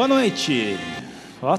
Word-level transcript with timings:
Boa 0.00 0.08
noite. 0.08 0.78
Ó, 1.42 1.58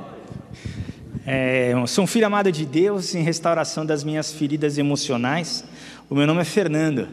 é, 1.28 1.76
sou 1.86 2.06
um 2.06 2.08
filho 2.08 2.26
amado 2.26 2.52
de 2.52 2.66
Deus 2.66 3.14
em 3.14 3.22
restauração 3.22 3.86
das 3.86 4.04
minhas 4.04 4.34
feridas 4.34 4.80
emocionais. 4.80 5.64
O 6.10 6.16
meu 6.16 6.26
nome 6.26 6.42
é 6.42 6.44
Fernando. 6.44 7.08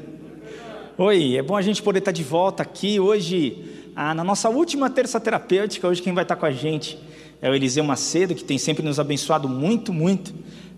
Oi, 0.97 1.37
é 1.37 1.43
bom 1.43 1.55
a 1.55 1.61
gente 1.61 1.83
poder 1.83 1.99
estar 1.99 2.13
de 2.13 2.25
volta 2.25 2.63
aqui 2.63 2.99
hoje, 2.99 3.63
ah, 3.95 4.15
na 4.15 4.25
nossa 4.25 4.49
última 4.49 4.89
terça 4.89 5.21
terapêutica. 5.21 5.87
Hoje 5.87 6.01
quem 6.01 6.15
vai 6.15 6.25
estar 6.25 6.35
com 6.35 6.47
a 6.47 6.51
gente 6.51 6.99
é 7.43 7.51
o 7.51 7.55
Eliseu 7.55 7.85
Macedo, 7.85 8.35
que 8.35 8.43
tem 8.43 8.57
sempre 8.57 8.83
nos 8.83 8.99
abençoado 8.99 9.51
muito, 9.51 9.93
muito 9.93 10.33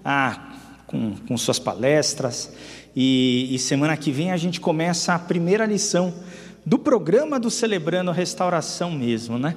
ah, 0.05 0.57
com, 0.85 1.15
com 1.29 1.39
suas 1.39 1.61
palestras. 1.61 2.53
E, 2.97 3.55
e 3.55 3.57
semana 3.61 3.97
que 3.97 4.11
vem 4.11 4.33
a 4.33 4.37
gente 4.37 4.61
começa 4.61 5.15
a 5.15 5.19
primeira 5.21 5.65
lição 5.65 6.13
do 6.67 6.77
programa 6.77 7.39
do 7.39 7.53
Celebrando 7.53 8.11
Restauração 8.11 8.91
mesmo, 8.91 9.39
né? 9.39 9.55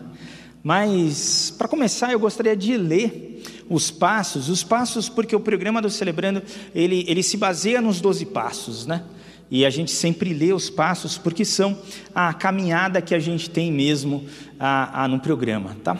Mas, 0.64 1.54
para 1.58 1.68
começar, 1.68 2.14
eu 2.14 2.20
gostaria 2.20 2.56
de 2.56 2.78
ler 2.78 3.44
os 3.70 3.92
passos, 3.92 4.48
os 4.48 4.64
passos 4.64 5.10
porque 5.10 5.36
o 5.36 5.40
programa 5.40 5.82
do 5.82 5.90
Celebrando, 5.90 6.42
ele, 6.74 7.04
ele 7.08 7.22
se 7.22 7.36
baseia 7.36 7.82
nos 7.82 8.00
12 8.00 8.28
passos, 8.28 8.86
né? 8.86 9.04
E 9.52 9.66
a 9.66 9.70
gente 9.70 9.92
sempre 9.92 10.34
lê 10.34 10.54
os 10.54 10.70
passos 10.70 11.18
porque 11.18 11.44
são 11.44 11.78
a 12.16 12.34
caminhada 12.34 13.02
que 13.02 13.14
a 13.14 13.20
gente 13.20 13.50
tem 13.50 13.72
mesmo 13.72 14.26
a, 14.58 15.04
a, 15.04 15.08
no 15.08 15.20
programa, 15.20 15.76
tá? 15.84 15.98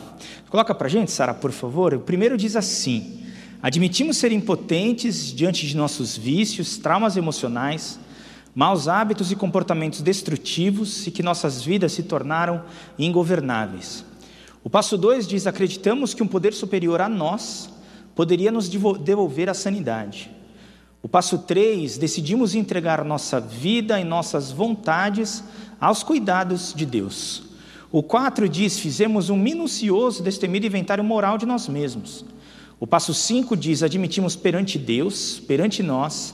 Coloca 0.50 0.74
para 0.74 0.88
gente, 0.88 1.12
Sara, 1.12 1.34
por 1.34 1.52
favor. 1.52 1.94
O 1.94 2.00
primeiro 2.00 2.38
diz 2.38 2.56
assim: 2.56 3.22
Admitimos 3.62 4.16
ser 4.16 4.32
impotentes 4.32 5.34
diante 5.34 5.68
de 5.68 5.76
nossos 5.76 6.18
vícios, 6.18 6.78
traumas 6.78 7.18
emocionais, 7.18 8.00
maus 8.56 8.88
hábitos 8.88 9.30
e 9.30 9.36
comportamentos 9.36 10.02
destrutivos 10.02 11.06
e 11.06 11.12
que 11.12 11.22
nossas 11.22 11.62
vidas 11.62 11.92
se 11.92 12.04
tornaram 12.04 12.64
ingovernáveis. 12.98 14.06
O 14.64 14.70
passo 14.70 14.98
2 14.98 15.28
diz: 15.28 15.46
acreditamos 15.46 16.14
que 16.14 16.24
um 16.24 16.28
poder 16.28 16.54
superior 16.54 17.02
a 17.02 17.10
nós 17.10 17.70
poderia 18.16 18.52
nos 18.52 18.70
devolver 18.70 19.50
a 19.50 19.54
sanidade. 19.54 20.32
O 21.02 21.10
passo 21.10 21.40
3, 21.40 21.98
decidimos 21.98 22.56
entregar 22.56 23.04
nossa 23.04 23.40
vida 23.40 24.00
e 24.00 24.06
nossas 24.06 24.52
vontades 24.52 25.44
aos 25.80 26.02
cuidados 26.02 26.74
de 26.74 26.86
Deus. 26.86 27.44
O 27.92 28.02
4 28.02 28.48
diz: 28.48 28.80
fizemos 28.80 29.30
um 29.30 29.38
minucioso, 29.38 30.24
destemido 30.24 30.66
inventário 30.66 31.04
moral 31.04 31.38
de 31.38 31.46
nós 31.46 31.68
mesmos. 31.68 32.24
O 32.80 32.88
passo 32.88 33.14
5 33.14 33.58
diz: 33.58 33.84
admitimos 33.84 34.36
perante 34.36 34.80
Deus, 34.80 35.42
perante 35.42 35.84
nós 35.84 36.34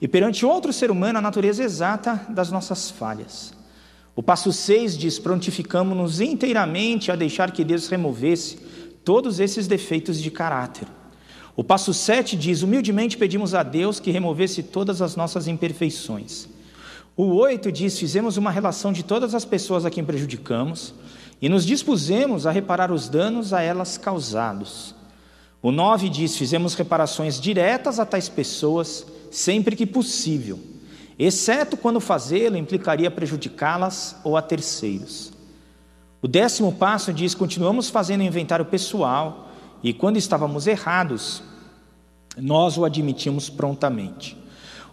e 0.00 0.08
perante 0.08 0.44
outro 0.44 0.72
ser 0.72 0.90
humano 0.90 1.18
a 1.18 1.22
natureza 1.22 1.62
exata 1.62 2.26
das 2.28 2.50
nossas 2.50 2.90
falhas. 2.90 3.57
O 4.18 4.22
passo 4.22 4.52
6 4.52 4.98
diz: 4.98 5.16
prontificamos-nos 5.16 6.20
inteiramente 6.20 7.12
a 7.12 7.14
deixar 7.14 7.52
que 7.52 7.62
Deus 7.62 7.86
removesse 7.86 8.58
todos 9.04 9.38
esses 9.38 9.68
defeitos 9.68 10.20
de 10.20 10.28
caráter. 10.28 10.88
O 11.54 11.62
passo 11.62 11.94
7 11.94 12.36
diz: 12.36 12.62
humildemente 12.62 13.16
pedimos 13.16 13.54
a 13.54 13.62
Deus 13.62 14.00
que 14.00 14.10
removesse 14.10 14.60
todas 14.60 15.00
as 15.00 15.14
nossas 15.14 15.46
imperfeições. 15.46 16.48
O 17.16 17.26
8 17.26 17.70
diz: 17.70 17.96
fizemos 17.96 18.36
uma 18.36 18.50
relação 18.50 18.92
de 18.92 19.04
todas 19.04 19.36
as 19.36 19.44
pessoas 19.44 19.86
a 19.86 19.90
quem 19.90 20.04
prejudicamos 20.04 20.94
e 21.40 21.48
nos 21.48 21.64
dispusemos 21.64 22.44
a 22.44 22.50
reparar 22.50 22.90
os 22.90 23.08
danos 23.08 23.52
a 23.52 23.62
elas 23.62 23.96
causados. 23.96 24.96
O 25.62 25.70
9 25.70 26.08
diz: 26.08 26.36
fizemos 26.36 26.74
reparações 26.74 27.40
diretas 27.40 28.00
a 28.00 28.04
tais 28.04 28.28
pessoas 28.28 29.06
sempre 29.30 29.76
que 29.76 29.86
possível 29.86 30.58
exceto 31.18 31.76
quando 31.76 32.00
fazê-lo 32.00 32.56
implicaria 32.56 33.10
prejudicá-las 33.10 34.16
ou 34.22 34.36
a 34.36 34.42
terceiros. 34.42 35.32
O 36.22 36.28
décimo 36.28 36.72
passo 36.72 37.12
diz: 37.12 37.34
continuamos 37.34 37.88
fazendo 37.88 38.22
inventário 38.22 38.64
pessoal 38.64 39.48
e, 39.82 39.92
quando 39.92 40.16
estávamos 40.16 40.66
errados, 40.66 41.42
nós 42.36 42.78
o 42.78 42.84
admitimos 42.84 43.50
prontamente. 43.50 44.36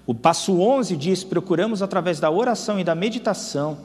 O 0.06 0.14
passo 0.14 0.60
11 0.60 0.96
diz: 0.96 1.24
procuramos, 1.24 1.82
através 1.82 2.20
da 2.20 2.32
oração 2.32 2.80
e 2.80 2.84
da 2.84 2.96
meditação, 2.96 3.78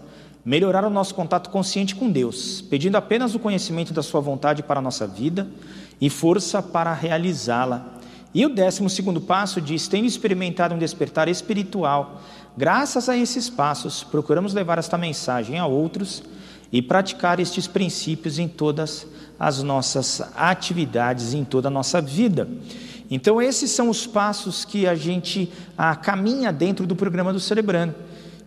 melhorar 0.45 0.85
o 0.85 0.91
nosso 0.91 1.15
contato 1.15 1.51
consciente 1.51 1.95
com 1.95 2.11
Deus, 2.11 2.63
pedindo 2.63 2.97
apenas 2.97 3.35
o 3.35 3.39
conhecimento 3.39 3.93
da 3.93 4.03
Sua 4.03 4.21
vontade 4.21 4.63
para 4.63 4.81
a 4.81 4.83
nossa 4.83 5.07
vida 5.07 5.47
e 6.01 6.09
força 6.09 6.63
para 6.63 6.93
realizá-la 6.95 8.00
e 8.33 8.47
o 8.47 8.49
décimo 8.49 8.89
segundo 8.89 9.21
passo 9.21 9.61
diz: 9.61 9.89
tendo 9.89 10.07
experimentado 10.07 10.75
um 10.75 10.79
despertar 10.79 11.29
espiritual, 11.29 12.23
graças 12.57 13.09
a 13.09 13.17
esses 13.17 13.51
passos, 13.51 14.05
procuramos 14.05 14.55
levar 14.55 14.79
esta 14.79 14.97
mensagem 14.97 15.59
a 15.59 15.67
outros 15.67 16.23
e 16.73 16.81
praticar 16.81 17.41
estes 17.41 17.67
princípios 17.67 18.39
em 18.39 18.47
todas 18.47 19.07
as 19.39 19.63
nossas 19.63 20.23
atividades, 20.37 21.35
em 21.35 21.45
toda 21.45 21.69
a 21.69 21.71
nossa 21.71 22.01
vida. 22.01 22.49
Então, 23.11 23.43
esses 23.43 23.73
são 23.73 23.89
os 23.89 24.07
passos 24.07 24.65
que 24.65 24.87
a 24.87 24.95
gente 24.95 25.51
ah, 25.77 25.97
caminha 25.97 26.53
dentro 26.53 26.87
do 26.87 26.95
programa 26.95 27.33
do 27.33 27.41
Celebrando. 27.41 27.95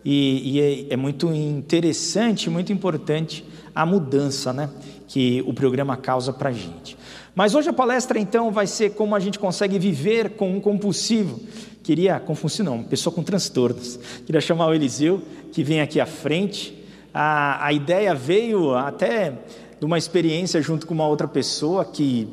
E, 0.05 0.53
e 0.53 0.61
é, 0.61 0.93
é, 0.93 0.97
muito 0.97 1.31
interessante, 1.33 2.49
muito 2.49 2.71
importante 2.71 3.43
a 3.75 3.85
mudança 3.85 4.53
né, 4.53 4.69
que 5.07 5.43
o 5.45 5.53
programa 5.53 5.97
causa 5.97 6.31
para 6.31 6.49
a 6.49 6.53
gente. 6.53 6.97
Mas 7.35 7.55
hoje 7.55 7.69
a 7.69 7.73
palestra 7.73 8.19
então 8.19 8.51
vai 8.51 8.67
ser 8.67 8.91
como 8.91 9.15
a 9.15 9.19
gente 9.19 9.39
consegue 9.39 9.79
viver 9.79 10.31
com 10.31 10.51
um 10.51 10.59
compulsivo. 10.59 11.39
Queria, 11.81 12.19
compulsivo 12.19 12.69
não, 12.69 12.75
uma 12.75 12.83
pessoa 12.83 13.13
com 13.13 13.23
transtornos. 13.23 13.99
Queria 14.25 14.39
chamar 14.39 14.67
o 14.67 14.73
Eliseu, 14.73 15.21
que 15.51 15.63
vem 15.63 15.81
aqui 15.81 15.99
à 15.99 16.05
frente. 16.05 16.77
A, 17.13 17.65
a 17.65 17.73
ideia 17.73 18.13
veio 18.13 18.75
até 18.75 19.33
de 19.79 19.85
uma 19.85 19.97
experiência 19.97 20.61
junto 20.61 20.85
com 20.85 20.93
uma 20.93 21.07
outra 21.07 21.27
pessoa 21.27 21.83
que 21.83 22.27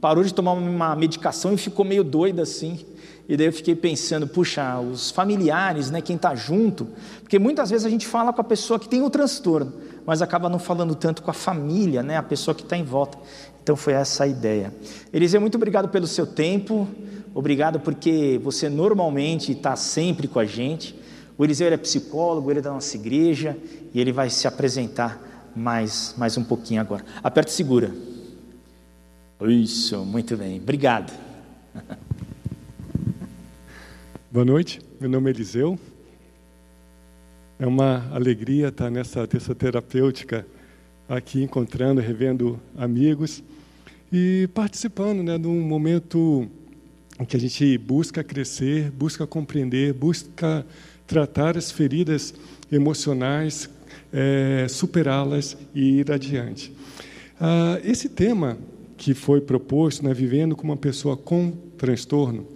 parou 0.00 0.24
de 0.24 0.32
tomar 0.32 0.52
uma 0.52 0.96
medicação 0.96 1.52
e 1.52 1.58
ficou 1.58 1.84
meio 1.84 2.02
doida 2.02 2.42
assim. 2.42 2.80
E 3.28 3.36
daí 3.36 3.46
eu 3.46 3.52
fiquei 3.52 3.74
pensando, 3.74 4.26
puxa, 4.26 4.80
os 4.80 5.10
familiares, 5.10 5.90
né, 5.90 6.00
quem 6.00 6.16
está 6.16 6.34
junto, 6.34 6.88
porque 7.20 7.38
muitas 7.38 7.68
vezes 7.68 7.86
a 7.86 7.90
gente 7.90 8.06
fala 8.06 8.32
com 8.32 8.40
a 8.40 8.44
pessoa 8.44 8.80
que 8.80 8.88
tem 8.88 9.02
o 9.02 9.10
transtorno, 9.10 9.74
mas 10.08 10.22
acaba 10.22 10.48
não 10.48 10.58
falando 10.58 10.94
tanto 10.94 11.22
com 11.22 11.30
a 11.30 11.34
família, 11.34 12.02
né, 12.02 12.16
a 12.16 12.22
pessoa 12.22 12.54
que 12.54 12.62
está 12.62 12.74
em 12.74 12.82
volta. 12.82 13.18
Então 13.62 13.76
foi 13.76 13.92
essa 13.92 14.24
a 14.24 14.26
ideia. 14.26 14.74
Eliseu, 15.12 15.38
muito 15.38 15.56
obrigado 15.56 15.90
pelo 15.90 16.06
seu 16.06 16.26
tempo, 16.26 16.88
obrigado 17.34 17.78
porque 17.78 18.40
você 18.42 18.70
normalmente 18.70 19.52
está 19.52 19.76
sempre 19.76 20.26
com 20.26 20.38
a 20.38 20.46
gente. 20.46 20.98
O 21.36 21.44
Eliseu 21.44 21.70
é 21.70 21.76
psicólogo, 21.76 22.50
ele 22.50 22.60
é 22.60 22.62
da 22.62 22.72
nossa 22.72 22.96
igreja 22.96 23.54
e 23.92 24.00
ele 24.00 24.10
vai 24.10 24.30
se 24.30 24.48
apresentar 24.48 25.50
mais, 25.54 26.14
mais 26.16 26.38
um 26.38 26.42
pouquinho 26.42 26.80
agora. 26.80 27.04
Aperta 27.22 27.50
e 27.50 27.54
segura. 27.54 27.94
Isso, 29.42 30.06
muito 30.06 30.38
bem, 30.38 30.58
obrigado. 30.58 31.12
Boa 34.32 34.46
noite, 34.46 34.80
meu 34.98 35.10
nome 35.10 35.30
é 35.30 35.34
Eliseu. 35.34 35.78
É 37.60 37.66
uma 37.66 38.08
alegria 38.12 38.68
estar 38.68 38.88
nessa 38.88 39.26
terça 39.26 39.52
terapêutica 39.52 40.46
aqui 41.08 41.42
encontrando, 41.42 42.00
revendo 42.00 42.60
amigos 42.76 43.42
e 44.12 44.48
participando 44.54 45.24
né, 45.24 45.36
de 45.36 45.48
um 45.48 45.60
momento 45.60 46.48
em 47.18 47.24
que 47.24 47.36
a 47.36 47.40
gente 47.40 47.76
busca 47.76 48.22
crescer, 48.22 48.92
busca 48.92 49.26
compreender, 49.26 49.92
busca 49.92 50.64
tratar 51.04 51.56
as 51.56 51.72
feridas 51.72 52.32
emocionais, 52.70 53.68
é, 54.12 54.66
superá-las 54.68 55.56
e 55.74 55.98
ir 55.98 56.12
adiante. 56.12 56.72
Ah, 57.40 57.80
esse 57.82 58.08
tema 58.08 58.56
que 58.96 59.14
foi 59.14 59.40
proposto, 59.40 60.04
né, 60.04 60.14
vivendo 60.14 60.54
com 60.54 60.62
uma 60.62 60.76
pessoa 60.76 61.16
com 61.16 61.50
transtorno, 61.76 62.46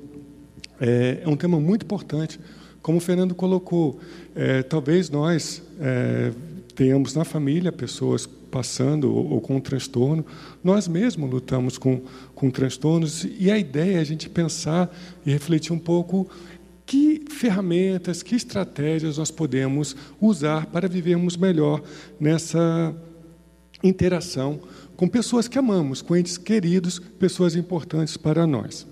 é, 0.81 1.23
é 1.25 1.29
um 1.29 1.37
tema 1.37 1.59
muito 1.59 1.83
importante. 1.83 2.39
Como 2.83 2.99
o 2.99 3.01
Fernando 3.01 3.35
colocou, 3.35 4.01
é, 4.35 4.63
talvez 4.63 5.09
nós 5.09 5.63
é, 5.81 6.33
tenhamos 6.75 7.15
na 7.15 7.25
família 7.25 7.71
pessoas 7.71 8.27
passando 8.27 9.15
ou, 9.15 9.35
ou 9.35 9.41
com 9.41 9.57
um 9.57 9.61
transtorno, 9.61 10.27
nós 10.63 10.87
mesmos 10.89 11.31
lutamos 11.31 11.79
com, 11.79 12.03
com 12.35 12.51
transtornos 12.51 13.27
e 13.39 13.51
a 13.51 13.57
ideia 13.57 13.97
é 13.97 14.01
a 14.01 14.05
gente 14.05 14.29
pensar 14.29 14.95
e 15.25 15.31
refletir 15.31 15.73
um 15.73 15.79
pouco 15.79 16.29
que 16.85 17.25
ferramentas, 17.31 18.23
que 18.23 18.35
estratégias 18.35 19.17
nós 19.17 19.31
podemos 19.31 19.97
usar 20.21 20.67
para 20.67 20.89
vivermos 20.89 21.37
melhor 21.37 21.81
nessa 22.21 22.95
interação 23.83 24.61
com 24.97 25.09
pessoas 25.09 25.49
que 25.49 25.59
amamos, 25.59 26.03
com 26.03 26.15
entes 26.15 26.37
queridos, 26.37 26.99
pessoas 26.99 27.57
importantes 27.57 28.17
para 28.17 28.47
nós. 28.47 28.87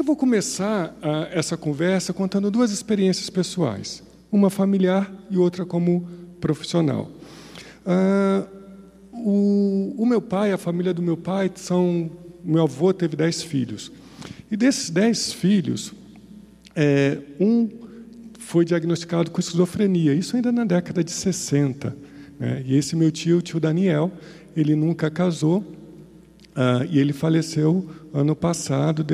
Eu 0.00 0.04
vou 0.04 0.16
começar 0.16 0.96
a, 1.02 1.28
essa 1.30 1.58
conversa 1.58 2.10
contando 2.14 2.50
duas 2.50 2.70
experiências 2.70 3.28
pessoais, 3.28 4.02
uma 4.32 4.48
familiar 4.48 5.12
e 5.30 5.36
outra 5.36 5.66
como 5.66 6.08
profissional. 6.40 7.10
Ah, 7.84 8.46
o, 9.12 9.94
o, 9.98 10.06
meu 10.06 10.22
pai, 10.22 10.52
a 10.52 10.56
família 10.56 10.94
do 10.94 11.02
meu 11.02 11.18
pai, 11.18 11.52
são. 11.54 12.10
Meu 12.42 12.62
avô 12.62 12.94
teve 12.94 13.14
dez 13.14 13.42
filhos. 13.42 13.92
E 14.50 14.56
desses 14.56 14.88
dez 14.88 15.34
filhos, 15.34 15.92
é, 16.74 17.18
um 17.38 17.68
foi 18.38 18.64
diagnosticado 18.64 19.30
com 19.30 19.38
esquizofrenia, 19.38 20.14
isso 20.14 20.34
ainda 20.34 20.50
na 20.50 20.64
década 20.64 21.04
de 21.04 21.10
60. 21.10 21.94
Né? 22.38 22.62
E 22.64 22.74
esse 22.74 22.96
meu 22.96 23.10
tio, 23.10 23.36
o 23.36 23.42
tio 23.42 23.60
Daniel, 23.60 24.10
ele 24.56 24.74
nunca 24.74 25.10
casou 25.10 25.62
uh, 26.56 26.84
e 26.90 26.98
ele 26.98 27.12
faleceu 27.12 27.88
ano 28.12 28.34
passado, 28.34 29.04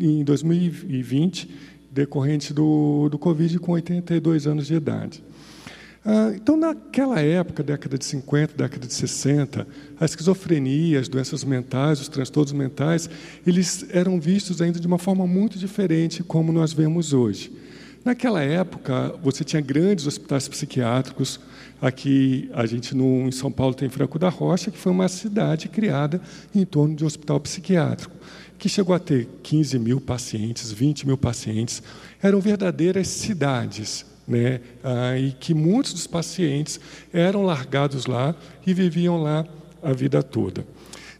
em 0.00 0.24
2020, 0.24 1.50
decorrente 1.90 2.52
do, 2.52 3.08
do 3.08 3.18
Covid, 3.18 3.58
com 3.58 3.72
82 3.72 4.46
anos 4.46 4.66
de 4.66 4.74
idade. 4.74 5.22
Ah, 6.04 6.32
então, 6.34 6.56
naquela 6.56 7.20
época, 7.20 7.62
década 7.62 7.98
de 7.98 8.04
50, 8.06 8.54
década 8.56 8.86
de 8.86 8.94
60, 8.94 9.66
a 9.98 10.04
esquizofrenia, 10.04 10.98
as 10.98 11.08
doenças 11.08 11.44
mentais, 11.44 12.00
os 12.00 12.08
transtornos 12.08 12.52
mentais, 12.52 13.10
eles 13.46 13.84
eram 13.90 14.18
vistos 14.18 14.62
ainda 14.62 14.80
de 14.80 14.86
uma 14.86 14.98
forma 14.98 15.26
muito 15.26 15.58
diferente 15.58 16.22
como 16.22 16.52
nós 16.52 16.72
vemos 16.72 17.12
hoje. 17.12 17.52
Naquela 18.02 18.42
época, 18.42 19.14
você 19.22 19.44
tinha 19.44 19.60
grandes 19.60 20.06
hospitais 20.06 20.48
psiquiátricos. 20.48 21.38
Aqui, 21.80 22.50
a 22.52 22.66
gente 22.66 22.94
no, 22.94 23.26
em 23.26 23.32
São 23.32 23.50
Paulo 23.50 23.74
tem 23.74 23.88
Franco 23.88 24.18
da 24.18 24.28
Rocha, 24.28 24.70
que 24.70 24.78
foi 24.78 24.92
uma 24.92 25.08
cidade 25.08 25.68
criada 25.68 26.20
em 26.54 26.64
torno 26.64 26.94
de 26.94 27.04
um 27.04 27.06
hospital 27.06 27.40
psiquiátrico, 27.40 28.14
que 28.58 28.68
chegou 28.68 28.94
a 28.94 28.98
ter 28.98 29.28
15 29.42 29.78
mil 29.78 30.00
pacientes, 30.00 30.70
20 30.70 31.06
mil 31.06 31.16
pacientes. 31.16 31.82
Eram 32.22 32.40
verdadeiras 32.40 33.08
cidades 33.08 34.04
né? 34.30 34.60
Ah, 34.84 35.18
e 35.18 35.32
que 35.32 35.52
muitos 35.52 35.92
dos 35.92 36.06
pacientes 36.06 36.78
eram 37.12 37.42
largados 37.42 38.06
lá 38.06 38.34
e 38.64 38.72
viviam 38.72 39.20
lá 39.20 39.44
a 39.82 39.92
vida 39.92 40.22
toda. 40.22 40.64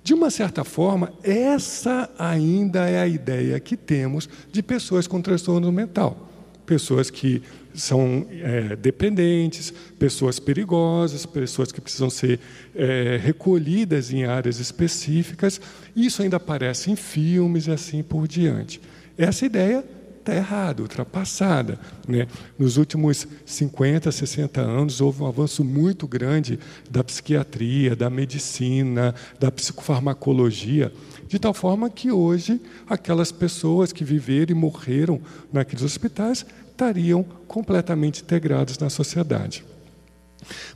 De 0.03 0.15
uma 0.15 0.31
certa 0.31 0.63
forma, 0.63 1.13
essa 1.23 2.09
ainda 2.17 2.89
é 2.89 3.01
a 3.01 3.09
ideia 3.09 3.59
que 3.59 3.77
temos 3.77 4.29
de 4.53 4.63
pessoas 4.63 5.09
com 5.09 5.21
transtorno 5.21 5.71
mental. 5.73 6.29
Pessoas 6.65 7.11
que 7.11 7.43
são 7.75 8.27
é, 8.31 8.77
dependentes, 8.77 9.73
pessoas 9.99 10.39
perigosas, 10.39 11.27
pessoas 11.27 11.73
que 11.73 11.81
precisam 11.81 12.11
ser 12.11 12.41
é, 12.75 13.19
recolhidas 13.23 14.13
em 14.13 14.25
áreas 14.25 14.59
específicas. 14.59 15.61
Isso 15.95 16.23
ainda 16.23 16.37
aparece 16.37 16.91
em 16.91 16.97
filmes 16.97 17.67
e 17.67 17.71
assim 17.71 18.03
por 18.03 18.27
diante. 18.27 18.81
Essa 19.17 19.47
ideia 19.47 19.85
está 20.21 20.35
errada, 20.35 20.83
ultrapassada. 20.83 21.79
Né? 22.07 22.27
Nos 22.59 22.77
últimos 22.77 23.27
50, 23.45 24.13
60 24.13 24.61
anos, 24.61 25.01
houve 25.01 25.23
um 25.23 25.27
avanço 25.27 25.65
muito 25.65 26.07
grande 26.07 26.59
da 26.91 27.03
psiquiatria, 27.03 27.97
da 27.97 28.09
medicina, 28.09 29.15
da 29.39 29.51
psicofarmacologia, 29.51 30.93
de 31.27 31.39
tal 31.39 31.53
forma 31.53 31.91
que 31.91 32.11
hoje 32.11 32.61
aquelas 32.89 33.33
pessoas 33.33 33.93
que 33.93 34.05
viveram 34.05 34.53
e 34.53 34.55
morreram 34.55 35.21
naqueles 35.53 35.83
hospitais 35.83 36.47
estariam 36.81 37.23
completamente 37.47 38.23
integradas 38.23 38.79
na 38.79 38.89
sociedade. 38.89 39.63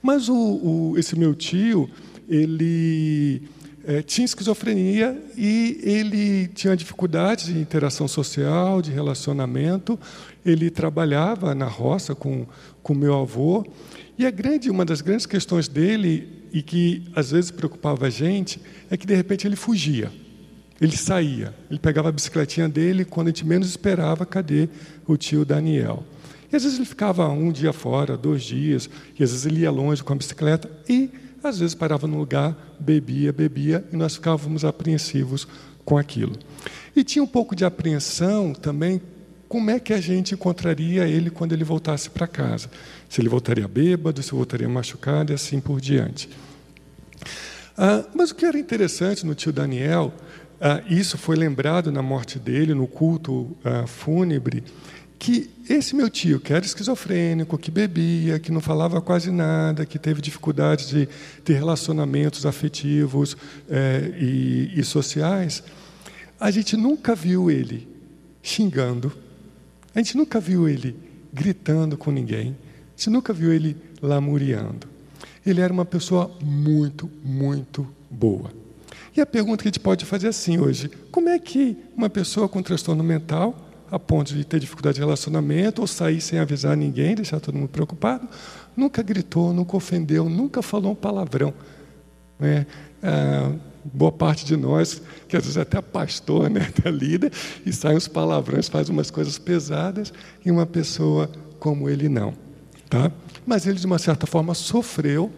Mas 0.02 0.28
o, 0.28 0.34
o, 0.34 0.94
esse 0.98 1.18
meu 1.18 1.34
tio, 1.34 1.88
ele 2.28 3.42
é, 3.86 4.02
tinha 4.02 4.26
esquizofrenia 4.26 5.18
e 5.36 5.80
ele 5.82 6.48
tinha 6.48 6.76
dificuldades 6.76 7.46
de 7.46 7.58
interação 7.58 8.06
social, 8.06 8.82
de 8.82 8.90
relacionamento. 8.90 9.98
Ele 10.44 10.68
trabalhava 10.68 11.54
na 11.54 11.66
roça 11.66 12.14
com 12.14 12.46
com 12.84 12.94
meu 12.94 13.18
avô 13.18 13.66
e 14.18 14.26
a 14.26 14.30
grande 14.30 14.70
uma 14.70 14.84
das 14.84 15.00
grandes 15.00 15.24
questões 15.24 15.66
dele 15.66 16.28
e 16.52 16.60
que 16.60 17.02
às 17.16 17.30
vezes 17.30 17.50
preocupava 17.50 18.06
a 18.06 18.10
gente 18.10 18.60
é 18.90 18.96
que 18.96 19.06
de 19.06 19.14
repente 19.14 19.46
ele 19.46 19.56
fugia. 19.56 20.12
Ele 20.78 20.96
saía, 20.96 21.54
ele 21.70 21.78
pegava 21.78 22.10
a 22.10 22.12
bicicletinha 22.12 22.68
dele 22.68 23.04
quando 23.06 23.28
a 23.28 23.30
gente 23.30 23.46
menos 23.46 23.68
esperava, 23.68 24.26
cadê 24.26 24.68
o 25.06 25.16
tio 25.16 25.44
Daniel? 25.44 26.04
E 26.52 26.56
às 26.56 26.62
vezes 26.62 26.78
ele 26.78 26.86
ficava 26.86 27.28
um 27.28 27.50
dia 27.50 27.72
fora, 27.72 28.16
dois 28.16 28.42
dias, 28.42 28.88
e 29.18 29.24
às 29.24 29.30
vezes 29.30 29.46
ele 29.46 29.60
ia 29.60 29.70
longe 29.70 30.02
com 30.02 30.12
a 30.12 30.16
bicicleta 30.16 30.70
e 30.88 31.10
às 31.42 31.58
vezes 31.58 31.74
parava 31.74 32.06
no 32.06 32.16
lugar, 32.16 32.56
bebia, 32.78 33.32
bebia, 33.32 33.84
e 33.92 33.96
nós 33.96 34.14
ficávamos 34.14 34.64
apreensivos 34.64 35.46
com 35.84 35.98
aquilo. 35.98 36.32
E 36.96 37.04
tinha 37.04 37.22
um 37.22 37.26
pouco 37.26 37.54
de 37.54 37.64
apreensão 37.64 38.52
também 38.52 39.00
como 39.48 39.70
é 39.70 39.78
que 39.78 39.92
a 39.92 40.00
gente 40.00 40.34
encontraria 40.34 41.06
ele 41.06 41.30
quando 41.30 41.52
ele 41.52 41.64
voltasse 41.64 42.08
para 42.08 42.26
casa. 42.26 42.70
Se 43.08 43.20
ele 43.20 43.28
voltaria 43.28 43.68
bêbado, 43.68 44.22
se 44.22 44.32
voltaria 44.32 44.68
machucado 44.68 45.32
e 45.32 45.34
assim 45.34 45.60
por 45.60 45.80
diante. 45.80 46.28
Ah, 47.76 48.04
mas 48.14 48.30
o 48.30 48.34
que 48.34 48.46
era 48.46 48.58
interessante 48.58 49.26
no 49.26 49.34
tio 49.34 49.52
Daniel, 49.52 50.12
ah, 50.60 50.82
isso 50.88 51.18
foi 51.18 51.36
lembrado 51.36 51.92
na 51.92 52.02
morte 52.02 52.38
dele, 52.38 52.74
no 52.74 52.86
culto 52.86 53.56
ah, 53.64 53.86
fúnebre, 53.86 54.64
que 55.18 55.50
esse 55.68 55.94
meu 55.94 56.10
tio, 56.10 56.40
que 56.40 56.52
era 56.52 56.64
esquizofrênico, 56.64 57.56
que 57.56 57.70
bebia, 57.70 58.38
que 58.38 58.52
não 58.52 58.60
falava 58.60 59.00
quase 59.00 59.30
nada, 59.30 59.86
que 59.86 59.98
teve 59.98 60.20
dificuldade 60.20 60.88
de 60.88 61.08
ter 61.44 61.54
relacionamentos 61.54 62.44
afetivos 62.44 63.36
é, 63.68 64.12
e, 64.18 64.72
e 64.76 64.84
sociais, 64.84 65.62
a 66.38 66.50
gente 66.50 66.76
nunca 66.76 67.14
viu 67.14 67.50
ele 67.50 67.88
xingando, 68.42 69.12
a 69.94 69.98
gente 69.98 70.16
nunca 70.16 70.38
viu 70.38 70.68
ele 70.68 70.96
gritando 71.32 71.96
com 71.96 72.10
ninguém, 72.10 72.56
a 72.94 72.96
gente 72.96 73.10
nunca 73.10 73.32
viu 73.32 73.52
ele 73.52 73.76
lamuriando. 74.02 74.86
Ele 75.46 75.60
era 75.60 75.72
uma 75.72 75.84
pessoa 75.84 76.30
muito, 76.42 77.10
muito 77.24 77.86
boa. 78.10 78.50
E 79.16 79.20
a 79.20 79.26
pergunta 79.26 79.62
que 79.62 79.68
a 79.68 79.70
gente 79.70 79.80
pode 79.80 80.04
fazer 80.04 80.28
assim 80.28 80.58
hoje: 80.58 80.90
como 81.10 81.28
é 81.28 81.38
que 81.38 81.76
uma 81.96 82.10
pessoa 82.10 82.48
com 82.48 82.62
transtorno 82.62 83.04
mental 83.04 83.56
a 83.90 83.98
ponto 83.98 84.34
de 84.34 84.44
ter 84.44 84.58
dificuldade 84.58 84.96
de 84.96 85.00
relacionamento 85.00 85.80
ou 85.80 85.86
sair 85.86 86.20
sem 86.20 86.38
avisar 86.38 86.76
ninguém, 86.76 87.14
deixar 87.14 87.40
todo 87.40 87.56
mundo 87.56 87.68
preocupado. 87.68 88.28
Nunca 88.76 89.02
gritou, 89.02 89.52
nunca 89.52 89.76
ofendeu, 89.76 90.28
nunca 90.28 90.62
falou 90.62 90.92
um 90.92 90.94
palavrão. 90.94 91.54
Né? 92.38 92.66
Ah, 93.02 93.52
boa 93.84 94.10
parte 94.10 94.44
de 94.44 94.56
nós, 94.56 95.02
que 95.28 95.36
às 95.36 95.44
vezes 95.44 95.58
até 95.58 95.80
pastor, 95.80 96.48
né, 96.48 96.68
até 96.76 96.90
líder, 96.90 97.32
e 97.64 97.72
sai 97.72 97.96
uns 97.96 98.08
palavrões, 98.08 98.68
faz 98.68 98.88
umas 98.88 99.10
coisas 99.10 99.38
pesadas, 99.38 100.12
e 100.44 100.50
uma 100.50 100.66
pessoa 100.66 101.30
como 101.58 101.88
ele 101.88 102.08
não. 102.08 102.34
Tá? 102.88 103.12
Mas 103.46 103.66
ele, 103.66 103.78
de 103.78 103.86
uma 103.86 103.98
certa 103.98 104.26
forma, 104.26 104.54
sofreu 104.54 105.30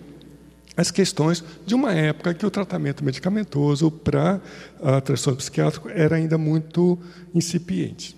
as 0.77 0.91
questões 0.91 1.43
de 1.65 1.75
uma 1.75 1.93
época 1.93 2.35
que 2.35 2.45
o 2.45 2.51
tratamento 2.51 3.03
medicamentoso 3.03 3.91
para 3.91 4.41
transtorno 5.05 5.39
psiquiátrico 5.39 5.89
era 5.89 6.17
ainda 6.17 6.37
muito 6.37 6.99
incipiente. 7.35 8.15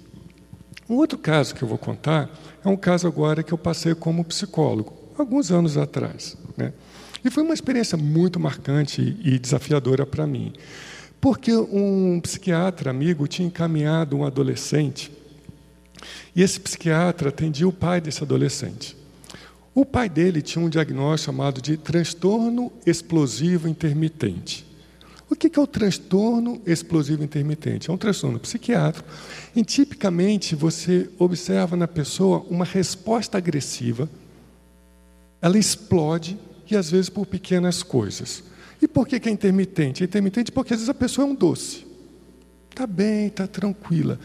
Um 0.88 0.94
outro 0.94 1.18
caso 1.18 1.54
que 1.54 1.62
eu 1.62 1.68
vou 1.68 1.78
contar 1.78 2.30
é 2.64 2.68
um 2.68 2.76
caso 2.76 3.06
agora 3.06 3.42
que 3.42 3.52
eu 3.52 3.58
passei 3.58 3.94
como 3.94 4.24
psicólogo, 4.24 4.92
alguns 5.18 5.50
anos 5.50 5.76
atrás. 5.76 6.36
Né? 6.56 6.72
E 7.24 7.30
foi 7.30 7.42
uma 7.42 7.54
experiência 7.54 7.98
muito 7.98 8.40
marcante 8.40 9.16
e 9.22 9.38
desafiadora 9.38 10.06
para 10.06 10.26
mim. 10.26 10.52
Porque 11.20 11.54
um 11.54 12.20
psiquiatra 12.20 12.90
amigo 12.90 13.26
tinha 13.26 13.48
encaminhado 13.48 14.16
um 14.16 14.24
adolescente 14.24 15.10
e 16.34 16.42
esse 16.42 16.60
psiquiatra 16.60 17.30
atendia 17.30 17.66
o 17.66 17.72
pai 17.72 18.00
desse 18.00 18.22
adolescente. 18.22 18.96
O 19.74 19.84
pai 19.84 20.08
dele 20.08 20.42
tinha 20.42 20.64
um 20.64 20.68
diagnóstico 20.68 21.32
chamado 21.32 21.60
de 21.60 21.76
transtorno 21.76 22.72
explosivo 22.86 23.68
intermitente. 23.68 24.67
O 25.30 25.36
que 25.36 25.58
é 25.58 25.62
o 25.62 25.66
transtorno 25.66 26.60
explosivo 26.64 27.22
intermitente? 27.22 27.90
É 27.90 27.92
um 27.92 27.98
transtorno 27.98 28.38
psiquiátrico 28.38 29.08
em 29.54 29.62
tipicamente 29.62 30.54
você 30.54 31.10
observa 31.18 31.76
na 31.76 31.86
pessoa 31.86 32.46
uma 32.48 32.64
resposta 32.64 33.36
agressiva, 33.36 34.08
ela 35.40 35.58
explode 35.58 36.38
e 36.70 36.76
às 36.76 36.90
vezes 36.90 37.10
por 37.10 37.26
pequenas 37.26 37.82
coisas. 37.82 38.42
E 38.80 38.88
por 38.88 39.06
que 39.06 39.16
é 39.28 39.30
intermitente? 39.30 40.02
É 40.02 40.06
intermitente 40.06 40.50
porque 40.50 40.72
às 40.72 40.80
vezes 40.80 40.88
a 40.88 40.94
pessoa 40.94 41.26
é 41.26 41.30
um 41.30 41.34
doce. 41.34 41.86
Está 42.70 42.86
bem, 42.86 43.26
está 43.26 43.46
tranquila. 43.46 44.18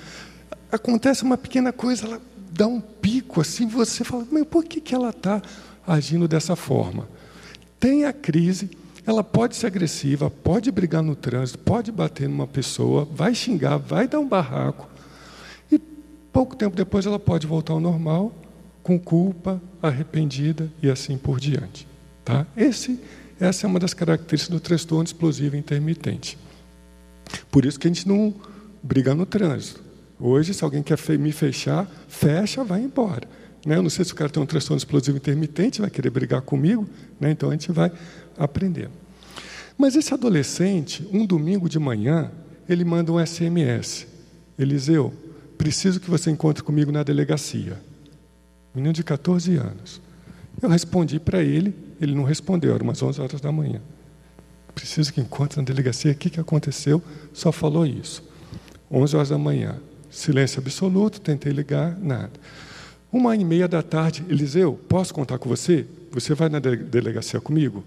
Acontece 0.72 1.24
uma 1.24 1.38
pequena 1.38 1.74
coisa, 1.74 2.05
ela 2.05 2.22
dá 2.51 2.67
um 2.67 2.79
pico 2.79 3.41
assim, 3.41 3.67
você 3.67 4.03
fala, 4.03 4.27
mas 4.31 4.45
por 4.45 4.63
que, 4.63 4.79
que 4.79 4.93
ela 4.93 5.10
está 5.10 5.41
agindo 5.86 6.27
dessa 6.27 6.55
forma? 6.55 7.10
Tem 7.79 8.05
a 8.05 8.13
crise, 8.13 8.69
ela 9.05 9.24
pode 9.24 9.55
ser 9.55 9.67
agressiva, 9.67 10.29
pode 10.29 10.72
brigar 10.72 11.03
no 11.03 11.15
trânsito, 11.15 11.60
pode 11.60 11.91
bater 11.91 12.29
numa 12.29 12.48
pessoa, 12.48 13.05
vai 13.05 13.36
xingar, 13.36 13.77
vai 13.77 14.07
dar 14.07 14.19
um 14.19 14.27
barraco. 14.27 14.88
E 15.72 15.77
pouco 16.31 16.55
tempo 16.55 16.75
depois 16.75 17.05
ela 17.05 17.19
pode 17.19 17.45
voltar 17.45 17.74
ao 17.74 17.79
normal, 17.79 18.33
com 18.81 19.00
culpa, 19.00 19.62
arrependida 19.81 20.72
e 20.81 20.89
assim 20.89 21.17
por 21.17 21.39
diante. 21.39 21.88
Tá? 22.24 22.45
Esse, 22.55 23.00
essa 23.39 23.65
é 23.65 23.67
uma 23.67 23.79
das 23.79 23.93
características 23.93 24.53
do 24.53 24.60
transtorno 24.60 25.03
explosivo 25.03 25.57
intermitente. 25.57 26.38
Por 27.51 27.65
isso 27.65 27.79
que 27.79 27.88
a 27.88 27.91
gente 27.91 28.07
não 28.07 28.33
briga 28.81 29.13
no 29.13 29.25
trânsito. 29.25 29.81
Hoje, 30.19 30.53
se 30.53 30.63
alguém 30.63 30.83
quer 30.83 30.98
me 31.17 31.31
fechar, 31.31 31.89
fecha, 32.07 32.63
vai 32.63 32.81
embora. 32.81 33.27
Né? 33.65 33.77
Eu 33.77 33.83
não 33.83 33.89
sei 33.89 34.05
se 34.05 34.13
o 34.13 34.15
cara 34.15 34.29
tem 34.29 34.41
um 34.41 34.45
transtorno 34.45 34.77
explosivo 34.77 35.17
intermitente, 35.17 35.81
vai 35.81 35.89
querer 35.89 36.10
brigar 36.10 36.41
comigo, 36.41 36.88
né? 37.19 37.31
então 37.31 37.50
a 37.50 37.51
gente 37.53 37.72
vai 37.72 37.91
aprender. 38.37 38.89
Mas 39.77 39.95
esse 39.95 40.13
adolescente, 40.13 41.07
um 41.11 41.25
domingo 41.25 41.67
de 41.67 41.79
manhã, 41.79 42.31
ele 42.67 42.85
manda 42.85 43.11
um 43.11 43.25
SMS. 43.25 44.07
Eliseu, 44.57 45.13
preciso 45.57 45.99
que 45.99 46.09
você 46.09 46.29
encontre 46.29 46.63
comigo 46.63 46.91
na 46.91 47.03
delegacia. 47.03 47.81
Menino 48.73 48.93
de 48.93 49.03
14 49.03 49.55
anos. 49.55 50.01
Eu 50.61 50.69
respondi 50.69 51.19
para 51.19 51.41
ele, 51.41 51.73
Ele 51.99 52.13
não 52.13 52.23
respondeu, 52.23 52.73
era 52.73 52.83
umas 52.83 53.01
11 53.01 53.21
horas 53.21 53.41
da 53.41 53.51
manhã. 53.51 53.81
Preciso 54.75 55.13
que 55.13 55.21
encontre 55.21 55.57
na 55.57 55.63
delegacia 55.63 56.11
o 56.11 56.15
que, 56.15 56.29
que 56.29 56.39
aconteceu, 56.39 57.01
só 57.31 57.51
falou 57.51 57.85
isso. 57.85 58.23
11 58.91 59.15
horas 59.15 59.29
da 59.29 59.37
manhã, 59.37 59.77
silêncio 60.09 60.59
absoluto, 60.59 61.21
tentei 61.21 61.51
ligar, 61.53 61.97
nada. 61.99 62.31
Uma 63.11 63.35
e 63.35 63.45
meia 63.45 63.67
da 63.67 63.81
tarde, 63.81 64.25
Eliseu, 64.27 64.73
posso 64.89 65.13
contar 65.13 65.37
com 65.37 65.47
você? 65.47 65.85
Você 66.11 66.33
vai 66.33 66.49
na 66.49 66.59
delegacia 66.59 67.39
comigo? 67.39 67.83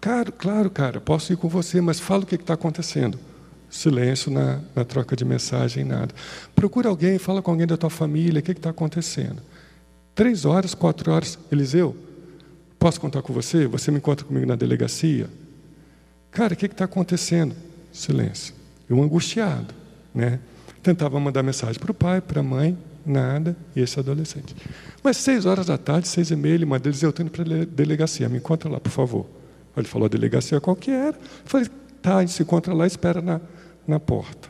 Claro, 0.00 0.32
claro, 0.32 0.70
cara, 0.70 1.00
posso 1.00 1.32
ir 1.32 1.36
com 1.36 1.48
você, 1.48 1.80
mas 1.80 1.98
fala 1.98 2.22
o 2.22 2.26
que 2.26 2.36
está 2.36 2.54
acontecendo. 2.54 3.18
Silêncio 3.68 4.30
na, 4.30 4.60
na, 4.74 4.84
troca 4.84 5.14
de 5.14 5.24
mensagem, 5.24 5.84
nada. 5.84 6.14
Procura 6.54 6.88
alguém, 6.88 7.18
fala 7.18 7.42
com 7.42 7.50
alguém 7.50 7.66
da 7.66 7.76
tua 7.76 7.90
família, 7.90 8.40
o 8.40 8.42
que 8.42 8.52
está 8.52 8.70
acontecendo. 8.70 9.42
Três 10.14 10.44
horas, 10.44 10.74
quatro 10.74 11.12
horas, 11.12 11.38
Eliseu, 11.52 11.94
posso 12.78 13.00
contar 13.00 13.22
com 13.22 13.32
você? 13.32 13.66
Você 13.66 13.90
me 13.90 13.98
encontra 13.98 14.24
comigo 14.24 14.46
na 14.46 14.56
delegacia? 14.56 15.28
Cara, 16.30 16.54
o 16.54 16.56
que 16.56 16.66
está 16.66 16.84
acontecendo? 16.84 17.54
Silêncio. 17.92 18.54
Eu 18.88 19.02
angustiado, 19.02 19.74
né? 20.14 20.40
Tentava 20.82 21.20
mandar 21.20 21.42
mensagem 21.42 21.78
para 21.78 21.90
o 21.90 21.94
pai, 21.94 22.20
para 22.20 22.40
a 22.40 22.42
mãe, 22.42 22.78
nada, 23.04 23.56
e 23.74 23.80
esse 23.80 23.98
adolescente. 23.98 24.54
Mas 25.02 25.18
seis 25.18 25.44
horas 25.44 25.66
da 25.66 25.76
tarde, 25.76 26.08
seis 26.08 26.30
e 26.30 26.36
meia, 26.36 26.54
ele 26.54 26.64
manda, 26.64 26.88
Eliseu, 26.88 27.08
eu 27.08 27.10
estou 27.10 27.24
indo 27.24 27.32
para 27.32 27.42
a 27.42 27.64
delegacia, 27.64 28.28
me 28.28 28.38
encontra 28.38 28.70
lá, 28.70 28.80
por 28.80 28.90
favor. 28.90 29.26
Ele 29.80 29.88
falou 29.88 30.06
a 30.06 30.08
delegacia 30.08 30.60
qual 30.60 30.76
que 30.76 30.90
era. 30.90 31.16
Eu 31.16 31.44
falei, 31.44 31.68
tá, 32.02 32.16
a 32.16 32.20
gente 32.20 32.32
se 32.32 32.42
encontra 32.42 32.74
lá, 32.74 32.86
espera 32.86 33.20
na, 33.20 33.40
na 33.86 34.00
porta. 34.00 34.48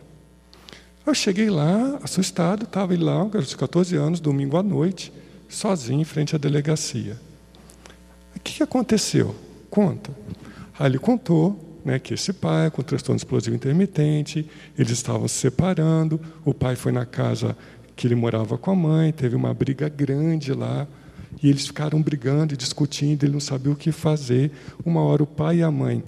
Eu 1.06 1.14
cheguei 1.14 1.48
lá, 1.48 1.98
assustado, 2.02 2.64
estava 2.64 2.94
lá, 2.98 3.22
um 3.22 3.30
garoto 3.30 3.48
de 3.48 3.56
14 3.56 3.96
anos, 3.96 4.20
domingo 4.20 4.56
à 4.56 4.62
noite, 4.62 5.12
sozinho 5.48 6.00
em 6.00 6.04
frente 6.04 6.36
à 6.36 6.38
delegacia. 6.38 7.16
O 8.36 8.40
que, 8.40 8.54
que 8.54 8.62
aconteceu? 8.62 9.34
Conta. 9.70 10.10
Aí 10.78 10.86
ele 10.86 10.98
contou 10.98 11.80
né, 11.84 11.98
que 11.98 12.14
esse 12.14 12.32
pai, 12.32 12.70
com 12.70 12.82
transtorno 12.82 13.16
explosivo 13.16 13.56
intermitente, 13.56 14.48
eles 14.76 14.92
estavam 14.92 15.26
se 15.26 15.36
separando, 15.36 16.20
o 16.44 16.52
pai 16.52 16.76
foi 16.76 16.92
na 16.92 17.06
casa 17.06 17.56
que 17.96 18.06
ele 18.06 18.14
morava 18.14 18.58
com 18.58 18.70
a 18.70 18.76
mãe, 18.76 19.12
teve 19.12 19.34
uma 19.34 19.52
briga 19.54 19.88
grande 19.88 20.52
lá, 20.52 20.86
e 21.42 21.48
eles 21.48 21.66
ficaram 21.66 22.00
brigando 22.00 22.54
e 22.54 22.56
discutindo, 22.56 23.24
ele 23.24 23.32
não 23.32 23.40
sabia 23.40 23.72
o 23.72 23.76
que 23.76 23.92
fazer. 23.92 24.50
Uma 24.84 25.02
hora 25.02 25.22
o 25.22 25.26
pai 25.26 25.58
e 25.58 25.62
a 25.62 25.70
mãe 25.70 26.02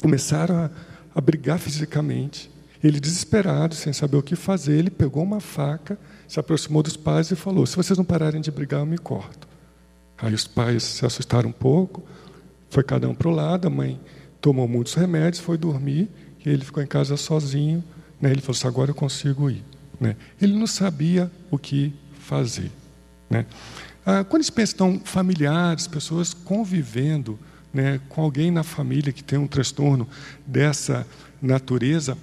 começaram 0.00 0.56
a, 0.56 0.70
a 1.14 1.20
brigar 1.20 1.58
fisicamente. 1.58 2.50
Ele, 2.82 3.00
desesperado, 3.00 3.74
sem 3.74 3.92
saber 3.92 4.16
o 4.16 4.22
que 4.22 4.36
fazer, 4.36 4.78
ele 4.78 4.90
pegou 4.90 5.22
uma 5.22 5.40
faca, 5.40 5.98
se 6.28 6.38
aproximou 6.38 6.82
dos 6.82 6.96
pais 6.96 7.30
e 7.30 7.36
falou: 7.36 7.66
Se 7.66 7.76
vocês 7.76 7.96
não 7.98 8.04
pararem 8.04 8.40
de 8.40 8.50
brigar, 8.50 8.80
eu 8.80 8.86
me 8.86 8.98
corto. 8.98 9.48
Aí 10.16 10.34
os 10.34 10.46
pais 10.46 10.82
se 10.82 11.06
assustaram 11.06 11.48
um 11.48 11.52
pouco, 11.52 12.04
foi 12.70 12.82
cada 12.82 13.08
um 13.08 13.14
para 13.14 13.28
o 13.28 13.32
lado, 13.32 13.66
a 13.66 13.70
mãe 13.70 14.00
tomou 14.40 14.68
muitos 14.68 14.94
remédios, 14.94 15.42
foi 15.42 15.58
dormir, 15.58 16.08
e 16.44 16.48
ele 16.48 16.64
ficou 16.64 16.82
em 16.82 16.86
casa 16.86 17.16
sozinho. 17.16 17.82
Né? 18.20 18.30
Ele 18.30 18.40
falou 18.40 18.56
assim: 18.56 18.68
Agora 18.68 18.90
eu 18.90 18.94
consigo 18.94 19.50
ir. 19.50 19.64
Né? 20.00 20.16
Ele 20.40 20.54
não 20.54 20.66
sabia 20.66 21.30
o 21.50 21.58
que 21.58 21.92
fazer. 22.20 22.70
Né? 23.28 23.44
Ah, 24.10 24.24
quando 24.24 24.42
se 24.42 24.50
pensa 24.50 24.72
então 24.72 24.98
familiares, 25.04 25.86
pessoas 25.86 26.32
convivendo 26.32 27.38
né, 27.70 28.00
com 28.08 28.22
alguém 28.22 28.50
na 28.50 28.62
família 28.62 29.12
que 29.12 29.22
tem 29.22 29.38
um 29.38 29.46
transtorno 29.46 30.08
dessa 30.46 31.06
natureza, 31.42 32.16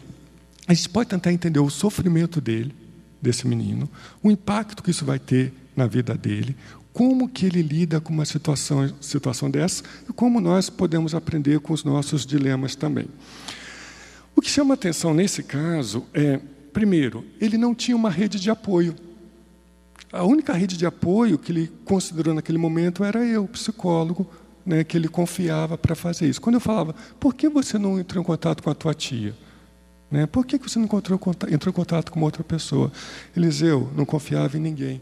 a 0.67 0.73
gente 0.73 0.89
pode 0.89 1.09
tentar 1.09 1.31
entender 1.31 1.59
o 1.59 1.69
sofrimento 1.69 2.41
dele, 2.41 2.73
desse 3.21 3.47
menino, 3.47 3.87
o 4.23 4.31
impacto 4.31 4.81
que 4.81 4.89
isso 4.89 5.05
vai 5.05 5.19
ter 5.19 5.53
na 5.75 5.85
vida 5.85 6.15
dele, 6.15 6.55
como 6.91 7.29
que 7.29 7.45
ele 7.45 7.61
lida 7.61 8.01
com 8.01 8.11
uma 8.11 8.25
situação, 8.25 8.91
situação 8.99 9.51
dessa 9.51 9.83
e 10.09 10.11
como 10.11 10.41
nós 10.41 10.71
podemos 10.71 11.13
aprender 11.13 11.59
com 11.59 11.71
os 11.71 11.83
nossos 11.83 12.25
dilemas 12.25 12.75
também. 12.75 13.07
O 14.35 14.41
que 14.41 14.49
chama 14.49 14.73
atenção 14.73 15.13
nesse 15.13 15.43
caso 15.43 16.03
é, 16.15 16.39
primeiro, 16.73 17.23
ele 17.39 17.59
não 17.59 17.75
tinha 17.75 17.95
uma 17.95 18.09
rede 18.09 18.39
de 18.39 18.49
apoio. 18.49 18.95
A 20.15 20.24
única 20.24 20.53
rede 20.53 20.77
de 20.77 20.86
apoio 20.86 21.38
que 21.38 21.51
ele 21.51 21.72
considerou 21.84 22.34
naquele 22.34 22.57
momento 22.57 23.03
era 23.03 23.24
eu, 23.25 23.45
psicólogo, 23.48 24.25
né, 24.65 24.84
que 24.84 24.98
ele 24.98 25.10
confiava 25.10 25.77
para 25.77 25.93
fazer 25.93 26.27
isso. 26.29 26.39
Quando 26.41 26.55
eu 26.55 26.62
falava, 26.62 26.95
por 27.19 27.36
que 27.36 27.50
você 27.50 27.77
não 27.77 28.00
entrou 28.00 28.24
em 28.24 28.25
contato 28.25 28.63
com 28.63 28.69
a 28.69 28.74
tua 28.74 28.93
tia? 28.93 29.36
Né, 30.10 30.25
por 30.25 30.45
que 30.45 30.57
você 30.57 30.79
não 30.79 30.86
encontrou, 30.86 31.19
entrou 31.51 31.72
em 31.72 31.75
contato 31.75 32.12
com 32.13 32.22
outra 32.22 32.43
pessoa? 32.45 32.91
Eliseu 33.36 33.91
não 33.93 34.05
confiava 34.05 34.57
em 34.57 34.62
ninguém, 34.62 35.01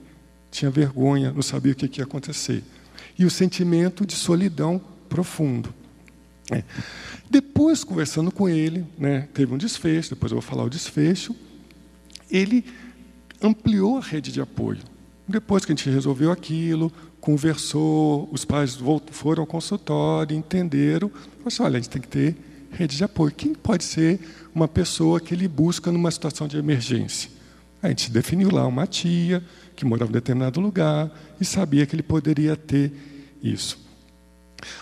tinha 0.50 0.72
vergonha, 0.72 1.32
não 1.32 1.44
sabia 1.44 1.74
o 1.74 1.76
que 1.76 2.00
ia 2.00 2.04
acontecer. 2.04 2.64
E 3.18 3.24
o 3.24 3.30
sentimento 3.30 4.08
de 4.08 4.16
solidão 4.16 4.82
profundo. 5.08 5.72
É. 6.52 6.64
Depois, 7.30 7.84
conversando 7.84 8.32
com 8.32 8.50
ele, 8.50 8.84
né, 8.98 9.30
teve 9.32 9.54
um 9.54 9.58
desfecho, 9.58 10.10
depois 10.10 10.32
eu 10.32 10.40
vou 10.40 10.42
falar 10.42 10.64
o 10.64 10.70
desfecho, 10.70 11.36
ele 12.32 12.66
ampliou 13.42 13.98
a 13.98 14.02
rede 14.02 14.32
de 14.32 14.42
apoio. 14.42 14.93
Depois 15.28 15.64
que 15.64 15.72
a 15.72 15.76
gente 15.76 15.90
resolveu 15.90 16.32
aquilo, 16.32 16.92
conversou, 17.22 18.28
os 18.32 18.44
pais 18.44 18.78
foram 19.12 19.44
ao 19.44 19.48
consultório, 19.48 20.36
entenderam, 20.36 21.10
assim, 21.46 21.64
olha, 21.64 21.78
a 21.78 21.82
gente 21.82 21.90
tem 21.90 22.02
que 22.02 22.08
ter 22.08 22.36
rede 22.72 22.98
de 22.98 23.04
apoio. 23.04 23.32
Quem 23.32 23.54
pode 23.54 23.84
ser 23.86 24.20
uma 24.54 24.68
pessoa 24.68 25.22
que 25.22 25.34
ele 25.34 25.48
busca 25.48 25.92
numa 25.92 26.12
situação 26.12 26.48
de 26.48 26.58
emergência? 26.58 27.30
A 27.82 27.88
gente 27.88 28.12
definiu 28.12 28.50
lá 28.52 28.68
uma 28.68 28.86
tia 28.86 29.44
que 29.76 29.86
morava 29.86 30.12
em 30.12 30.14
determinado 30.14 30.60
lugar 30.60 31.12
e 31.40 31.46
sabia 31.46 31.86
que 31.86 31.96
ele 31.96 32.04
poderia 32.04 32.56
ter 32.56 32.92
isso. 33.42 33.80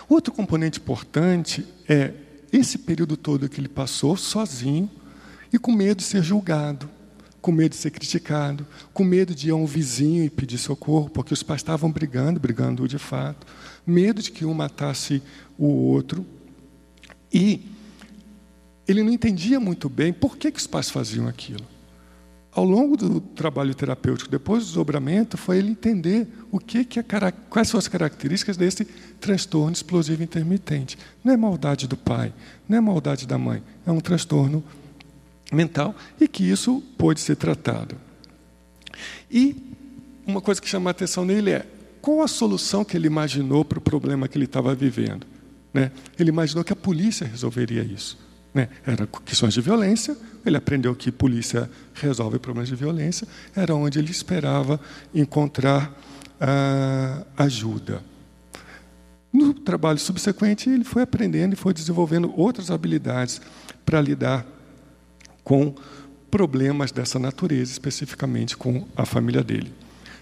Outro 0.08 0.32
componente 0.32 0.78
importante 0.78 1.64
é 1.88 2.12
esse 2.52 2.78
período 2.78 3.16
todo 3.16 3.48
que 3.48 3.60
ele 3.60 3.68
passou 3.68 4.16
sozinho 4.16 4.90
e 5.52 5.58
com 5.58 5.72
medo 5.72 5.98
de 5.98 6.04
ser 6.04 6.22
julgado 6.22 6.88
com 7.42 7.50
medo 7.50 7.72
de 7.72 7.76
ser 7.76 7.90
criticado, 7.90 8.64
com 8.94 9.04
medo 9.04 9.34
de 9.34 9.48
ir 9.48 9.50
a 9.50 9.56
um 9.56 9.66
vizinho 9.66 10.24
e 10.24 10.30
pedir 10.30 10.58
socorro, 10.58 11.10
porque 11.10 11.34
os 11.34 11.42
pais 11.42 11.60
estavam 11.60 11.90
brigando, 11.90 12.38
brigando 12.38 12.86
de 12.86 12.98
fato, 12.98 13.44
medo 13.84 14.22
de 14.22 14.30
que 14.30 14.44
um 14.44 14.54
matasse 14.54 15.20
o 15.58 15.66
outro. 15.66 16.24
E 17.34 17.68
ele 18.86 19.02
não 19.02 19.12
entendia 19.12 19.58
muito 19.58 19.88
bem 19.88 20.12
por 20.12 20.36
que, 20.36 20.52
que 20.52 20.60
os 20.60 20.68
pais 20.68 20.88
faziam 20.88 21.26
aquilo. 21.26 21.64
Ao 22.54 22.64
longo 22.64 22.96
do 22.96 23.20
trabalho 23.20 23.74
terapêutico, 23.74 24.30
depois 24.30 24.62
do 24.62 24.66
desdobramento, 24.66 25.38
foi 25.38 25.56
ele 25.58 25.70
entender 25.70 26.28
o 26.50 26.60
que, 26.60 26.84
que 26.84 27.00
é, 27.00 27.04
quais 27.48 27.66
são 27.66 27.78
as 27.78 27.88
características 27.88 28.58
desse 28.58 28.84
transtorno 29.18 29.72
explosivo 29.72 30.22
intermitente. 30.22 30.98
Não 31.24 31.32
é 31.32 31.36
maldade 31.36 31.88
do 31.88 31.96
pai, 31.96 32.32
não 32.68 32.76
é 32.76 32.80
maldade 32.80 33.26
da 33.26 33.38
mãe, 33.38 33.62
é 33.86 33.90
um 33.90 34.00
transtorno 34.00 34.62
mental 35.52 35.94
e 36.20 36.26
que 36.26 36.48
isso 36.48 36.82
pode 36.96 37.20
ser 37.20 37.36
tratado. 37.36 37.96
E 39.30 39.56
uma 40.26 40.40
coisa 40.40 40.60
que 40.60 40.68
chama 40.68 40.90
a 40.90 40.92
atenção 40.92 41.24
nele 41.24 41.50
é 41.50 41.66
qual 42.00 42.22
a 42.22 42.28
solução 42.28 42.84
que 42.84 42.96
ele 42.96 43.06
imaginou 43.06 43.64
para 43.64 43.78
o 43.78 43.82
problema 43.82 44.26
que 44.26 44.36
ele 44.36 44.44
estava 44.44 44.74
vivendo. 44.74 45.26
Né? 45.72 45.90
Ele 46.18 46.30
imaginou 46.30 46.64
que 46.64 46.72
a 46.72 46.76
polícia 46.76 47.26
resolveria 47.26 47.82
isso. 47.82 48.18
Né? 48.52 48.68
Era 48.84 49.06
questões 49.24 49.54
de 49.54 49.60
violência, 49.60 50.16
ele 50.44 50.56
aprendeu 50.56 50.94
que 50.94 51.10
polícia 51.10 51.70
resolve 51.94 52.38
problemas 52.38 52.68
de 52.68 52.74
violência, 52.74 53.26
era 53.54 53.74
onde 53.74 53.98
ele 53.98 54.10
esperava 54.10 54.80
encontrar 55.14 55.96
ah, 56.40 57.24
ajuda. 57.36 58.02
No 59.32 59.54
trabalho 59.54 59.98
subsequente, 59.98 60.68
ele 60.68 60.84
foi 60.84 61.02
aprendendo 61.02 61.54
e 61.54 61.56
foi 61.56 61.72
desenvolvendo 61.72 62.32
outras 62.36 62.70
habilidades 62.70 63.40
para 63.86 64.00
lidar 64.00 64.46
com 65.44 65.74
problemas 66.30 66.90
dessa 66.90 67.18
natureza, 67.18 67.72
especificamente 67.72 68.56
com 68.56 68.86
a 68.96 69.04
família 69.04 69.42
dele. 69.42 69.72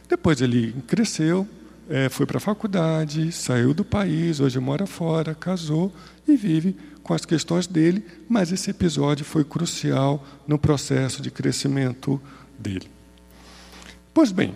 Depois 0.09 0.41
ele 0.41 0.75
cresceu, 0.87 1.49
é, 1.89 2.09
foi 2.09 2.27
para 2.27 2.39
a 2.39 2.41
faculdade, 2.41 3.31
saiu 3.31 3.73
do 3.73 3.85
país, 3.85 4.41
hoje 4.41 4.59
mora 4.59 4.87
fora, 4.87 5.35
casou 5.35 5.93
e 6.27 6.37
vive 6.37 6.77
com 7.03 7.15
as 7.15 7.25
questões 7.25 7.67
dele, 7.67 8.05
mas 8.29 8.53
esse 8.53 8.71
episódio 8.71 9.25
foi 9.25 9.45
crucial 9.45 10.25
no 10.47 10.59
processo 10.59 11.23
de 11.23 11.31
crescimento 11.31 12.21
dele. 12.59 12.89
Pois 14.13 14.33
bem, 14.33 14.55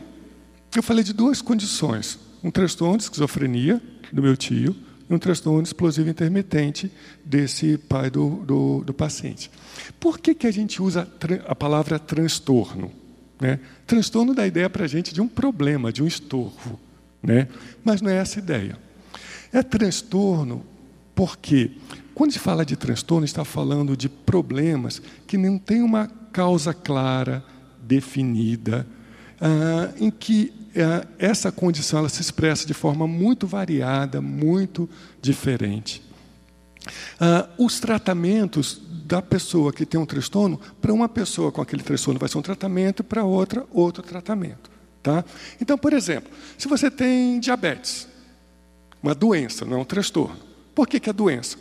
eu 0.75 0.83
falei 0.83 1.04
de 1.04 1.12
duas 1.12 1.40
condições: 1.40 2.18
um 2.42 2.50
transtorno 2.50 2.99
de 2.99 3.04
esquizofrenia 3.04 3.80
do 4.12 4.23
meu 4.23 4.37
tio 4.37 4.75
um 5.08 5.18
transtorno 5.18 5.62
explosivo 5.62 6.08
intermitente 6.08 6.90
desse 7.25 7.76
pai 7.76 8.11
do, 8.11 8.42
do, 8.44 8.84
do 8.84 8.94
paciente. 8.94 9.50
Por 10.00 10.18
que, 10.18 10.34
que 10.34 10.46
a 10.46 10.50
gente 10.50 10.82
usa 10.82 11.08
a 11.46 11.54
palavra 11.54 11.99
transtorno? 11.99 12.90
Né? 13.40 13.61
Transtorno 13.87 14.34
dá 14.34 14.46
ideia 14.46 14.70
para 14.70 14.84
a 14.84 14.88
gente 14.88 15.12
de 15.12 15.20
um 15.20 15.28
problema, 15.28 15.92
de 15.92 16.02
um 16.02 16.06
estorvo. 16.06 16.80
Né? 17.23 17.49
Mas 17.84 18.00
não 18.00 18.11
é 18.11 18.16
essa 18.16 18.38
a 18.38 18.42
ideia. 18.42 18.78
É 19.52 19.62
transtorno 19.62 20.64
porque, 21.14 21.73
quando 22.14 22.32
se 22.32 22.38
fala 22.38 22.64
de 22.64 22.76
transtorno, 22.76 23.25
está 23.25 23.44
falando 23.44 23.96
de 23.96 24.08
problemas 24.08 25.00
que 25.26 25.38
não 25.38 25.58
têm 25.58 25.82
uma 25.82 26.08
causa 26.32 26.75
clara, 26.75 27.44
definida, 27.80 28.87
ah, 29.40 29.92
em 29.99 30.11
que 30.11 30.52
essa 31.18 31.52
condição 31.52 32.00
ela 32.00 32.08
se 32.08 32.20
expressa 32.20 32.66
de 32.66 32.74
forma 32.74 33.06
muito 33.06 33.46
variada, 33.46 34.20
muito 34.20 34.88
diferente. 35.20 36.02
Ah, 37.20 37.48
os 37.56 37.80
tratamentos 37.80 38.80
da 39.06 39.22
pessoa 39.22 39.72
que 39.72 39.86
tem 39.86 40.00
um 40.00 40.06
transtorno, 40.06 40.60
para 40.80 40.92
uma 40.92 41.08
pessoa 41.08 41.52
com 41.52 41.60
aquele 41.60 41.82
transtorno 41.82 42.18
vai 42.18 42.28
ser 42.28 42.38
um 42.38 42.42
tratamento, 42.42 43.04
para 43.04 43.24
outra, 43.24 43.64
outro 43.70 44.02
tratamento. 44.02 44.70
Tá? 45.02 45.24
Então, 45.60 45.76
por 45.76 45.92
exemplo, 45.92 46.30
se 46.56 46.66
você 46.66 46.90
tem 46.90 47.38
diabetes, 47.38 48.08
uma 49.02 49.14
doença, 49.14 49.64
não 49.64 49.76
é 49.76 49.80
um 49.80 49.84
transtorno. 49.84 50.38
Por 50.74 50.88
que, 50.88 50.98
que 50.98 51.10
é 51.10 51.12
doença? 51.12 51.58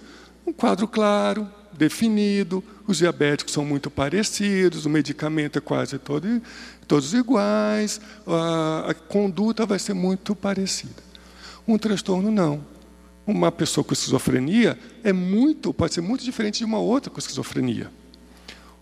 Um 0.47 0.53
quadro 0.53 0.87
claro, 0.87 1.49
definido, 1.77 2.63
os 2.87 2.97
diabéticos 2.97 3.53
são 3.53 3.65
muito 3.65 3.89
parecidos, 3.89 4.85
o 4.85 4.89
medicamento 4.89 5.57
é 5.57 5.61
quase 5.61 5.97
todo, 5.97 6.41
todos 6.87 7.13
iguais, 7.13 7.99
a, 8.27 8.91
a 8.91 8.93
conduta 8.93 9.65
vai 9.65 9.79
ser 9.79 9.93
muito 9.93 10.35
parecida. 10.35 11.03
Um 11.67 11.77
transtorno 11.77 12.29
não. 12.29 12.63
Uma 13.25 13.51
pessoa 13.51 13.83
com 13.83 13.93
esquizofrenia 13.93 14.77
é 15.03 15.13
muito, 15.13 15.73
pode 15.73 15.93
ser 15.93 16.01
muito 16.01 16.23
diferente 16.23 16.59
de 16.59 16.65
uma 16.65 16.79
outra 16.79 17.09
com 17.09 17.19
esquizofrenia. 17.19 17.89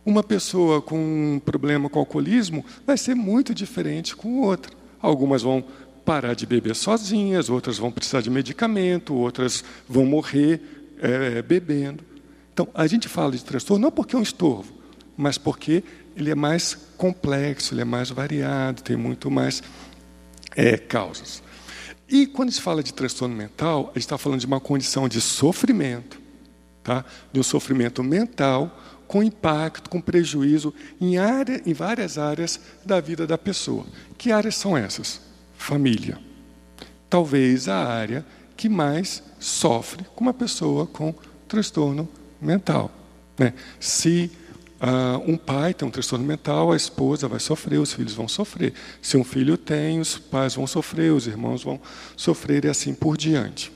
Uma 0.03 0.23
pessoa 0.23 0.81
com 0.81 0.97
um 0.97 1.39
problema 1.39 1.87
com 1.87 1.99
alcoolismo 1.99 2.65
vai 2.87 2.97
ser 2.97 3.13
muito 3.13 3.53
diferente 3.53 4.15
com 4.15 4.41
outra. 4.41 4.71
Algumas 4.99 5.43
vão 5.43 5.63
parar 6.03 6.33
de 6.33 6.47
beber 6.47 6.75
sozinhas, 6.75 7.49
outras 7.49 7.77
vão 7.77 7.91
precisar 7.91 8.21
de 8.21 8.29
medicamento, 8.31 9.13
outras 9.13 9.63
vão 9.87 10.05
morrer 10.05 10.59
é, 10.99 11.41
bebendo. 11.43 12.03
Então, 12.53 12.67
a 12.73 12.87
gente 12.87 13.07
fala 13.07 13.31
de 13.31 13.43
transtorno 13.43 13.83
não 13.83 13.91
porque 13.91 14.15
é 14.15 14.19
um 14.19 14.21
estorvo, 14.21 14.73
mas 15.15 15.37
porque 15.37 15.83
ele 16.15 16.29
é 16.29 16.35
mais 16.35 16.77
complexo, 16.97 17.73
ele 17.73 17.81
é 17.81 17.85
mais 17.85 18.09
variado, 18.09 18.81
tem 18.81 18.95
muito 18.95 19.31
mais 19.31 19.63
é, 20.55 20.77
causas. 20.77 21.41
E 22.09 22.27
quando 22.27 22.51
se 22.51 22.61
fala 22.61 22.83
de 22.83 22.93
transtorno 22.93 23.35
mental, 23.35 23.85
a 23.91 23.93
gente 23.93 23.99
está 23.99 24.17
falando 24.17 24.41
de 24.41 24.45
uma 24.45 24.59
condição 24.59 25.07
de 25.07 25.21
sofrimento, 25.21 26.19
tá? 26.83 27.05
de 27.31 27.39
um 27.39 27.43
sofrimento 27.43 28.03
mental 28.03 28.79
com 29.07 29.23
impacto, 29.23 29.89
com 29.89 30.01
prejuízo 30.01 30.73
em, 30.99 31.17
área, 31.17 31.61
em 31.65 31.73
várias 31.73 32.17
áreas 32.17 32.59
da 32.85 32.99
vida 32.99 33.25
da 33.25 33.37
pessoa. 33.37 33.85
Que 34.17 34.31
áreas 34.31 34.55
são 34.55 34.77
essas? 34.77 35.31
família. 35.61 36.19
Talvez 37.09 37.67
a 37.67 37.77
área 37.77 38.25
que 38.57 38.67
mais 38.67 39.23
sofre 39.39 40.03
com 40.15 40.23
uma 40.23 40.33
pessoa 40.33 40.87
com 40.87 41.13
transtorno 41.47 42.03
mental. 42.03 42.20
Né? 43.37 43.53
Se 43.79 44.31
uh, 44.81 45.31
um 45.31 45.37
pai 45.37 45.73
tem 45.73 45.87
um 45.87 45.91
transtorno 45.91 46.25
mental, 46.25 46.71
a 46.71 46.75
esposa 46.75 47.27
vai 47.27 47.39
sofrer, 47.39 47.79
os 47.79 47.93
filhos 47.93 48.13
vão 48.13 48.27
sofrer. 48.27 48.73
Se 49.01 49.17
um 49.17 49.23
filho 49.23 49.57
tem, 49.57 49.99
os 49.99 50.17
pais 50.17 50.55
vão 50.55 50.65
sofrer, 50.65 51.11
os 51.13 51.27
irmãos 51.27 51.63
vão 51.63 51.79
sofrer 52.17 52.65
e 52.65 52.69
assim 52.69 52.93
por 52.93 53.17
diante. 53.17 53.71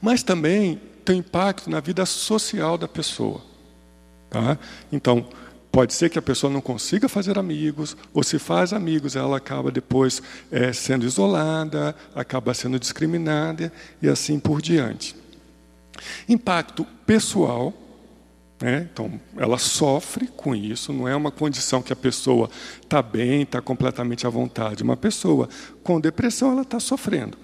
Mas 0.00 0.22
também 0.22 0.80
tem 1.04 1.18
impacto 1.18 1.70
na 1.70 1.80
vida 1.80 2.04
social 2.04 2.76
da 2.76 2.86
pessoa. 2.86 3.40
Tá? 4.30 4.58
Então, 4.92 5.26
Pode 5.70 5.92
ser 5.92 6.08
que 6.08 6.18
a 6.18 6.22
pessoa 6.22 6.52
não 6.52 6.60
consiga 6.60 7.08
fazer 7.08 7.38
amigos, 7.38 7.96
ou 8.12 8.22
se 8.22 8.38
faz 8.38 8.72
amigos, 8.72 9.14
ela 9.14 9.36
acaba 9.36 9.70
depois 9.70 10.22
é, 10.50 10.72
sendo 10.72 11.04
isolada, 11.04 11.94
acaba 12.14 12.54
sendo 12.54 12.78
discriminada 12.78 13.72
e 14.00 14.08
assim 14.08 14.40
por 14.40 14.62
diante. 14.62 15.14
Impacto 16.28 16.84
pessoal, 17.06 17.72
né? 18.60 18.88
então 18.92 19.20
ela 19.36 19.58
sofre 19.58 20.26
com 20.26 20.54
isso, 20.54 20.92
não 20.92 21.06
é 21.06 21.14
uma 21.14 21.30
condição 21.30 21.80
que 21.80 21.92
a 21.92 21.96
pessoa 21.96 22.50
está 22.82 23.00
bem, 23.00 23.42
está 23.42 23.60
completamente 23.60 24.26
à 24.26 24.30
vontade. 24.30 24.82
Uma 24.82 24.96
pessoa 24.96 25.48
com 25.82 26.00
depressão, 26.00 26.52
ela 26.52 26.62
está 26.62 26.80
sofrendo. 26.80 27.38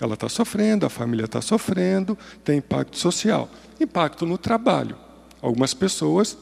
Ela 0.00 0.14
está 0.14 0.28
sofrendo, 0.28 0.84
a 0.84 0.90
família 0.90 1.24
está 1.24 1.40
sofrendo, 1.40 2.18
tem 2.42 2.58
impacto 2.58 2.98
social. 2.98 3.48
Impacto 3.80 4.26
no 4.26 4.36
trabalho. 4.36 4.96
Algumas 5.40 5.72
pessoas 5.72 6.36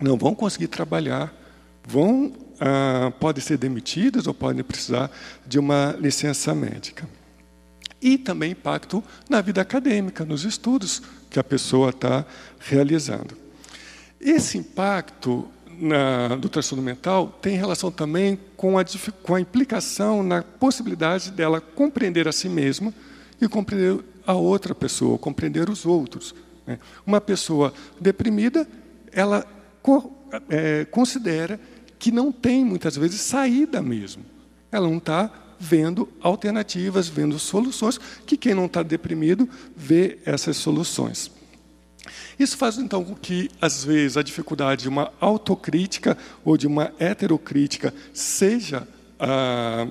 não 0.00 0.18
vão 0.18 0.34
conseguir 0.34 0.68
trabalhar, 0.68 1.32
vão 1.86 2.32
ah, 2.60 3.12
podem 3.18 3.42
ser 3.42 3.56
demitidas 3.56 4.26
ou 4.26 4.34
podem 4.34 4.62
precisar 4.62 5.10
de 5.46 5.58
uma 5.58 5.96
licença 5.98 6.54
médica. 6.54 7.08
E 8.04 8.18
também 8.18 8.52
impacto 8.52 9.02
na 9.30 9.40
vida 9.40 9.62
acadêmica, 9.62 10.26
nos 10.26 10.44
estudos 10.44 11.00
que 11.30 11.40
a 11.40 11.42
pessoa 11.42 11.88
está 11.88 12.26
realizando. 12.60 13.34
Esse 14.20 14.58
impacto 14.58 15.48
na, 15.80 16.36
do 16.36 16.50
transtorno 16.50 16.84
mental 16.84 17.38
tem 17.40 17.56
relação 17.56 17.90
também 17.90 18.38
com 18.58 18.78
a, 18.78 18.84
com 19.22 19.34
a 19.34 19.40
implicação 19.40 20.22
na 20.22 20.42
possibilidade 20.42 21.30
dela 21.30 21.62
compreender 21.62 22.28
a 22.28 22.32
si 22.32 22.46
mesma 22.46 22.92
e 23.40 23.48
compreender 23.48 24.04
a 24.26 24.34
outra 24.34 24.74
pessoa, 24.74 25.16
compreender 25.16 25.70
os 25.70 25.86
outros. 25.86 26.34
Né? 26.66 26.78
Uma 27.06 27.22
pessoa 27.22 27.72
deprimida, 27.98 28.68
ela 29.12 29.46
é, 30.50 30.84
considera 30.84 31.58
que 31.98 32.12
não 32.12 32.30
tem, 32.30 32.66
muitas 32.66 32.96
vezes, 32.96 33.22
saída 33.22 33.80
mesmo. 33.80 34.26
Ela 34.70 34.86
não 34.86 34.98
está 34.98 35.30
vendo 35.64 36.08
alternativas, 36.20 37.08
vendo 37.08 37.38
soluções, 37.38 37.98
que 38.26 38.36
quem 38.36 38.54
não 38.54 38.66
está 38.66 38.82
deprimido 38.82 39.48
vê 39.74 40.18
essas 40.26 40.58
soluções. 40.58 41.30
Isso 42.38 42.58
faz 42.58 42.76
então 42.76 43.02
com 43.02 43.14
que, 43.14 43.48
às 43.60 43.82
vezes, 43.82 44.18
a 44.18 44.22
dificuldade 44.22 44.82
de 44.82 44.88
uma 44.88 45.10
autocrítica 45.20 46.18
ou 46.44 46.56
de 46.56 46.66
uma 46.66 46.92
heterocrítica 46.98 47.94
seja 48.12 48.86
ah, 49.18 49.86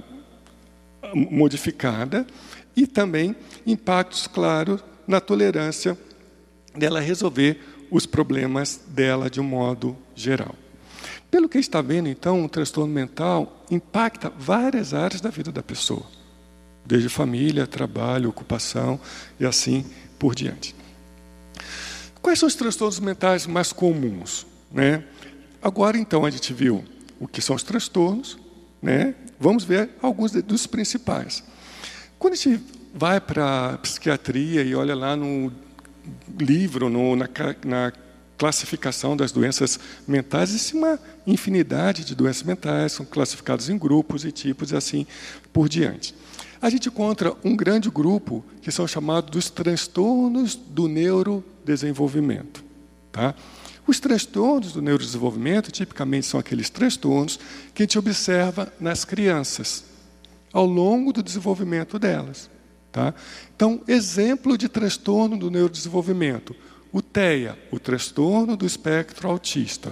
modificada 1.15 2.27
e 2.75 2.85
também 2.85 3.35
impactos 3.65 4.27
claros 4.27 4.83
na 5.07 5.19
tolerância 5.19 5.97
dela 6.75 6.99
resolver 6.99 7.59
os 7.89 8.05
problemas 8.05 8.79
dela 8.87 9.29
de 9.29 9.41
um 9.41 9.43
modo 9.43 9.97
geral. 10.15 10.55
Pelo 11.33 11.49
que 11.49 11.57
está 11.57 11.81
vendo, 11.81 12.07
então, 12.07 12.45
o 12.45 12.47
transtorno 12.47 12.93
mental 12.93 13.65
impacta 13.71 14.31
várias 14.37 14.93
áreas 14.93 15.19
da 15.19 15.31
vida 15.31 15.51
da 15.51 15.63
pessoa, 15.63 16.05
desde 16.85 17.09
família, 17.09 17.65
trabalho, 17.65 18.29
ocupação 18.29 18.99
e 19.39 19.45
assim 19.47 19.83
por 20.19 20.35
diante. 20.35 20.75
Quais 22.21 22.37
são 22.37 22.45
os 22.45 22.53
transtornos 22.53 22.99
mentais 22.99 23.47
mais 23.47 23.73
comuns? 23.73 24.45
Né? 24.71 25.03
Agora, 25.59 25.97
então, 25.97 26.23
a 26.23 26.29
gente 26.29 26.53
viu 26.53 26.85
o 27.19 27.27
que 27.27 27.41
são 27.41 27.55
os 27.55 27.63
transtornos, 27.63 28.37
né? 28.79 29.15
vamos 29.39 29.63
ver 29.63 29.89
alguns 30.03 30.33
dos 30.33 30.67
principais. 30.67 31.43
Quando 32.19 32.33
a 32.33 32.35
gente 32.35 32.63
vai 32.93 33.19
para 33.19 33.71
a 33.71 33.77
psiquiatria 33.79 34.61
e 34.61 34.75
olha 34.75 34.93
lá 34.93 35.15
no 35.15 35.51
livro, 36.37 36.89
no, 36.89 37.15
na, 37.15 37.27
na 37.65 37.91
classificação 38.43 39.15
das 39.15 39.31
doenças 39.31 39.79
mentais, 40.05 40.49
existe 40.49 40.75
uma 40.75 40.99
infinidade 41.25 42.03
de 42.03 42.13
doenças 42.13 42.43
mentais, 42.43 42.91
são 42.91 43.05
classificadas 43.05 43.69
em 43.69 43.77
grupos 43.77 44.25
e 44.25 44.33
tipos 44.33 44.71
e 44.71 44.75
assim 44.75 45.07
por 45.53 45.69
diante. 45.69 46.13
A 46.61 46.69
gente 46.69 46.89
encontra 46.89 47.33
um 47.41 47.55
grande 47.55 47.89
grupo 47.89 48.43
que 48.61 48.69
são 48.69 48.85
chamados 48.85 49.31
dos 49.31 49.49
transtornos 49.49 50.55
do 50.55 50.89
neurodesenvolvimento. 50.89 52.61
Tá? 53.13 53.33
Os 53.87 54.01
transtornos 54.01 54.73
do 54.73 54.81
neurodesenvolvimento 54.81 55.71
tipicamente 55.71 56.25
são 56.25 56.37
aqueles 56.37 56.69
transtornos 56.69 57.39
que 57.73 57.83
a 57.83 57.85
gente 57.85 57.97
observa 57.97 58.73
nas 58.77 59.05
crianças 59.05 59.85
ao 60.51 60.65
longo 60.65 61.13
do 61.13 61.23
desenvolvimento 61.23 61.97
delas. 61.97 62.49
Tá? 62.91 63.13
Então, 63.55 63.81
exemplo 63.87 64.57
de 64.57 64.67
transtorno 64.67 65.37
do 65.37 65.49
neurodesenvolvimento. 65.49 66.53
O 66.93 67.01
TEA, 67.01 67.57
o 67.71 67.79
transtorno 67.79 68.55
do 68.55 68.65
espectro 68.65 69.27
autista. 69.29 69.91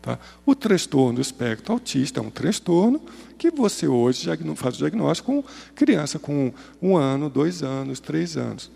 Tá? 0.00 0.18
O 0.46 0.54
transtorno 0.54 1.16
do 1.16 1.20
espectro 1.20 1.74
autista 1.74 2.20
é 2.20 2.22
um 2.22 2.30
transtorno 2.30 3.02
que 3.36 3.50
você 3.50 3.86
hoje 3.86 4.26
faz 4.54 4.76
o 4.76 4.78
diagnóstico 4.78 5.42
com 5.42 5.44
criança 5.74 6.18
com 6.18 6.54
um 6.80 6.96
ano, 6.96 7.28
dois 7.28 7.62
anos, 7.62 8.00
três 8.00 8.36
anos 8.36 8.70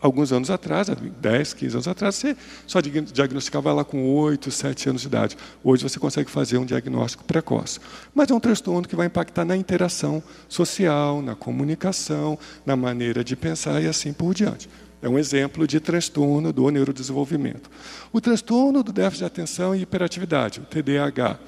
alguns 0.00 0.32
anos 0.32 0.50
atrás, 0.50 0.88
10, 0.88 1.54
15 1.54 1.74
anos 1.74 1.88
atrás, 1.88 2.14
você 2.14 2.36
só 2.66 2.80
diagnosticava 2.80 3.72
lá 3.72 3.84
com 3.84 4.04
8, 4.14 4.50
7 4.50 4.88
anos 4.88 5.02
de 5.02 5.08
idade. 5.08 5.36
Hoje 5.62 5.82
você 5.82 5.98
consegue 5.98 6.30
fazer 6.30 6.58
um 6.58 6.64
diagnóstico 6.64 7.24
precoce. 7.24 7.80
Mas 8.14 8.30
é 8.30 8.34
um 8.34 8.40
transtorno 8.40 8.86
que 8.86 8.96
vai 8.96 9.06
impactar 9.06 9.44
na 9.44 9.56
interação 9.56 10.22
social, 10.48 11.20
na 11.22 11.34
comunicação, 11.34 12.38
na 12.64 12.76
maneira 12.76 13.24
de 13.24 13.34
pensar 13.36 13.82
e 13.82 13.86
assim 13.86 14.12
por 14.12 14.34
diante. 14.34 14.68
É 15.02 15.08
um 15.08 15.18
exemplo 15.18 15.66
de 15.66 15.78
transtorno 15.78 16.52
do 16.52 16.70
neurodesenvolvimento. 16.70 17.70
O 18.12 18.20
transtorno 18.20 18.82
do 18.82 18.92
déficit 18.92 19.20
de 19.20 19.24
atenção 19.24 19.74
e 19.74 19.82
hiperatividade, 19.82 20.60
o 20.60 20.64
TDAH. 20.64 21.38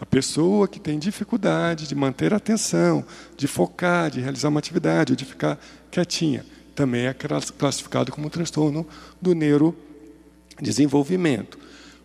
A 0.00 0.06
pessoa 0.06 0.66
que 0.66 0.80
tem 0.80 0.98
dificuldade 0.98 1.86
de 1.86 1.94
manter 1.94 2.34
a 2.34 2.38
atenção, 2.38 3.04
de 3.36 3.46
focar, 3.46 4.10
de 4.10 4.20
realizar 4.20 4.48
uma 4.48 4.58
atividade, 4.58 5.12
ou 5.12 5.16
de 5.16 5.24
ficar 5.24 5.56
quietinha 5.90 6.44
também 6.74 7.06
é 7.06 7.14
classificado 7.14 8.10
como 8.10 8.28
transtorno 8.28 8.84
do 9.22 9.32
neurodesenvolvimento. 9.34 11.56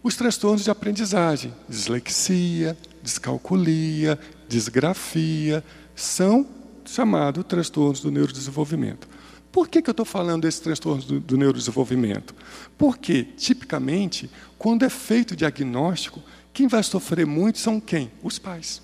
Os 0.01 0.15
transtornos 0.15 0.63
de 0.63 0.71
aprendizagem, 0.71 1.53
dislexia, 1.67 2.77
descalculia, 3.01 4.17
disgrafia, 4.47 5.61
são 5.95 6.47
chamados 6.85 7.43
transtornos 7.45 7.99
do 7.99 8.11
neurodesenvolvimento. 8.11 9.09
Por 9.51 9.67
que, 9.67 9.81
que 9.81 9.89
eu 9.89 9.93
estou 9.93 10.05
falando 10.05 10.43
desses 10.43 10.59
transtornos 10.59 11.05
do, 11.05 11.19
do 11.19 11.37
neurodesenvolvimento? 11.37 12.35
Porque, 12.77 13.23
tipicamente, 13.23 14.29
quando 14.57 14.83
é 14.83 14.89
feito 14.89 15.31
o 15.31 15.35
diagnóstico, 15.35 16.21
quem 16.53 16.67
vai 16.67 16.83
sofrer 16.83 17.25
muito 17.25 17.57
são 17.57 17.79
quem? 17.79 18.11
Os 18.21 18.37
pais. 18.37 18.81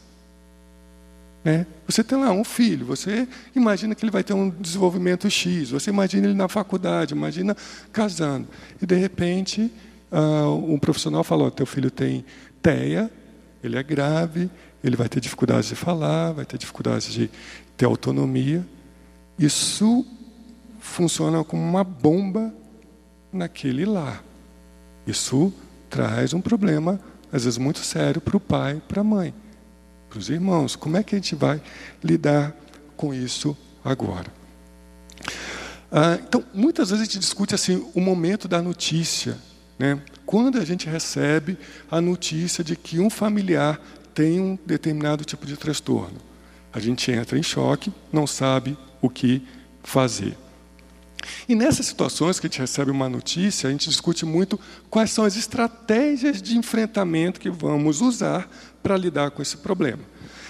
É. 1.44 1.66
Você 1.86 2.04
tem 2.04 2.18
lá 2.18 2.32
um 2.32 2.44
filho, 2.44 2.88
você 2.88 3.28
imagina 3.56 3.94
que 3.94 4.04
ele 4.04 4.12
vai 4.12 4.24
ter 4.24 4.34
um 4.34 4.50
desenvolvimento 4.50 5.30
X, 5.30 5.70
você 5.70 5.92
imagina 5.92 6.26
ele 6.26 6.34
na 6.34 6.48
faculdade, 6.48 7.14
imagina 7.14 7.56
casando. 7.94 8.48
E, 8.82 8.86
de 8.86 8.96
repente, 8.96 9.72
uh, 10.12 10.74
um 10.74 10.80
profissional 10.80 11.24
falou: 11.24 11.52
teu 11.52 11.68
filho 11.68 11.92
tem 11.92 12.26
TEA, 12.64 13.12
ele 13.64 13.78
é 13.78 13.84
grave, 13.84 14.50
ele 14.84 14.96
vai 14.96 15.08
ter 15.08 15.20
dificuldades 15.20 15.70
de 15.70 15.76
falar, 15.76 16.32
vai 16.32 16.46
ter 16.46 16.58
dificuldades 16.58 17.14
de 17.14 17.30
ter 17.78 17.86
autonomia. 17.86 18.66
Isso 19.38 20.04
funciona 20.86 21.44
como 21.44 21.62
uma 21.62 21.84
bomba 21.84 22.54
naquele 23.34 23.86
lar. 23.86 24.24
Isso 25.06 25.52
traz 25.90 26.34
um 26.34 26.40
problema, 26.40 27.00
às 27.34 27.44
vezes 27.44 27.58
muito 27.58 27.80
sério, 27.80 28.22
para 28.22 28.38
o 28.38 28.40
pai, 28.40 28.82
para 28.88 29.02
a 29.02 29.04
mãe, 29.04 29.34
para 30.10 30.20
os 30.20 30.30
irmãos. 30.30 30.76
Como 30.76 30.96
é 30.96 31.04
que 31.04 31.16
a 31.16 31.18
gente 31.18 31.36
vai 31.36 31.62
lidar 32.04 32.56
com 32.96 33.14
isso 33.14 33.58
agora? 33.84 34.32
Ah, 35.92 36.18
então, 36.26 36.44
muitas 36.54 36.92
vezes 36.92 37.02
a 37.02 37.06
gente 37.06 37.20
discute 37.20 37.54
assim 37.54 37.86
o 37.94 38.00
momento 38.00 38.48
da 38.48 38.62
notícia. 38.62 39.38
Né? 39.78 40.00
Quando 40.26 40.60
a 40.60 40.66
gente 40.66 40.88
recebe 40.88 41.58
a 41.92 42.00
notícia 42.00 42.64
de 42.64 42.76
que 42.76 43.00
um 43.00 43.10
familiar 43.10 43.82
tem 44.14 44.40
um 44.40 44.58
determinado 44.66 45.26
tipo 45.26 45.46
de 45.46 45.58
transtorno, 45.58 46.18
a 46.72 46.80
gente 46.80 47.12
entra 47.12 47.38
em 47.38 47.44
choque, 47.44 47.92
não 48.14 48.26
sabe 48.26 48.78
o 49.02 49.10
que 49.10 49.46
fazer. 49.84 50.38
E 51.48 51.56
nessas 51.56 51.86
situações 51.86 52.40
que 52.40 52.48
a 52.48 52.50
gente 52.50 52.60
recebe 52.60 52.92
uma 52.92 53.10
notícia, 53.10 53.68
a 53.68 53.72
gente 53.72 53.90
discute 53.90 54.26
muito 54.26 54.60
quais 54.90 55.12
são 55.12 55.24
as 55.24 55.36
estratégias 55.36 56.42
de 56.42 56.58
enfrentamento 56.58 57.40
que 57.40 57.50
vamos 57.50 58.02
usar 58.02 58.50
para 58.82 58.98
lidar 58.98 59.32
com 59.32 59.42
esse 59.42 59.58
problema. 59.58 60.04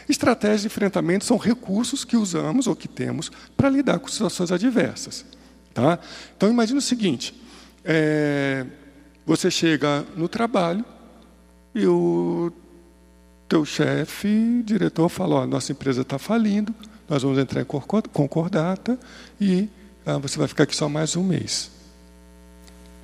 Estratégias 0.07 0.61
de 0.61 0.67
enfrentamento 0.67 1.25
são 1.25 1.37
recursos 1.37 2.05
que 2.05 2.15
usamos 2.15 2.67
ou 2.67 2.75
que 2.75 2.87
temos 2.87 3.31
para 3.57 3.69
lidar 3.69 3.99
com 3.99 4.07
situações 4.07 4.51
adversas. 4.51 5.25
Tá? 5.73 5.99
Então 6.37 6.49
imagine 6.49 6.79
o 6.79 6.81
seguinte: 6.81 7.33
é, 7.83 8.65
você 9.25 9.49
chega 9.49 10.05
no 10.15 10.27
trabalho 10.27 10.85
e 11.73 11.85
o 11.85 12.51
teu 13.49 13.65
chefe, 13.65 14.61
diretor, 14.63 15.09
fala: 15.09 15.35
ó, 15.35 15.45
nossa 15.45 15.71
empresa 15.71 16.01
está 16.01 16.17
falindo, 16.17 16.73
nós 17.09 17.23
vamos 17.23 17.37
entrar 17.37 17.61
em 17.61 17.65
concordata 17.65 18.97
e 19.39 19.69
ah, 20.05 20.17
você 20.17 20.37
vai 20.37 20.47
ficar 20.47 20.63
aqui 20.63 20.75
só 20.75 20.87
mais 20.87 21.15
um 21.15 21.23
mês. 21.23 21.71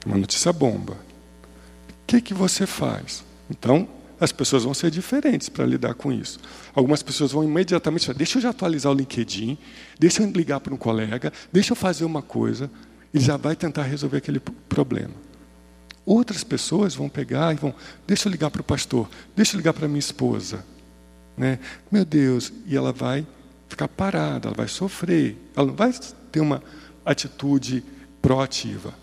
Uma 0.06 0.18
notícia 0.18 0.54
bomba. 0.54 0.94
O 0.94 2.06
que, 2.06 2.22
que 2.22 2.34
você 2.34 2.68
faz? 2.68 3.24
Então, 3.50 3.88
as 4.20 4.32
pessoas 4.32 4.64
vão 4.64 4.74
ser 4.74 4.92
diferentes 4.92 5.50
para 5.50 5.66
lidar 5.66 5.96
com 5.96 6.12
isso. 6.12 6.40
Algumas 6.76 7.02
pessoas 7.02 7.32
vão 7.32 7.44
imediatamente 7.44 8.06
falar, 8.06 8.18
deixa 8.18 8.38
eu 8.38 8.42
já 8.44 8.50
atualizar 8.52 8.92
o 8.92 8.96
LinkedIn, 8.96 9.58
deixa 10.00 10.22
eu 10.22 10.30
ligar 10.30 10.60
para 10.60 10.74
um 10.74 10.78
colega, 10.78 11.34
deixa 11.52 11.72
eu 11.72 11.76
fazer 11.76 12.06
uma 12.06 12.22
coisa, 12.22 12.70
e 13.12 13.20
já 13.20 13.36
vai 13.36 13.56
tentar 13.56 13.82
resolver 13.82 14.18
aquele 14.18 14.40
problema. 14.40 15.14
Outras 16.06 16.44
pessoas 16.44 16.94
vão 16.94 17.10
pegar 17.10 17.52
e 17.52 17.56
vão, 17.56 17.74
deixa 18.06 18.28
eu 18.28 18.32
ligar 18.32 18.52
para 18.52 18.62
o 18.62 18.64
pastor, 18.64 19.10
deixa 19.36 19.56
eu 19.56 19.58
ligar 19.58 19.74
para 19.74 19.88
minha 19.88 20.00
esposa. 20.00 20.64
Né? 21.36 21.58
Meu 21.92 22.06
Deus, 22.06 22.54
e 22.68 22.78
ela 22.78 22.92
vai 22.92 23.26
ficar 23.68 23.88
parada, 23.88 24.50
ela 24.50 24.56
vai 24.56 24.68
sofrer, 24.68 25.36
ela 25.56 25.66
não 25.66 25.74
vai 25.74 25.92
ter 26.32 26.42
uma 26.42 26.62
atitude 27.06 27.84
proativa. 28.22 28.94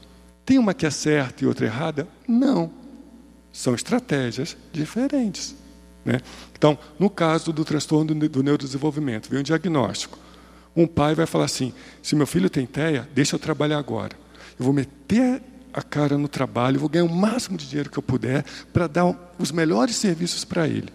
Tem 0.45 0.59
uma 0.59 0.73
que 0.73 0.87
é 0.87 0.91
certa 0.91 1.45
e 1.45 1.47
outra 1.47 1.67
errada? 1.67 2.09
Não. 2.27 2.71
São 3.53 3.75
estratégias 3.75 4.57
diferentes. 4.73 5.55
Né? 6.05 6.21
Então, 6.57 6.79
no 6.99 7.11
caso 7.11 7.53
do 7.53 7.65
transtorno 7.65 8.15
do 8.15 8.43
neurodesenvolvimento, 8.43 9.29
vem 9.29 9.41
um 9.41 9.43
diagnóstico. 9.43 10.19
Um 10.75 10.87
pai 10.87 11.15
vai 11.15 11.27
falar 11.27 11.45
assim: 11.45 11.73
se 12.03 12.15
meu 12.17 12.27
filho 12.27 12.49
tem 12.49 12.65
TEA, 12.65 13.09
deixa 13.15 13.37
eu 13.37 13.39
trabalhar 13.39 13.79
agora. 13.79 14.17
Eu 14.59 14.65
vou 14.65 14.73
meter 14.73 15.43
a 15.73 15.83
cara 15.83 16.17
no 16.17 16.29
trabalho, 16.29 16.81
vou 16.81 16.89
ganhar 16.89 17.05
o 17.05 17.09
máximo 17.09 17.59
de 17.59 17.69
dinheiro 17.69 17.91
que 17.91 17.99
eu 17.99 18.03
puder 18.03 18.45
para 18.73 18.87
dar 18.87 19.35
os 19.39 19.53
melhores 19.53 19.97
serviços 19.97 20.45
para 20.45 20.67
ele. 20.67 20.89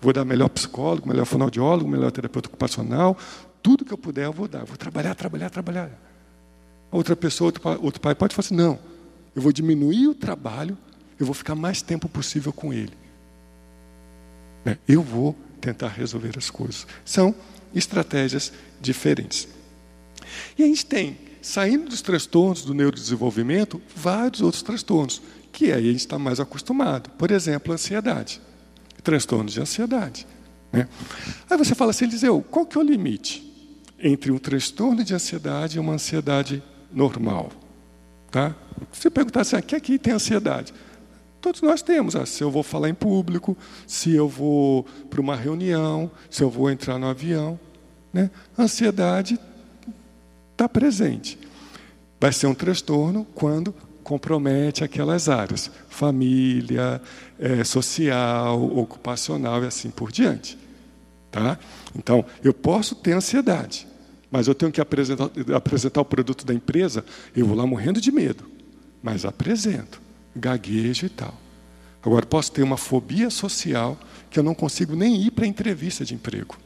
Vou 0.00 0.12
dar 0.12 0.24
melhor 0.24 0.48
psicólogo, 0.48 1.08
melhor 1.08 1.26
fonoaudiólogo, 1.26 1.88
melhor 1.88 2.10
terapeuta 2.10 2.48
ocupacional, 2.48 3.16
tudo 3.62 3.84
que 3.84 3.92
eu 3.92 3.98
puder 3.98 4.26
eu 4.26 4.32
vou 4.32 4.48
dar. 4.48 4.60
Eu 4.60 4.66
vou 4.66 4.76
trabalhar, 4.76 5.14
trabalhar, 5.14 5.50
trabalhar. 5.50 5.90
Outra 6.90 7.14
pessoa, 7.14 7.48
outro 7.48 7.60
pai, 7.60 7.78
outro 7.80 8.00
pai 8.00 8.14
pode 8.14 8.34
falar 8.34 8.46
assim: 8.46 8.56
não, 8.56 8.78
eu 9.34 9.42
vou 9.42 9.52
diminuir 9.52 10.08
o 10.08 10.14
trabalho, 10.14 10.76
eu 11.18 11.26
vou 11.26 11.34
ficar 11.34 11.54
mais 11.54 11.82
tempo 11.82 12.08
possível 12.08 12.52
com 12.52 12.72
ele. 12.72 12.92
Né? 14.64 14.78
Eu 14.86 15.02
vou 15.02 15.36
tentar 15.60 15.88
resolver 15.88 16.36
as 16.36 16.50
coisas. 16.50 16.86
São 17.04 17.34
estratégias 17.74 18.52
diferentes. 18.80 19.48
E 20.56 20.62
a 20.62 20.66
gente 20.66 20.86
tem, 20.86 21.18
saindo 21.42 21.88
dos 21.88 22.00
transtornos 22.00 22.62
do 22.62 22.74
neurodesenvolvimento, 22.74 23.80
vários 23.94 24.40
outros 24.40 24.62
transtornos, 24.62 25.22
que 25.52 25.72
aí 25.72 25.88
a 25.88 25.92
gente 25.92 26.00
está 26.00 26.18
mais 26.18 26.40
acostumado. 26.40 27.10
Por 27.10 27.30
exemplo, 27.30 27.72
ansiedade. 27.72 28.40
Transtornos 29.02 29.52
de 29.52 29.60
ansiedade. 29.60 30.26
Né? 30.72 30.88
Aí 31.48 31.56
você 31.56 31.74
fala 31.74 31.90
assim, 31.90 32.04
Eliseu, 32.04 32.42
qual 32.42 32.66
que 32.66 32.76
é 32.76 32.80
o 32.80 32.84
limite 32.84 33.47
entre 33.98 34.30
um 34.30 34.38
transtorno 34.38 35.02
de 35.02 35.14
ansiedade 35.14 35.76
e 35.76 35.80
uma 35.80 35.94
ansiedade 35.94 36.62
normal? 36.92 37.50
Tá? 38.30 38.54
Se 38.92 39.10
perguntar 39.10 39.40
assim, 39.40 39.56
ah, 39.56 39.58
aqui 39.58 39.98
tem 39.98 40.12
ansiedade. 40.12 40.72
Todos 41.40 41.62
nós 41.62 41.82
temos. 41.82 42.16
Ah, 42.16 42.26
se 42.26 42.42
eu 42.42 42.50
vou 42.50 42.62
falar 42.62 42.88
em 42.88 42.94
público, 42.94 43.56
se 43.86 44.14
eu 44.14 44.28
vou 44.28 44.84
para 45.08 45.20
uma 45.20 45.36
reunião, 45.36 46.10
se 46.30 46.42
eu 46.42 46.50
vou 46.50 46.70
entrar 46.70 46.98
no 46.98 47.06
avião. 47.06 47.58
Né? 48.12 48.30
A 48.56 48.62
ansiedade 48.62 49.38
está 50.52 50.68
presente. 50.68 51.38
Vai 52.20 52.32
ser 52.32 52.46
um 52.48 52.54
transtorno 52.54 53.24
quando 53.34 53.74
compromete 54.02 54.82
aquelas 54.82 55.28
áreas, 55.28 55.70
família, 55.88 57.00
é, 57.38 57.62
social, 57.62 58.60
ocupacional 58.76 59.62
e 59.62 59.66
assim 59.66 59.90
por 59.90 60.10
diante. 60.10 60.58
Tá? 61.30 61.58
Então, 61.94 62.24
eu 62.42 62.54
posso 62.54 62.94
ter 62.94 63.12
ansiedade, 63.12 63.86
mas 64.30 64.48
eu 64.48 64.54
tenho 64.54 64.72
que 64.72 64.80
apresentar, 64.80 65.30
apresentar 65.54 66.00
o 66.00 66.04
produto 66.04 66.44
da 66.44 66.54
empresa, 66.54 67.04
eu 67.36 67.46
vou 67.46 67.56
lá 67.56 67.66
morrendo 67.66 68.00
de 68.00 68.10
medo, 68.10 68.44
mas 69.02 69.24
apresento, 69.24 70.00
gaguejo 70.34 71.06
e 71.06 71.08
tal. 71.10 71.34
Agora, 72.02 72.24
posso 72.24 72.50
ter 72.52 72.62
uma 72.62 72.76
fobia 72.76 73.28
social 73.28 73.98
que 74.30 74.38
eu 74.38 74.42
não 74.42 74.54
consigo 74.54 74.94
nem 74.94 75.20
ir 75.20 75.30
para 75.30 75.44
a 75.44 75.48
entrevista 75.48 76.04
de 76.04 76.14
emprego. 76.14 76.56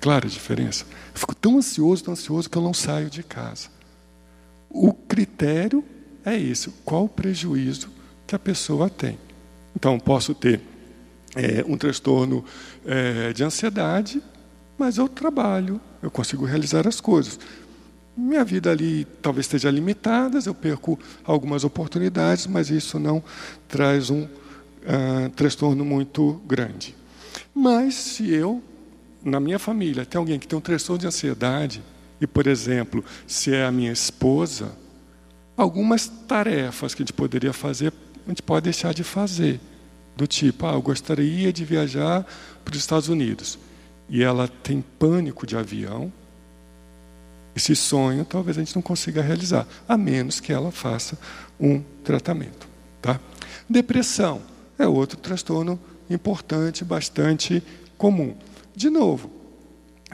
Clara 0.00 0.26
a 0.26 0.30
diferença? 0.30 0.84
Eu 1.14 1.20
fico 1.20 1.34
tão 1.34 1.56
ansioso, 1.56 2.04
tão 2.04 2.12
ansioso 2.12 2.50
que 2.50 2.58
eu 2.58 2.62
não 2.62 2.74
saio 2.74 3.08
de 3.08 3.22
casa. 3.22 3.68
O 4.68 4.92
critério 4.92 5.82
é 6.24 6.36
esse: 6.36 6.70
qual 6.84 7.04
o 7.04 7.08
prejuízo 7.08 7.88
que 8.26 8.34
a 8.34 8.38
pessoa 8.38 8.90
tem. 8.90 9.18
Então, 9.74 9.98
posso 9.98 10.34
ter 10.34 10.60
é, 11.34 11.64
um 11.66 11.76
transtorno 11.76 12.44
é, 12.84 13.32
de 13.32 13.42
ansiedade, 13.42 14.22
mas 14.78 14.98
eu 14.98 15.08
trabalho, 15.08 15.80
eu 16.02 16.10
consigo 16.10 16.44
realizar 16.44 16.86
as 16.86 17.00
coisas. 17.00 17.38
Minha 18.16 18.44
vida 18.44 18.70
ali 18.70 19.06
talvez 19.20 19.46
esteja 19.46 19.70
limitada, 19.70 20.38
eu 20.44 20.54
perco 20.54 20.98
algumas 21.24 21.64
oportunidades, 21.64 22.46
mas 22.46 22.70
isso 22.70 22.98
não 22.98 23.22
traz 23.66 24.08
um 24.08 24.22
uh, 24.22 25.28
transtorno 25.34 25.84
muito 25.84 26.40
grande. 26.46 26.94
Mas 27.52 27.94
se 27.94 28.32
eu, 28.32 28.62
na 29.24 29.40
minha 29.40 29.58
família, 29.58 30.06
tem 30.06 30.18
alguém 30.18 30.38
que 30.38 30.46
tem 30.46 30.56
um 30.56 30.62
transtorno 30.62 31.00
de 31.00 31.06
ansiedade, 31.08 31.82
e, 32.20 32.26
por 32.26 32.46
exemplo, 32.46 33.04
se 33.26 33.52
é 33.52 33.64
a 33.64 33.72
minha 33.72 33.90
esposa, 33.90 34.72
algumas 35.56 36.06
tarefas 36.06 36.94
que 36.94 37.02
a 37.02 37.04
gente 37.04 37.12
poderia 37.12 37.52
fazer, 37.52 37.92
a 38.24 38.28
gente 38.28 38.42
pode 38.42 38.64
deixar 38.64 38.94
de 38.94 39.02
fazer. 39.02 39.60
Do 40.16 40.26
tipo, 40.26 40.66
ah, 40.66 40.72
eu 40.72 40.82
gostaria 40.82 41.52
de 41.52 41.64
viajar 41.64 42.24
para 42.64 42.72
os 42.72 42.78
Estados 42.78 43.08
Unidos. 43.08 43.58
E 44.08 44.22
ela 44.22 44.48
tem 44.48 44.84
pânico 44.98 45.46
de 45.46 45.56
avião. 45.56 46.12
Esse 47.56 47.74
sonho 47.74 48.24
talvez 48.24 48.58
a 48.58 48.60
gente 48.60 48.74
não 48.74 48.82
consiga 48.82 49.22
realizar, 49.22 49.66
a 49.88 49.96
menos 49.96 50.40
que 50.40 50.52
ela 50.52 50.70
faça 50.70 51.18
um 51.58 51.82
tratamento. 52.02 52.66
Tá? 53.00 53.20
Depressão 53.68 54.42
é 54.78 54.86
outro 54.86 55.18
transtorno 55.18 55.78
importante, 56.10 56.84
bastante 56.84 57.62
comum. 57.96 58.36
De 58.74 58.90
novo, 58.90 59.30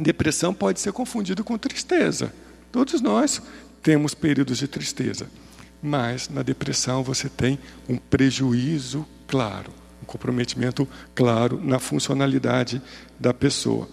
Depressão 0.00 0.54
pode 0.54 0.80
ser 0.80 0.92
confundido 0.92 1.44
com 1.44 1.58
tristeza. 1.58 2.32
Todos 2.72 3.02
nós 3.02 3.42
temos 3.82 4.14
períodos 4.14 4.56
de 4.56 4.66
tristeza. 4.66 5.28
Mas 5.82 6.28
na 6.30 6.42
depressão 6.42 7.02
você 7.02 7.28
tem 7.28 7.58
um 7.88 7.96
prejuízo 7.96 9.06
claro. 9.26 9.70
Um 10.02 10.04
comprometimento 10.06 10.88
claro 11.14 11.60
na 11.62 11.78
funcionalidade 11.78 12.80
da 13.18 13.34
pessoa. 13.34 13.88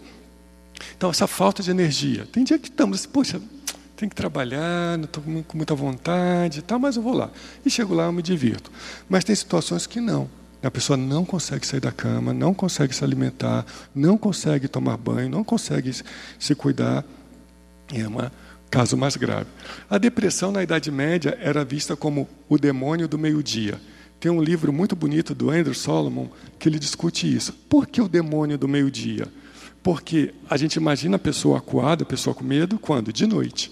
Então, 0.95 1.09
essa 1.09 1.27
falta 1.27 1.63
de 1.63 1.71
energia. 1.71 2.25
Tem 2.31 2.43
dia 2.43 2.59
que 2.59 2.69
estamos 2.69 2.99
assim, 2.99 3.09
poxa, 3.09 3.41
tem 3.95 4.07
que 4.07 4.15
trabalhar, 4.15 4.97
não 4.97 5.05
estou 5.05 5.23
com 5.23 5.57
muita 5.57 5.73
vontade, 5.73 6.61
tá, 6.61 6.77
mas 6.77 6.95
eu 6.95 7.01
vou 7.01 7.13
lá. 7.13 7.31
E 7.65 7.69
chego 7.69 7.95
lá, 7.95 8.05
eu 8.05 8.11
me 8.11 8.21
divirto. 8.21 8.71
Mas 9.09 9.23
tem 9.23 9.35
situações 9.35 9.87
que 9.87 9.99
não. 9.99 10.29
A 10.61 10.71
pessoa 10.71 10.97
não 10.97 11.23
consegue 11.23 11.65
sair 11.65 11.79
da 11.79 11.91
cama, 11.91 12.33
não 12.33 12.53
consegue 12.53 12.93
se 12.93 13.03
alimentar, 13.03 13.65
não 13.93 14.17
consegue 14.17 14.67
tomar 14.67 14.97
banho, 14.97 15.29
não 15.29 15.43
consegue 15.43 15.91
se 16.39 16.55
cuidar. 16.55 17.03
É 17.93 18.07
um 18.07 18.29
caso 18.69 18.97
mais 18.97 19.15
grave. 19.15 19.47
A 19.89 19.97
depressão 19.97 20.51
na 20.51 20.61
Idade 20.61 20.91
Média 20.91 21.37
era 21.41 21.63
vista 21.63 21.95
como 21.95 22.27
o 22.49 22.57
demônio 22.57 23.07
do 23.07 23.17
meio-dia. 23.17 23.79
Tem 24.19 24.31
um 24.31 24.41
livro 24.41 24.73
muito 24.73 24.95
bonito 24.95 25.35
do 25.35 25.51
Andrew 25.51 25.75
Solomon 25.75 26.27
que 26.57 26.67
ele 26.67 26.79
discute 26.79 27.33
isso. 27.33 27.53
Por 27.69 27.85
que 27.85 28.01
o 28.01 28.07
demônio 28.07 28.57
do 28.57 28.67
meio-dia? 28.67 29.27
Porque 29.83 30.33
a 30.49 30.57
gente 30.57 30.75
imagina 30.75 31.17
a 31.17 31.19
pessoa 31.19 31.59
acuada, 31.59 32.03
a 32.03 32.05
pessoa 32.05 32.33
com 32.33 32.43
medo, 32.43 32.79
quando? 32.79 33.13
De 33.13 33.27
noite. 33.27 33.71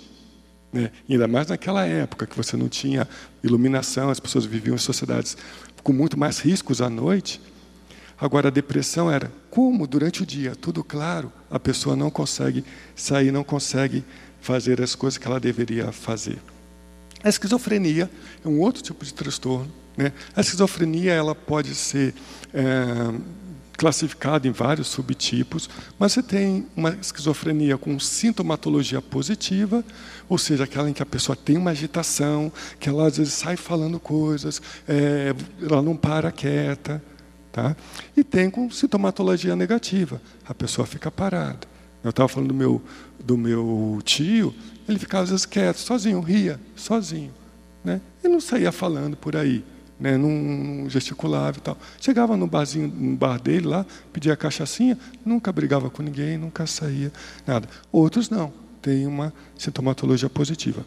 Né? 0.71 0.91
Ainda 1.09 1.27
mais 1.27 1.47
naquela 1.47 1.85
época 1.85 2.27
que 2.27 2.37
você 2.37 2.55
não 2.55 2.69
tinha 2.69 3.07
iluminação, 3.43 4.09
as 4.09 4.19
pessoas 4.19 4.45
viviam 4.45 4.75
em 4.75 4.79
sociedades 4.79 5.35
com 5.81 5.91
muito 5.91 6.17
mais 6.17 6.39
riscos 6.39 6.81
à 6.81 6.89
noite. 6.89 7.41
Agora, 8.17 8.47
a 8.47 8.51
depressão 8.51 9.11
era 9.11 9.31
como 9.49 9.87
durante 9.87 10.23
o 10.23 10.25
dia, 10.25 10.55
tudo 10.55 10.83
claro, 10.83 11.31
a 11.49 11.59
pessoa 11.59 11.95
não 11.95 12.09
consegue 12.09 12.63
sair, 12.95 13.31
não 13.31 13.43
consegue 13.43 14.03
fazer 14.39 14.81
as 14.81 14.95
coisas 14.95 15.17
que 15.17 15.27
ela 15.27 15.39
deveria 15.39 15.91
fazer. 15.91 16.37
A 17.23 17.29
esquizofrenia 17.29 18.09
é 18.43 18.47
um 18.47 18.59
outro 18.59 18.83
tipo 18.83 19.03
de 19.03 19.13
transtorno. 19.13 19.71
Né? 19.97 20.11
A 20.35 20.41
esquizofrenia 20.41 21.13
ela 21.13 21.33
pode 21.33 21.73
ser 21.73 22.13
é, 22.53 23.13
classificada 23.75 24.47
em 24.47 24.51
vários 24.51 24.87
subtipos, 24.87 25.69
mas 25.99 26.13
você 26.13 26.23
tem 26.23 26.65
uma 26.75 26.91
esquizofrenia 27.01 27.77
com 27.77 27.99
sintomatologia 27.99 29.01
positiva, 29.01 29.83
ou 30.27 30.37
seja, 30.37 30.63
aquela 30.63 30.89
em 30.89 30.93
que 30.93 31.03
a 31.03 31.05
pessoa 31.05 31.35
tem 31.35 31.57
uma 31.57 31.71
agitação, 31.71 32.51
que 32.79 32.89
ela 32.89 33.07
às 33.07 33.17
vezes 33.17 33.33
sai 33.33 33.55
falando 33.55 33.99
coisas, 33.99 34.61
é, 34.87 35.33
ela 35.61 35.81
não 35.81 35.95
para 35.95 36.31
quieta. 36.31 37.01
Tá? 37.51 37.73
E 38.17 38.23
tem 38.23 38.49
com 38.49 38.69
sintomatologia 38.69 39.55
negativa, 39.55 40.21
a 40.45 40.53
pessoa 40.53 40.85
fica 40.85 41.09
parada. 41.09 41.65
Eu 42.03 42.09
estava 42.09 42.27
falando 42.27 42.49
do 42.49 42.53
meu, 42.53 42.81
do 43.23 43.37
meu 43.37 43.99
tio, 44.03 44.53
ele 44.89 44.99
ficava 44.99 45.23
às 45.23 45.29
vezes 45.29 45.45
quieto, 45.45 45.77
sozinho, 45.77 46.19
ria, 46.19 46.59
sozinho. 46.75 47.33
Né? 47.81 48.01
E 48.21 48.27
não 48.27 48.41
saía 48.41 48.73
falando 48.73 49.15
por 49.15 49.37
aí 49.37 49.63
né, 49.99 50.17
não, 50.17 50.89
gesticulava 50.89 51.57
e 51.57 51.61
tal. 51.61 51.77
Chegava 51.99 52.35
no 52.35 52.47
barzinho, 52.47 52.87
no 52.87 53.15
bar 53.15 53.39
dele 53.39 53.67
lá, 53.67 53.85
pedia 54.11 54.33
a 54.33 54.37
cachaçinha, 54.37 54.97
nunca 55.25 55.51
brigava 55.51 55.89
com 55.89 56.03
ninguém, 56.03 56.37
nunca 56.37 56.65
saía, 56.67 57.11
nada. 57.45 57.67
Outros 57.91 58.29
não, 58.29 58.53
tem 58.81 59.07
uma 59.07 59.33
sintomatologia 59.57 60.29
positiva. 60.29 60.85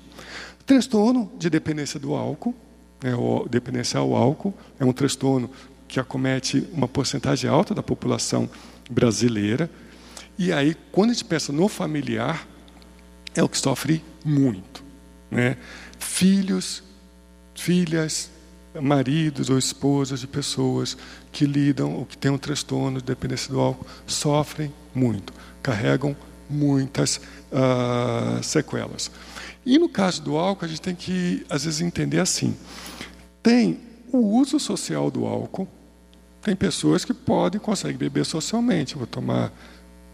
Transtorno 0.66 1.30
de 1.38 1.48
dependência 1.48 1.98
do 1.98 2.14
álcool, 2.14 2.54
né, 3.02 3.12
dependência 3.50 3.98
ao 3.98 4.14
álcool, 4.14 4.54
é 4.78 4.84
um 4.84 4.92
transtorno 4.92 5.50
que 5.86 5.98
acomete 5.98 6.68
uma 6.72 6.86
porcentagem 6.86 7.48
alta 7.48 7.74
da 7.74 7.82
população 7.82 8.48
brasileira. 8.90 9.70
E 10.38 10.52
aí, 10.52 10.76
quando 10.92 11.10
a 11.10 11.12
gente 11.14 11.24
pensa 11.24 11.52
no 11.52 11.66
familiar, 11.66 12.46
é 13.34 13.42
o 13.42 13.48
que 13.48 13.56
sofre 13.56 14.04
muito. 14.24 14.84
Né? 15.30 15.56
Filhos, 15.98 16.82
filhas, 17.54 18.30
maridos 18.80 19.50
ou 19.50 19.58
esposas 19.58 20.20
de 20.20 20.26
pessoas 20.26 20.96
que 21.32 21.44
lidam 21.44 21.94
ou 21.94 22.06
que 22.06 22.16
têm 22.16 22.30
um 22.30 22.38
transtorno 22.38 22.98
de 22.98 23.04
dependência 23.04 23.52
do 23.52 23.60
álcool 23.60 23.86
sofrem 24.06 24.72
muito, 24.94 25.32
carregam 25.62 26.16
muitas 26.48 27.20
uh, 27.52 28.42
sequelas. 28.42 29.10
E 29.64 29.78
no 29.78 29.88
caso 29.88 30.22
do 30.22 30.36
álcool, 30.36 30.64
a 30.64 30.68
gente 30.68 30.80
tem 30.80 30.94
que, 30.94 31.44
às 31.50 31.64
vezes, 31.64 31.80
entender 31.80 32.20
assim: 32.20 32.56
tem 33.42 33.80
o 34.12 34.18
uso 34.18 34.58
social 34.58 35.10
do 35.10 35.26
álcool, 35.26 35.68
tem 36.42 36.56
pessoas 36.56 37.04
que 37.04 37.12
podem, 37.12 37.60
conseguem 37.60 37.98
beber 37.98 38.24
socialmente. 38.24 38.96
Vou 38.96 39.06
tomar 39.06 39.52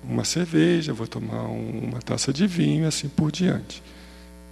uma 0.03 0.25
cerveja, 0.25 0.93
vou 0.93 1.07
tomar 1.07 1.43
uma 1.43 2.01
taça 2.01 2.33
de 2.33 2.47
vinho 2.47 2.87
assim 2.87 3.09
por 3.09 3.31
diante. 3.31 3.83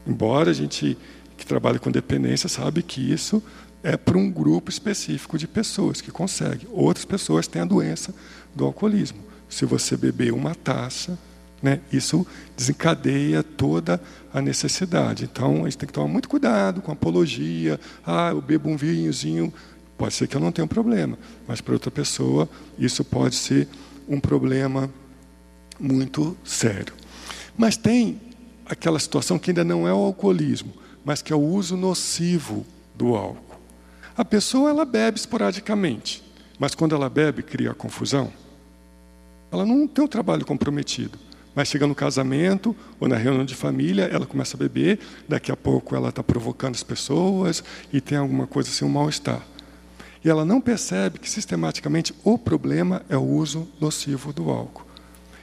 Embora 0.06 0.50
a 0.50 0.54
gente 0.54 0.96
que 1.36 1.46
trabalha 1.46 1.78
com 1.78 1.90
dependência 1.90 2.48
sabe 2.48 2.82
que 2.82 3.12
isso 3.12 3.42
é 3.82 3.96
para 3.96 4.16
um 4.16 4.30
grupo 4.30 4.70
específico 4.70 5.36
de 5.36 5.48
pessoas 5.48 6.00
que 6.00 6.10
consegue. 6.10 6.66
Outras 6.70 7.04
pessoas 7.04 7.46
têm 7.46 7.62
a 7.62 7.64
doença 7.64 8.14
do 8.54 8.64
alcoolismo. 8.64 9.18
Se 9.48 9.64
você 9.64 9.96
beber 9.96 10.32
uma 10.32 10.54
taça, 10.54 11.18
né, 11.62 11.80
isso 11.92 12.26
desencadeia 12.56 13.42
toda 13.42 14.00
a 14.32 14.40
necessidade. 14.40 15.24
Então, 15.24 15.62
a 15.62 15.64
gente 15.64 15.78
tem 15.78 15.86
que 15.86 15.92
tomar 15.92 16.08
muito 16.08 16.28
cuidado 16.28 16.80
com 16.80 16.92
apologia. 16.92 17.78
Ah, 18.04 18.30
eu 18.30 18.40
bebo 18.40 18.70
um 18.70 18.76
vinhozinho. 18.76 19.52
Pode 19.96 20.14
ser 20.14 20.26
que 20.26 20.36
eu 20.36 20.40
não 20.40 20.50
tenha 20.50 20.64
um 20.64 20.68
problema, 20.68 21.18
mas 21.46 21.60
para 21.60 21.74
outra 21.74 21.90
pessoa 21.90 22.48
isso 22.78 23.04
pode 23.04 23.36
ser 23.36 23.68
um 24.08 24.18
problema 24.18 24.90
muito 25.78 26.36
sério. 26.44 26.94
Mas 27.56 27.76
tem 27.76 28.20
aquela 28.66 28.98
situação 28.98 29.38
que 29.38 29.50
ainda 29.50 29.62
não 29.62 29.86
é 29.86 29.92
o 29.92 29.98
alcoolismo, 29.98 30.72
mas 31.04 31.22
que 31.22 31.32
é 31.32 31.36
o 31.36 31.40
uso 31.40 31.76
nocivo 31.76 32.66
do 32.96 33.14
álcool. 33.14 33.51
A 34.16 34.24
pessoa 34.24 34.70
ela 34.70 34.84
bebe 34.84 35.18
esporadicamente, 35.18 36.22
mas 36.58 36.74
quando 36.74 36.94
ela 36.94 37.08
bebe 37.08 37.42
cria 37.42 37.72
confusão. 37.72 38.32
Ela 39.50 39.64
não 39.64 39.86
tem 39.86 40.04
um 40.04 40.08
trabalho 40.08 40.44
comprometido, 40.44 41.18
mas 41.54 41.68
chega 41.68 41.86
no 41.86 41.94
casamento 41.94 42.74
ou 43.00 43.08
na 43.08 43.16
reunião 43.16 43.44
de 43.44 43.54
família, 43.54 44.04
ela 44.04 44.26
começa 44.26 44.56
a 44.56 44.58
beber, 44.58 44.98
daqui 45.28 45.50
a 45.50 45.56
pouco 45.56 45.94
ela 45.94 46.10
está 46.10 46.22
provocando 46.22 46.74
as 46.74 46.82
pessoas 46.82 47.62
e 47.92 48.00
tem 48.00 48.18
alguma 48.18 48.46
coisa 48.46 48.70
assim, 48.70 48.84
um 48.84 48.88
mal-estar. 48.88 49.42
E 50.24 50.30
ela 50.30 50.44
não 50.44 50.60
percebe 50.60 51.18
que 51.18 51.28
sistematicamente 51.28 52.14
o 52.22 52.38
problema 52.38 53.02
é 53.08 53.16
o 53.16 53.22
uso 53.22 53.68
nocivo 53.80 54.32
do 54.32 54.50
álcool. 54.50 54.86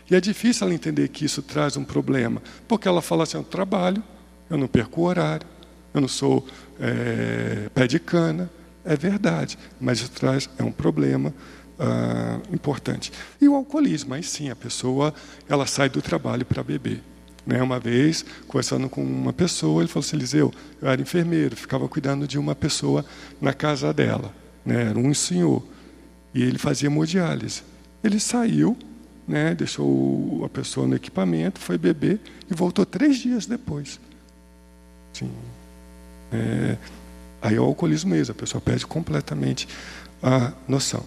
E 0.10 0.16
é 0.16 0.22
difícil 0.22 0.66
ela 0.66 0.74
entender 0.74 1.08
que 1.10 1.26
isso 1.26 1.42
traz 1.42 1.76
um 1.76 1.84
problema, 1.84 2.42
porque 2.68 2.88
ela 2.88 3.02
fala 3.02 3.24
assim: 3.24 3.38
eu 3.38 3.44
trabalho, 3.44 4.02
eu 4.50 4.58
não 4.58 4.68
perco 4.68 5.02
o 5.02 5.04
horário, 5.06 5.46
eu 5.94 6.02
não 6.02 6.08
sou 6.08 6.48
é, 6.80 7.70
pé 7.74 7.86
de 7.86 8.00
cana, 8.00 8.50
é 8.86 8.96
verdade, 8.96 9.58
mas 9.80 10.00
isso 10.00 10.12
traz 10.12 10.50
é 10.58 10.64
um 10.64 10.72
problema 10.72 11.34
ah, 11.80 12.40
importante. 12.52 13.12
E 13.40 13.48
o 13.48 13.56
alcoolismo, 13.56 14.14
aí 14.14 14.24
sim, 14.24 14.50
a 14.50 14.56
pessoa 14.56 15.14
ela 15.48 15.66
sai 15.66 15.90
do 15.90 16.02
trabalho 16.02 16.46
para 16.46 16.64
beber. 16.64 17.02
Né? 17.46 17.62
Uma 17.64 17.80
vez, 17.80 18.26
conversando 18.48 18.90
com 18.90 19.04
uma 19.04 19.34
pessoa, 19.34 19.82
ele 19.82 19.88
falou 19.88 20.06
assim, 20.06 20.18
Eliseu, 20.18 20.54
eu 20.82 20.90
era 20.90 21.02
enfermeiro, 21.02 21.56
ficava 21.56 21.88
cuidando 21.88 22.28
de 22.28 22.38
uma 22.38 22.54
pessoa 22.54 23.06
na 23.42 23.54
casa 23.54 23.94
dela. 23.94 24.34
Né? 24.66 24.90
Era 24.90 25.00
um 25.00 25.14
senhor. 25.14 25.66
E 26.34 26.44
ele 26.44 26.58
fazia 26.58 26.88
hemodiálise. 26.88 27.64
Ele 28.04 28.20
saiu, 28.20 28.78
né? 29.28 29.56
deixou 29.56 30.44
a 30.46 30.50
pessoa 30.50 30.86
no 30.86 30.96
equipamento, 30.96 31.60
foi 31.60 31.78
beber 31.78 32.20
e 32.50 32.54
voltou 32.54 32.86
três 32.86 33.18
dias 33.18 33.46
depois. 33.46 34.00
Sim. 35.14 35.32
É, 36.32 36.78
Aí 37.42 37.56
é 37.56 37.60
o 37.60 37.64
alcoolismo 37.64 38.12
mesmo, 38.12 38.32
a 38.32 38.36
pessoa 38.36 38.62
perde 38.62 38.86
completamente 38.86 39.68
a 40.22 40.52
noção. 40.68 41.04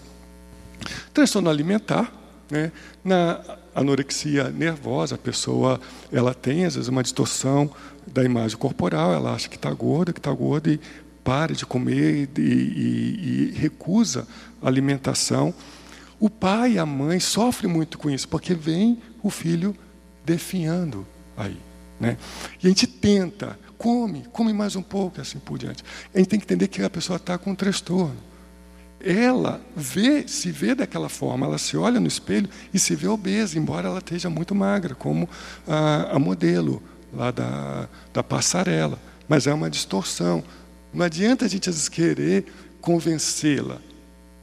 Transtorno 1.12 1.50
alimentar, 1.50 2.12
né? 2.50 2.72
na 3.04 3.40
anorexia 3.74 4.50
nervosa, 4.50 5.14
a 5.14 5.18
pessoa 5.18 5.80
ela 6.10 6.34
tem 6.34 6.64
às 6.64 6.74
vezes 6.74 6.88
uma 6.88 7.02
distorção 7.02 7.70
da 8.06 8.24
imagem 8.24 8.56
corporal, 8.56 9.12
ela 9.12 9.32
acha 9.32 9.48
que 9.48 9.56
está 9.56 9.72
gorda, 9.72 10.12
que 10.12 10.18
está 10.18 10.32
gorda 10.32 10.70
e 10.70 10.80
para 11.24 11.54
de 11.54 11.64
comer 11.64 12.28
e, 12.36 12.40
e, 12.40 13.50
e 13.54 13.58
recusa 13.58 14.26
a 14.60 14.66
alimentação. 14.66 15.54
O 16.18 16.28
pai 16.28 16.72
e 16.72 16.78
a 16.78 16.86
mãe 16.86 17.20
sofrem 17.20 17.70
muito 17.70 17.98
com 17.98 18.10
isso, 18.10 18.28
porque 18.28 18.54
vem 18.54 19.00
o 19.22 19.30
filho 19.30 19.74
definhando 20.24 21.06
aí. 21.36 21.56
Né? 22.02 22.16
E 22.60 22.66
a 22.66 22.68
gente 22.68 22.84
tenta 22.84 23.56
come, 23.78 24.24
come 24.32 24.52
mais 24.52 24.74
um 24.74 24.82
pouco, 24.82 25.20
assim 25.20 25.38
por 25.38 25.56
diante. 25.56 25.84
A 26.12 26.18
gente 26.18 26.28
tem 26.28 26.38
que 26.40 26.44
entender 26.44 26.66
que 26.66 26.82
a 26.82 26.90
pessoa 26.90 27.16
está 27.16 27.38
com 27.38 27.52
um 27.52 27.54
transtorno. 27.54 28.16
Ela 29.00 29.60
vê, 29.76 30.26
se 30.26 30.50
vê 30.50 30.74
daquela 30.74 31.08
forma, 31.08 31.46
ela 31.46 31.58
se 31.58 31.76
olha 31.76 32.00
no 32.00 32.08
espelho 32.08 32.48
e 32.74 32.78
se 32.78 32.96
vê 32.96 33.06
obesa, 33.06 33.56
embora 33.56 33.88
ela 33.88 33.98
esteja 33.98 34.28
muito 34.28 34.52
magra, 34.52 34.96
como 34.96 35.28
a, 35.66 36.16
a 36.16 36.18
modelo 36.18 36.82
lá 37.12 37.30
da, 37.30 37.88
da 38.12 38.22
passarela. 38.22 38.98
Mas 39.28 39.46
é 39.46 39.54
uma 39.54 39.70
distorção. 39.70 40.42
Não 40.92 41.04
adianta 41.04 41.44
a 41.44 41.48
gente 41.48 41.68
às 41.68 41.76
vezes 41.76 41.88
querer 41.88 42.46
convencê-la. 42.80 43.78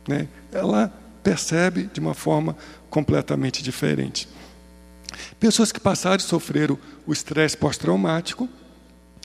Né? 0.07 0.29
Ela 0.49 0.93
percebe 1.21 1.89
de 1.93 1.99
uma 1.99 2.13
forma 2.13 2.55
completamente 2.89 3.61
diferente. 3.61 4.29
Pessoas 5.39 5.71
que 5.71 5.79
passaram 5.79 6.17
e 6.17 6.21
sofreram 6.21 6.77
o 7.05 7.13
estresse 7.13 7.57
pós-traumático, 7.57 8.49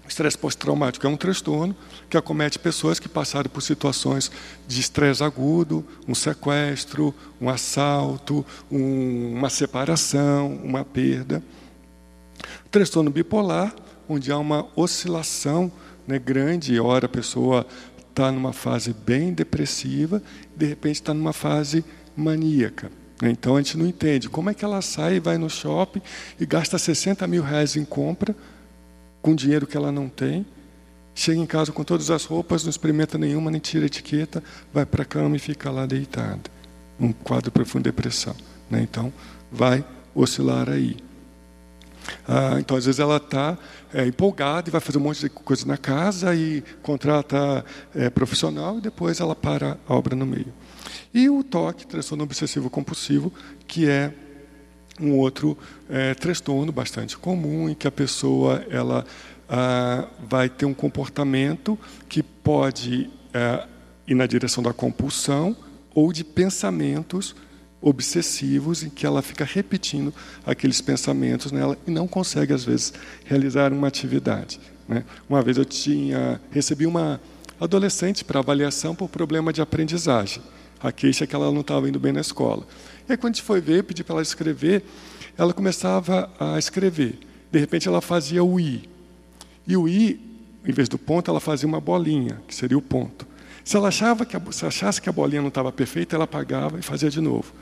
Estresse 0.06 0.36
pós-traumático 0.36 1.06
é 1.06 1.08
um 1.08 1.16
transtorno 1.16 1.74
que 2.10 2.16
acomete 2.16 2.58
pessoas 2.58 3.00
que 3.00 3.08
passaram 3.08 3.48
por 3.48 3.62
situações 3.62 4.30
de 4.68 4.78
estresse 4.78 5.24
agudo, 5.24 5.84
um 6.06 6.14
sequestro, 6.14 7.14
um 7.40 7.48
assalto, 7.48 8.44
um, 8.70 9.34
uma 9.34 9.48
separação, 9.48 10.54
uma 10.62 10.84
perda. 10.84 11.42
Transtorno 12.70 13.10
bipolar, 13.10 13.74
onde 14.06 14.30
há 14.30 14.36
uma 14.36 14.66
oscilação 14.76 15.72
né, 16.06 16.18
grande, 16.18 16.78
hora 16.78 17.06
a 17.06 17.08
pessoa 17.08 17.66
está 18.10 18.30
numa 18.30 18.52
fase 18.52 18.92
bem 18.92 19.32
depressiva, 19.32 20.22
de 20.54 20.66
repente 20.66 20.96
está 20.96 21.14
numa 21.14 21.32
fase 21.32 21.82
maníaca. 22.14 22.92
Então 23.22 23.56
a 23.56 23.62
gente 23.62 23.76
não 23.78 23.86
entende 23.86 24.28
como 24.28 24.50
é 24.50 24.54
que 24.54 24.64
ela 24.64 24.82
sai, 24.82 25.20
vai 25.20 25.38
no 25.38 25.48
shopping 25.48 26.02
e 26.38 26.44
gasta 26.44 26.78
60 26.78 27.26
mil 27.26 27.42
reais 27.42 27.76
em 27.76 27.84
compra 27.84 28.34
com 29.22 29.34
dinheiro 29.34 29.66
que 29.66 29.76
ela 29.76 29.90
não 29.90 30.08
tem, 30.08 30.44
chega 31.14 31.40
em 31.40 31.46
casa 31.46 31.72
com 31.72 31.82
todas 31.82 32.10
as 32.10 32.24
roupas, 32.24 32.62
não 32.64 32.70
experimenta 32.70 33.16
nenhuma, 33.16 33.50
nem 33.50 33.60
tira 33.60 33.86
etiqueta, 33.86 34.42
vai 34.72 34.84
para 34.84 35.02
a 35.02 35.06
cama 35.06 35.36
e 35.36 35.38
fica 35.38 35.70
lá 35.70 35.86
deitada. 35.86 36.42
Um 37.00 37.10
quadro 37.12 37.50
de 37.50 37.80
depressão. 37.80 38.36
Né? 38.68 38.82
Então, 38.82 39.10
vai 39.50 39.84
oscilar 40.14 40.68
aí. 40.68 40.96
Ah, 42.28 42.56
então, 42.58 42.76
às 42.76 42.84
vezes, 42.84 43.00
ela 43.00 43.16
está 43.16 43.56
é, 43.94 44.06
empolgada 44.06 44.68
e 44.68 44.70
vai 44.70 44.80
fazer 44.80 44.98
um 44.98 45.02
monte 45.02 45.20
de 45.20 45.30
coisa 45.30 45.66
na 45.66 45.78
casa 45.78 46.34
e 46.34 46.62
contrata 46.82 47.64
é, 47.94 48.10
profissional 48.10 48.76
e 48.76 48.82
depois 48.82 49.20
ela 49.20 49.34
para 49.34 49.78
a 49.88 49.94
obra 49.94 50.14
no 50.14 50.26
meio. 50.26 50.52
E 51.14 51.30
o 51.30 51.44
TOC, 51.44 51.86
transtorno 51.86 52.24
obsessivo 52.24 52.68
compulsivo, 52.68 53.32
que 53.68 53.88
é 53.88 54.12
um 55.00 55.12
outro 55.12 55.56
é, 55.88 56.12
transtorno 56.14 56.72
bastante 56.72 57.16
comum 57.16 57.68
em 57.68 57.74
que 57.74 57.86
a 57.86 57.92
pessoa 57.92 58.66
ela 58.68 59.06
ah, 59.48 60.08
vai 60.28 60.48
ter 60.48 60.66
um 60.66 60.74
comportamento 60.74 61.78
que 62.08 62.22
pode 62.22 63.10
é, 63.32 63.66
ir 64.08 64.14
na 64.14 64.26
direção 64.26 64.62
da 64.62 64.72
compulsão 64.72 65.56
ou 65.94 66.12
de 66.12 66.24
pensamentos 66.24 67.34
obsessivos 67.80 68.82
em 68.82 68.88
que 68.88 69.04
ela 69.06 69.20
fica 69.20 69.44
repetindo 69.44 70.12
aqueles 70.44 70.80
pensamentos 70.80 71.52
nela 71.52 71.76
e 71.86 71.90
não 71.90 72.08
consegue 72.08 72.52
às 72.52 72.64
vezes 72.64 72.92
realizar 73.24 73.72
uma 73.72 73.86
atividade. 73.86 74.58
Né? 74.88 75.04
Uma 75.28 75.42
vez 75.42 75.58
eu 75.58 75.64
tinha 75.64 76.40
recebi 76.50 76.86
uma 76.86 77.20
adolescente 77.60 78.24
para 78.24 78.40
avaliação 78.40 78.94
por 78.94 79.08
problema 79.08 79.52
de 79.52 79.60
aprendizagem. 79.60 80.42
A 80.84 80.92
queixa 80.92 81.24
é 81.24 81.26
que 81.26 81.34
ela 81.34 81.50
não 81.50 81.62
estava 81.62 81.88
indo 81.88 81.98
bem 81.98 82.12
na 82.12 82.20
escola. 82.20 82.66
E 83.08 83.12
aí, 83.12 83.16
quando 83.16 83.32
a 83.32 83.36
gente 83.36 83.42
foi 83.42 83.58
ver, 83.58 83.84
pedi 83.84 84.04
para 84.04 84.16
ela 84.16 84.22
escrever, 84.22 84.84
ela 85.34 85.54
começava 85.54 86.30
a 86.38 86.58
escrever. 86.58 87.18
De 87.50 87.58
repente, 87.58 87.88
ela 87.88 88.02
fazia 88.02 88.44
o 88.44 88.60
I. 88.60 88.86
E 89.66 89.78
o 89.78 89.88
I, 89.88 90.20
em 90.62 90.72
vez 90.72 90.86
do 90.86 90.98
ponto, 90.98 91.30
ela 91.30 91.40
fazia 91.40 91.66
uma 91.66 91.80
bolinha, 91.80 92.42
que 92.46 92.54
seria 92.54 92.76
o 92.76 92.82
ponto. 92.82 93.26
Se 93.64 93.78
ela 93.78 93.88
achava 93.88 94.26
que 94.26 94.36
a, 94.36 94.42
se 94.50 94.66
achasse 94.66 95.00
que 95.00 95.08
a 95.08 95.12
bolinha 95.12 95.40
não 95.40 95.48
estava 95.48 95.72
perfeita, 95.72 96.16
ela 96.16 96.24
apagava 96.24 96.78
e 96.78 96.82
fazia 96.82 97.08
de 97.08 97.18
novo. 97.18 97.54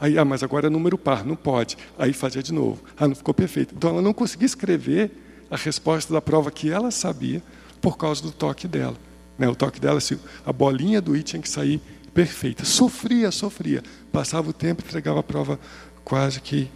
Aí, 0.00 0.16
ah, 0.16 0.24
mas 0.24 0.42
agora 0.42 0.68
é 0.68 0.70
número 0.70 0.96
par, 0.96 1.26
não 1.26 1.36
pode. 1.36 1.76
Aí 1.98 2.14
fazia 2.14 2.42
de 2.42 2.54
novo. 2.54 2.82
Ah, 2.96 3.06
não 3.06 3.14
ficou 3.14 3.34
perfeito. 3.34 3.74
Então 3.76 3.90
ela 3.90 4.00
não 4.00 4.14
conseguia 4.14 4.46
escrever 4.46 5.10
a 5.50 5.58
resposta 5.58 6.10
da 6.10 6.22
prova 6.22 6.50
que 6.50 6.70
ela 6.70 6.90
sabia 6.90 7.42
por 7.82 7.98
causa 7.98 8.22
do 8.22 8.32
toque 8.32 8.66
dela. 8.66 8.96
Né? 9.38 9.46
O 9.46 9.54
toque 9.54 9.78
dela, 9.78 10.00
a 10.46 10.52
bolinha 10.54 11.02
do 11.02 11.14
I 11.14 11.22
tinha 11.22 11.42
que 11.42 11.50
sair 11.50 11.78
perfeita. 12.14 12.64
Sofria, 12.64 13.30
sofria. 13.30 13.82
Passava 14.12 14.50
o 14.50 14.52
tempo 14.52 14.82
entregava 14.84 15.20
a 15.20 15.22
prova 15.22 15.58
quase 16.04 16.40
que 16.40 16.70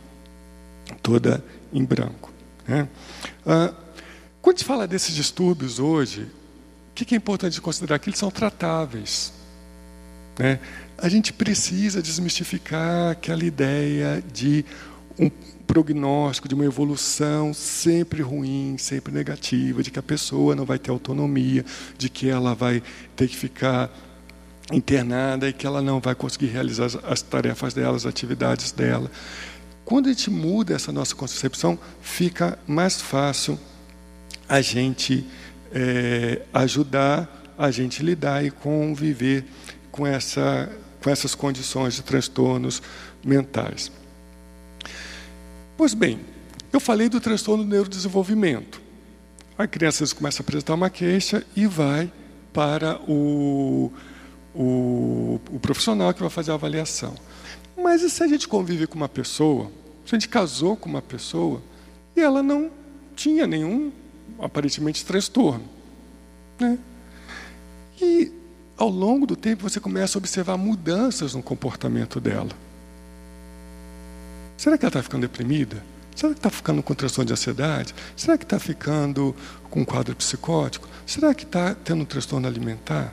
toda 1.02 1.44
em 1.72 1.84
branco. 1.84 2.32
Né? 2.66 2.88
Ah, 3.44 3.72
quando 4.40 4.58
se 4.58 4.64
fala 4.64 4.86
desses 4.86 5.14
distúrbios 5.14 5.78
hoje, 5.78 6.22
o 6.22 6.94
que 6.94 7.14
é 7.14 7.18
importante 7.18 7.60
considerar? 7.60 7.98
Que 7.98 8.08
eles 8.08 8.18
são 8.18 8.30
tratáveis. 8.30 9.32
Né? 10.38 10.60
A 10.98 11.08
gente 11.08 11.32
precisa 11.32 12.00
desmistificar 12.00 13.10
aquela 13.10 13.44
ideia 13.44 14.22
de 14.32 14.64
um 15.18 15.30
prognóstico, 15.66 16.48
de 16.48 16.54
uma 16.54 16.64
evolução 16.64 17.52
sempre 17.52 18.22
ruim, 18.22 18.76
sempre 18.78 19.12
negativa, 19.12 19.82
de 19.82 19.90
que 19.90 19.98
a 19.98 20.02
pessoa 20.02 20.54
não 20.54 20.64
vai 20.64 20.78
ter 20.78 20.90
autonomia, 20.90 21.64
de 21.98 22.08
que 22.08 22.28
ela 22.28 22.54
vai 22.54 22.82
ter 23.16 23.28
que 23.28 23.36
ficar 23.36 23.90
internada 24.72 25.48
e 25.48 25.52
que 25.52 25.66
ela 25.66 25.80
não 25.80 26.00
vai 26.00 26.14
conseguir 26.14 26.46
realizar 26.46 26.88
as 27.04 27.22
tarefas 27.22 27.74
dela, 27.74 27.96
as 27.96 28.06
atividades 28.06 28.72
dela. 28.72 29.10
Quando 29.84 30.06
a 30.06 30.08
gente 30.10 30.30
muda 30.30 30.74
essa 30.74 30.90
nossa 30.90 31.14
concepção, 31.14 31.78
fica 32.00 32.58
mais 32.66 33.00
fácil 33.00 33.58
a 34.48 34.60
gente 34.60 35.24
é, 35.72 36.42
ajudar, 36.52 37.28
a 37.56 37.70
gente 37.70 38.02
lidar 38.02 38.44
e 38.44 38.50
conviver 38.50 39.44
com, 39.90 40.06
essa, 40.06 40.70
com 41.02 41.08
essas 41.10 41.34
condições 41.34 41.94
de 41.94 42.02
transtornos 42.02 42.82
mentais. 43.24 43.90
Pois 45.76 45.94
bem, 45.94 46.20
eu 46.72 46.80
falei 46.80 47.08
do 47.08 47.20
transtorno 47.20 47.62
do 47.62 47.70
neurodesenvolvimento. 47.70 48.80
A 49.56 49.66
criança 49.66 50.04
começa 50.14 50.42
a 50.42 50.44
apresentar 50.44 50.74
uma 50.74 50.90
queixa 50.90 51.44
e 51.54 51.66
vai 51.66 52.10
para 52.52 53.00
o 53.08 53.92
o, 54.56 55.38
o 55.52 55.60
profissional 55.60 56.12
que 56.14 56.20
vai 56.20 56.30
fazer 56.30 56.50
a 56.50 56.54
avaliação. 56.54 57.14
Mas 57.76 58.02
e 58.02 58.08
se 58.08 58.22
a 58.22 58.26
gente 58.26 58.48
convive 58.48 58.86
com 58.86 58.96
uma 58.96 59.08
pessoa, 59.08 59.70
se 60.04 60.14
a 60.14 60.18
gente 60.18 60.28
casou 60.28 60.76
com 60.76 60.88
uma 60.88 61.02
pessoa 61.02 61.62
e 62.16 62.20
ela 62.20 62.42
não 62.42 62.70
tinha 63.14 63.46
nenhum, 63.46 63.92
aparentemente, 64.38 65.04
transtorno? 65.04 65.64
Né? 66.58 66.78
E 68.00 68.32
ao 68.78 68.88
longo 68.88 69.26
do 69.26 69.36
tempo 69.36 69.62
você 69.62 69.78
começa 69.78 70.16
a 70.16 70.20
observar 70.20 70.56
mudanças 70.56 71.34
no 71.34 71.42
comportamento 71.42 72.18
dela. 72.18 72.50
Será 74.56 74.78
que 74.78 74.86
ela 74.86 74.90
está 74.90 75.02
ficando 75.02 75.22
deprimida? 75.22 75.82
Será 76.14 76.32
que 76.32 76.38
está 76.38 76.48
ficando 76.48 76.82
com 76.82 76.94
transtorno 76.94 77.26
de 77.26 77.34
ansiedade? 77.34 77.94
Será 78.16 78.38
que 78.38 78.44
está 78.44 78.58
ficando 78.58 79.36
com 79.68 79.80
um 79.80 79.84
quadro 79.84 80.16
psicótico? 80.16 80.88
Será 81.04 81.34
que 81.34 81.44
está 81.44 81.74
tendo 81.74 82.02
um 82.02 82.06
transtorno 82.06 82.48
alimentar? 82.48 83.12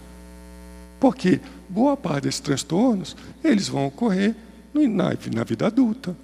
Porque 1.04 1.42
boa 1.68 1.98
parte 1.98 2.24
desses 2.24 2.40
transtornos, 2.40 3.18
eles 3.44 3.68
vão 3.68 3.88
ocorrer 3.88 4.34
na, 4.74 5.10
na 5.36 5.44
vida 5.44 5.68
adulta. 5.68 6.16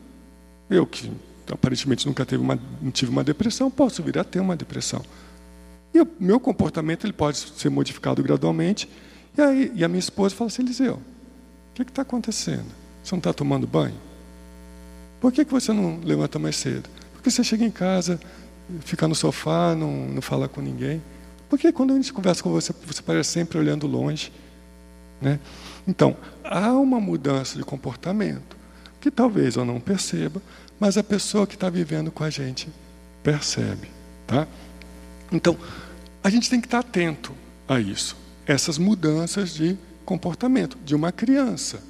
Eu 0.70 0.88
que 0.88 1.12
aparentemente 1.52 2.08
nunca 2.08 2.26
teve 2.26 2.42
uma, 2.42 2.58
tive 2.94 3.12
uma 3.12 3.22
depressão, 3.22 3.70
posso 3.70 4.02
vir 4.02 4.18
a 4.18 4.24
ter 4.24 4.40
uma 4.40 4.56
depressão. 4.56 5.04
E 5.94 6.00
o 6.00 6.08
meu 6.18 6.40
comportamento 6.40 7.06
ele 7.06 7.12
pode 7.12 7.40
ser 7.40 7.68
modificado 7.68 8.24
gradualmente. 8.24 8.88
E, 9.38 9.42
aí, 9.42 9.72
e 9.76 9.84
a 9.84 9.90
minha 9.90 10.00
esposa 10.00 10.34
fala 10.34 10.48
assim, 10.48 10.62
Eliseu, 10.62 10.94
o 10.96 11.76
que 11.76 11.82
está 11.82 12.04
acontecendo? 12.04 12.72
Você 13.04 13.14
não 13.14 13.18
está 13.18 13.34
tomando 13.34 13.68
banho? 13.68 13.98
Por 15.20 15.34
que, 15.34 15.44
que 15.44 15.52
você 15.52 15.74
não 15.74 16.00
levanta 16.06 16.40
mais 16.40 16.56
cedo? 16.56 16.90
Porque 17.12 17.30
você 17.30 17.44
chega 17.44 17.66
em 17.66 17.72
casa, 17.72 18.18
fica 18.86 19.10
no 19.10 19.16
sofá, 19.16 19.76
não, 19.76 20.08
não 20.08 20.22
fala 20.22 20.48
com 20.48 20.62
ninguém. 20.62 21.02
Porque 21.50 21.70
quando 21.74 21.92
a 21.92 21.96
gente 21.98 22.14
conversa 22.14 22.42
com 22.42 22.50
você, 22.50 22.74
você 22.88 23.02
parece 23.02 23.32
sempre 23.32 23.58
olhando 23.58 23.86
longe. 23.86 24.32
Né? 25.22 25.40
Então, 25.88 26.16
há 26.44 26.72
uma 26.74 27.00
mudança 27.00 27.58
de 27.58 27.64
comportamento 27.64 28.58
que 29.00 29.10
talvez 29.10 29.56
eu 29.56 29.66
não 29.66 29.80
perceba, 29.80 30.42
mas 30.80 30.98
a 30.98 31.04
pessoa 31.04 31.48
que 31.48 31.56
está 31.56 31.70
vivendo 31.70 32.12
com 32.12 32.24
a 32.24 32.30
gente 32.30 32.70
percebe. 33.24 33.90
Tá? 34.28 34.48
Então, 35.32 35.58
a 36.24 36.30
gente 36.30 36.50
tem 36.50 36.60
que 36.60 36.68
estar 36.68 36.80
atento 36.80 37.34
a 37.68 37.80
isso, 37.80 38.16
essas 38.46 38.78
mudanças 38.78 39.54
de 39.54 39.78
comportamento 40.06 40.78
de 40.84 40.96
uma 40.96 41.12
criança, 41.12 41.84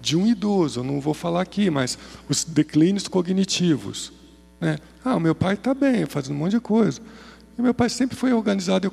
de 0.00 0.16
um 0.16 0.26
idoso, 0.26 0.80
eu 0.80 0.84
não 0.84 1.00
vou 1.00 1.14
falar 1.14 1.42
aqui, 1.42 1.70
mas 1.70 1.98
os 2.28 2.42
declínios 2.44 3.06
cognitivos. 3.06 4.12
Né? 4.60 4.78
Ah, 5.04 5.16
o 5.16 5.20
meu 5.20 5.34
pai 5.34 5.54
está 5.54 5.72
bem, 5.72 6.06
fazendo 6.06 6.34
um 6.34 6.38
monte 6.38 6.52
de 6.52 6.60
coisa. 6.60 7.00
E 7.56 7.62
meu 7.62 7.74
pai 7.74 7.88
sempre 7.88 8.16
foi 8.16 8.32
organizado 8.32 8.90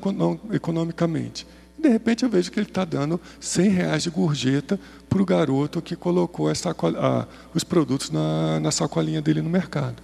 economicamente. 0.52 1.48
De 1.78 1.90
repente 1.90 2.24
eu 2.24 2.30
vejo 2.30 2.52
que 2.52 2.60
ele 2.60 2.68
está 2.68 2.84
dando 2.84 3.22
100 3.40 3.70
reais 3.70 4.04
de 4.04 4.10
gorjeta 4.10 4.80
para 5.08 5.22
o 5.22 5.26
garoto 5.26 5.82
que 5.82 5.96
colocou 5.96 6.48
a, 6.50 7.28
os 7.54 7.64
produtos 7.64 8.10
na, 8.10 8.60
na 8.60 8.72
sacolinha 8.72 9.22
dele 9.22 9.42
no 9.42 9.50
mercado. 9.50 10.02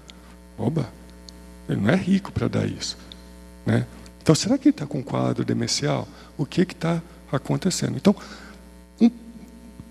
Oba, 0.57 0.87
ele 1.67 1.81
não 1.81 1.89
é 1.89 1.95
rico 1.95 2.31
para 2.31 2.47
dar 2.47 2.65
isso. 2.67 2.97
Né? 3.65 3.87
Então, 4.21 4.35
será 4.35 4.57
que 4.57 4.69
ele 4.69 4.73
está 4.73 4.85
com 4.85 4.99
um 4.99 5.03
quadro 5.03 5.43
demencial? 5.43 6.07
O 6.37 6.45
que 6.45 6.61
está 6.61 7.01
acontecendo? 7.31 7.97
Então, 7.97 8.15
um 9.01 9.09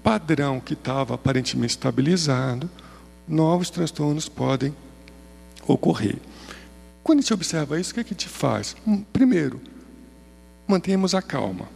padrão 0.02 0.61
que 0.61 0.74
estava 0.74 1.14
aparentemente 1.14 1.72
estabilizado, 1.72 2.70
novos 3.26 3.70
transtornos 3.70 4.28
podem 4.28 4.74
ocorrer. 5.66 6.16
Quando 7.02 7.18
a 7.18 7.22
gente 7.22 7.34
observa 7.34 7.80
isso, 7.80 7.90
o 7.90 7.94
que, 7.94 8.00
é 8.00 8.04
que 8.04 8.14
a 8.14 8.16
gente 8.16 8.28
faz? 8.28 8.76
Hum, 8.86 9.04
primeiro, 9.12 9.61
mantenhamos 10.66 11.14
a 11.14 11.20
calma. 11.20 11.68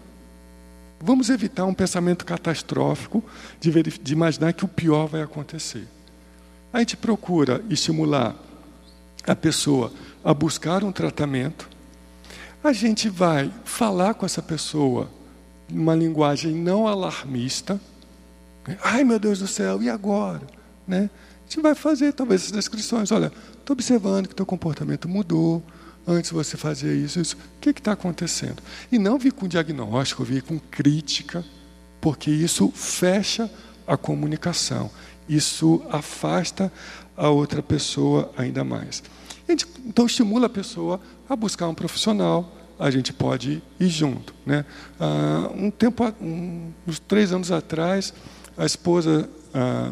Vamos 1.07 1.31
evitar 1.31 1.65
um 1.67 1.73
pensamento 1.73 2.25
catastrófico 2.25 3.23
de, 3.61 3.71
de 3.81 4.13
imaginar 4.13 4.53
que 4.53 4.65
o 4.65 4.69
pior 4.69 5.07
vai 5.07 5.23
acontecer. 5.23 5.87
A 6.73 6.81
gente 6.81 6.97
procura 6.97 7.65
estimular 7.71 8.35
a 9.25 9.37
pessoa 9.37 9.93
a 10.25 10.35
buscar 10.35 10.83
um 10.83 10.91
tratamento. 10.91 11.71
a 12.61 12.73
gente 12.73 13.09
vai 13.09 13.53
falar 13.65 14.15
com 14.15 14.27
essa 14.27 14.43
pessoa 14.43 15.09
uma 15.71 15.95
linguagem 15.95 16.53
não 16.53 16.89
alarmista. 16.89 17.81
Ai, 18.83 19.05
meu 19.05 19.21
Deus 19.21 19.39
do 19.39 19.47
céu, 19.47 19.81
e 19.81 19.89
agora? 19.89 20.43
Né? 20.89 21.09
A 21.39 21.43
gente 21.49 21.63
vai 21.63 21.77
fazer 21.77 22.15
talvez 22.15 22.41
essas 22.41 22.53
descrições. 22.53 23.13
Olha, 23.13 23.31
estou 23.57 23.75
observando 23.75 24.27
que 24.27 24.35
teu 24.35 24.45
comportamento 24.45 25.09
mudou. 25.09 25.63
Antes 26.07 26.31
você 26.31 26.57
fazia 26.57 26.93
isso, 26.93 27.21
isso. 27.21 27.37
O 27.37 27.61
que 27.61 27.71
está 27.71 27.93
acontecendo? 27.93 28.63
E 28.93 28.99
não 28.99 29.19
vir 29.19 29.33
com 29.33 29.49
diagnóstico, 29.49 30.23
vir 30.23 30.43
com 30.43 30.59
crítica, 30.59 31.45
porque 32.01 32.31
isso 32.31 32.71
fecha 32.75 33.51
a 33.87 33.97
comunicação. 33.97 34.91
Isso 35.29 35.83
afasta 35.91 36.73
a 37.17 37.29
outra 37.29 37.63
pessoa 37.63 38.31
ainda 38.37 38.63
mais. 38.63 39.03
Então 39.85 40.07
estimula 40.07 40.47
a 40.47 40.51
pessoa 40.51 41.01
a 41.29 41.35
buscar 41.35 41.69
um 41.69 41.75
profissional, 41.75 42.53
a 42.79 42.91
gente 42.91 43.13
pode 43.13 43.63
ir 43.81 43.89
junto. 43.89 44.35
Né? 44.45 44.65
Ah, 45.01 45.51
um 45.55 45.71
tempo, 45.71 46.05
um, 46.21 46.71
uns 46.87 46.99
três 46.99 47.33
anos 47.33 47.51
atrás, 47.51 48.13
a 48.57 48.67
esposa 48.67 49.29
ah, 49.55 49.91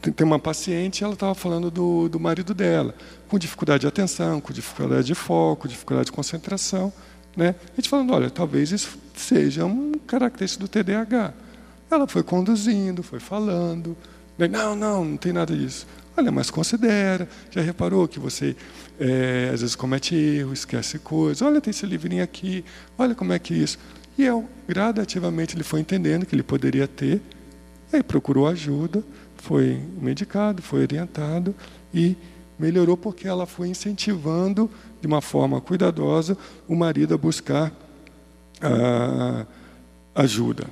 tem 0.00 0.26
uma 0.26 0.38
paciente, 0.38 1.02
ela 1.02 1.14
estava 1.14 1.34
falando 1.34 1.70
do, 1.70 2.08
do 2.08 2.20
marido 2.20 2.54
dela, 2.54 2.94
com 3.28 3.38
dificuldade 3.38 3.82
de 3.82 3.86
atenção, 3.86 4.40
com 4.40 4.52
dificuldade 4.52 5.06
de 5.06 5.14
foco, 5.14 5.68
dificuldade 5.68 6.06
de 6.06 6.12
concentração. 6.12 6.92
Né? 7.36 7.54
A 7.72 7.76
gente 7.76 7.88
falando, 7.88 8.12
olha, 8.12 8.30
talvez 8.30 8.70
isso 8.70 8.98
seja 9.14 9.64
um 9.64 9.92
característico 10.06 10.64
do 10.64 10.68
TDAH. 10.68 11.34
Ela 11.90 12.06
foi 12.06 12.22
conduzindo, 12.22 13.02
foi 13.02 13.20
falando. 13.20 13.96
Né? 14.38 14.48
Não, 14.48 14.74
não, 14.76 15.04
não 15.04 15.16
tem 15.16 15.32
nada 15.32 15.56
disso. 15.56 15.86
Olha, 16.16 16.30
mas 16.30 16.50
considera. 16.50 17.28
Já 17.50 17.60
reparou 17.60 18.06
que 18.06 18.20
você 18.20 18.56
é, 18.98 19.50
às 19.52 19.60
vezes 19.60 19.74
comete 19.74 20.14
erro, 20.14 20.52
esquece 20.52 20.98
coisas. 20.98 21.42
Olha, 21.42 21.60
tem 21.60 21.70
esse 21.70 21.84
livrinho 21.86 22.22
aqui. 22.22 22.64
Olha 22.96 23.14
como 23.14 23.32
é 23.32 23.38
que 23.38 23.54
é 23.54 23.56
isso. 23.58 23.78
E 24.16 24.24
eu, 24.24 24.48
gradativamente 24.68 25.56
ele 25.56 25.64
foi 25.64 25.80
entendendo 25.80 26.24
que 26.24 26.34
ele 26.34 26.42
poderia 26.42 26.86
ter. 26.86 27.20
Aí 27.92 28.02
procurou 28.02 28.46
ajuda, 28.46 29.04
foi 29.44 29.78
medicado, 30.00 30.62
foi 30.62 30.80
orientado 30.80 31.54
e 31.92 32.16
melhorou 32.58 32.96
porque 32.96 33.28
ela 33.28 33.44
foi 33.44 33.68
incentivando 33.68 34.70
de 35.02 35.06
uma 35.06 35.20
forma 35.20 35.60
cuidadosa 35.60 36.36
o 36.66 36.74
marido 36.74 37.12
a 37.12 37.18
buscar 37.18 37.70
ah, 38.62 39.44
ajuda. 40.14 40.64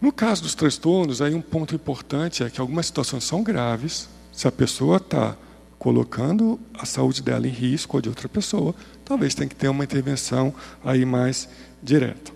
No 0.00 0.10
caso 0.10 0.42
dos 0.42 0.54
transtornos, 0.56 1.22
aí 1.22 1.32
um 1.32 1.40
ponto 1.40 1.72
importante 1.72 2.42
é 2.42 2.50
que 2.50 2.60
algumas 2.60 2.86
situações 2.86 3.22
são 3.22 3.40
graves. 3.40 4.08
Se 4.32 4.48
a 4.48 4.52
pessoa 4.52 4.96
está 4.96 5.36
colocando 5.78 6.58
a 6.74 6.84
saúde 6.84 7.22
dela 7.22 7.46
em 7.46 7.52
risco 7.52 7.98
ou 7.98 8.00
de 8.00 8.08
outra 8.08 8.28
pessoa, 8.28 8.74
talvez 9.04 9.32
tenha 9.32 9.48
que 9.48 9.54
ter 9.54 9.68
uma 9.68 9.84
intervenção 9.84 10.52
aí 10.84 11.04
mais 11.04 11.48
direta. 11.80 12.32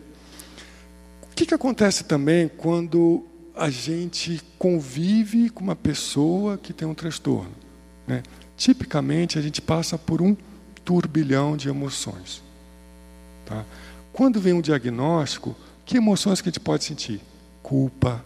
O 1.25 1.35
que, 1.35 1.45
que 1.45 1.55
acontece 1.55 2.05
também 2.05 2.47
quando 2.47 3.27
a 3.55 3.71
gente 3.71 4.41
convive 4.59 5.51
com 5.51 5.63
uma 5.63 5.77
pessoa 5.77 6.59
que 6.59 6.73
tem 6.73 6.87
um 6.87 6.95
transtorno? 6.95 7.53
Né? 8.07 8.23
Tipicamente, 8.57 9.39
a 9.39 9.43
gente 9.43 9.61
passa 9.61 9.97
por 9.97 10.21
um 10.21 10.37
turbilhão 10.85 11.57
de 11.57 11.69
emoções. 11.69 12.43
Tá? 13.47 13.65
Quando 14.13 14.41
vem 14.41 14.53
um 14.53 14.61
diagnóstico, 14.61 15.57
que 15.85 15.97
emoções 15.97 16.41
que 16.41 16.49
a 16.49 16.53
gente 16.53 16.61
pode 16.61 16.85
sentir? 16.85 17.21
culpa, 17.65 18.23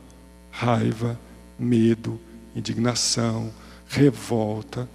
raiva, 0.51 1.19
medo, 1.57 2.21
indignação, 2.57 3.55
revolta. 3.89 4.89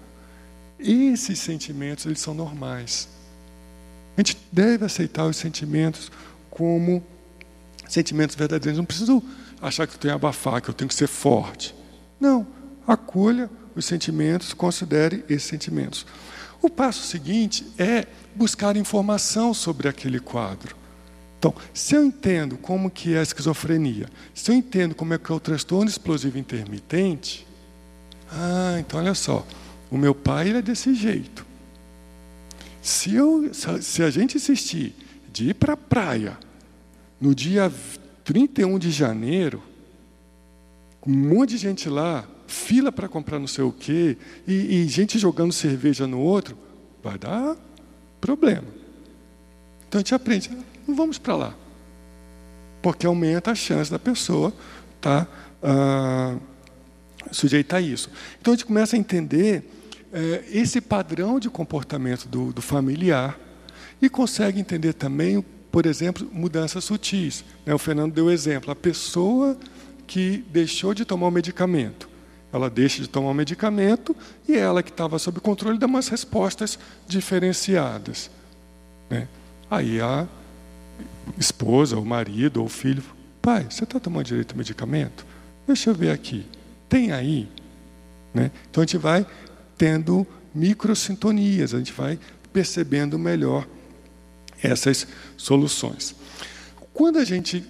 Esses 0.78 1.40
sentimentos, 1.40 2.06
eles 2.06 2.20
são 2.20 2.34
normais. 2.34 3.08
A 4.18 4.20
gente 4.20 4.38
deve 4.52 4.86
aceitar 4.86 5.26
os 5.26 5.38
sentimentos 5.38 6.12
como 6.50 7.02
sentimentos 7.88 8.36
verdadeiros. 8.36 8.78
Não 8.78 8.86
preciso 8.86 9.24
achar 9.64 9.88
que 9.88 9.96
eu 9.96 10.00
tenho 10.00 10.12
que 10.14 10.16
abafar, 10.16 10.62
que 10.62 10.70
eu 10.70 10.74
tenho 10.74 10.88
que 10.88 10.96
ser 10.96 11.08
forte. 11.08 11.74
Não, 12.20 12.46
acolha 12.86 13.50
os 13.76 13.86
sentimentos, 13.86 14.54
considere 14.54 15.24
esses 15.30 15.48
sentimentos. 15.48 16.06
O 16.62 16.70
passo 16.70 17.06
seguinte 17.06 17.66
é 17.78 18.06
buscar 18.36 18.76
informação 18.78 19.54
sobre 19.54 19.88
aquele 19.88 20.20
quadro. 20.20 20.76
Então, 21.40 21.54
se 21.74 21.96
eu 21.96 22.06
entendo 22.06 22.58
como 22.58 22.90
que 22.90 23.14
é 23.16 23.20
a 23.20 23.24
esquizofrenia, 23.24 24.08
se 24.34 24.52
eu 24.52 24.56
entendo 24.56 24.96
como 24.96 25.14
é 25.14 25.18
que 25.18 25.32
é 25.32 25.36
o 25.36 25.40
transtorno 25.40 25.90
explosivo 25.90 26.38
intermitente, 26.38 27.46
ah, 28.32 28.78
então 28.80 29.00
olha 29.00 29.14
só, 29.14 29.46
o 29.92 29.98
meu 29.98 30.16
pai 30.16 30.50
ele 30.50 30.60
é 30.60 30.62
desse 30.62 30.94
jeito. 30.94 31.46
Se, 32.82 33.14
eu, 33.14 33.52
se 33.54 34.04
a 34.04 34.10
gente 34.10 34.38
insistir 34.38 34.96
de 35.32 35.50
ir 35.50 35.54
para 35.54 35.74
a 35.74 35.78
praia 35.78 36.38
no 37.20 37.34
dia 37.34 37.72
31 38.24 38.80
de 38.80 38.92
janeiro, 38.92 39.62
um 41.06 41.12
monte 41.12 41.52
de 41.52 41.58
gente 41.58 41.90
lá, 41.90 42.26
fila 42.48 42.92
para 42.92 43.08
comprar 43.08 43.40
não 43.40 43.48
sei 43.48 43.64
o 43.64 43.72
quê, 43.72 44.18
e, 44.48 44.84
e 44.84 44.88
gente 44.88 45.20
jogando 45.20 45.52
cerveja 45.52 46.08
no 46.08 46.20
outro, 46.20 46.58
vai 47.04 47.18
dar 47.18 47.58
problema. 48.22 48.68
Então 49.88 50.00
a 50.00 50.02
gente 50.02 50.16
aprende, 50.16 50.50
não 50.88 50.96
vamos 50.96 51.18
para 51.18 51.36
lá. 51.36 51.56
Porque 52.82 53.06
aumenta 53.06 53.52
a 53.52 53.56
chance 53.56 53.92
da 53.92 54.00
pessoa 54.00 54.54
estar 54.96 55.26
tá, 55.26 55.32
ah, 55.62 56.38
sujeita 57.32 57.78
a 57.78 57.82
isso. 57.82 58.10
Então 58.40 58.54
a 58.54 58.56
gente 58.56 58.66
começa 58.66 58.96
a 58.96 59.00
entender 59.00 59.64
eh, 60.12 60.44
esse 60.52 60.80
padrão 60.80 61.40
de 61.40 61.50
comportamento 61.50 62.28
do, 62.28 62.54
do, 62.54 62.62
familiar 62.62 63.40
e 64.02 64.10
consegue 64.10 64.60
entender 64.60 64.94
também, 64.94 65.44
por 65.74 65.88
exemplo, 65.88 66.30
mudanças 66.32 66.84
sutis. 66.84 67.44
Né? 67.66 67.74
O 67.74 67.80
Fernando 67.80 68.14
deu 68.14 68.26
o 68.26 68.32
exemplo. 68.32 68.70
A 68.70 68.76
pessoa 68.76 69.58
que 70.06 70.46
deixou 70.52 70.94
de 70.94 71.04
tomar 71.04 71.26
o 71.26 71.32
medicamento. 71.32 72.08
Ela 72.54 72.70
deixa 72.70 73.02
de 73.02 73.10
tomar 73.10 73.32
o 73.32 73.34
medicamento 73.34 74.16
e 74.48 74.56
ela 74.56 74.84
que 74.84 74.92
estava 74.92 75.18
sob 75.18 75.40
controle 75.40 75.80
dá 75.80 75.88
umas 75.88 76.10
respostas 76.10 76.78
diferenciadas. 77.08 78.30
Né? 79.10 79.28
Aí 79.68 80.00
a 80.00 80.28
esposa, 81.40 81.98
ou 81.98 82.06
marido, 82.06 82.62
ou 82.62 82.70
filho, 82.70 83.02
pai, 83.42 83.66
você 83.68 83.84
está 83.84 84.00
tomando 84.00 84.28
direito 84.28 84.52
ao 84.52 84.60
medicamento? 84.60 85.26
Deixa 85.66 85.90
eu 85.90 85.96
ver 85.96 86.12
aqui. 86.12 86.46
Tem 86.88 87.12
aí? 87.12 87.50
Né? 88.32 88.52
Então 88.70 88.84
a 88.84 88.86
gente 88.86 89.00
vai 89.00 89.26
tendo 89.76 90.28
microsintonias, 90.54 91.74
a 91.74 91.80
gente 91.80 91.94
vai 91.94 92.20
percebendo 92.54 93.18
melhor 93.18 93.68
essas 94.64 95.08
soluções. 95.38 96.16
Quando 96.94 97.20
a 97.20 97.26
gente 97.26 97.64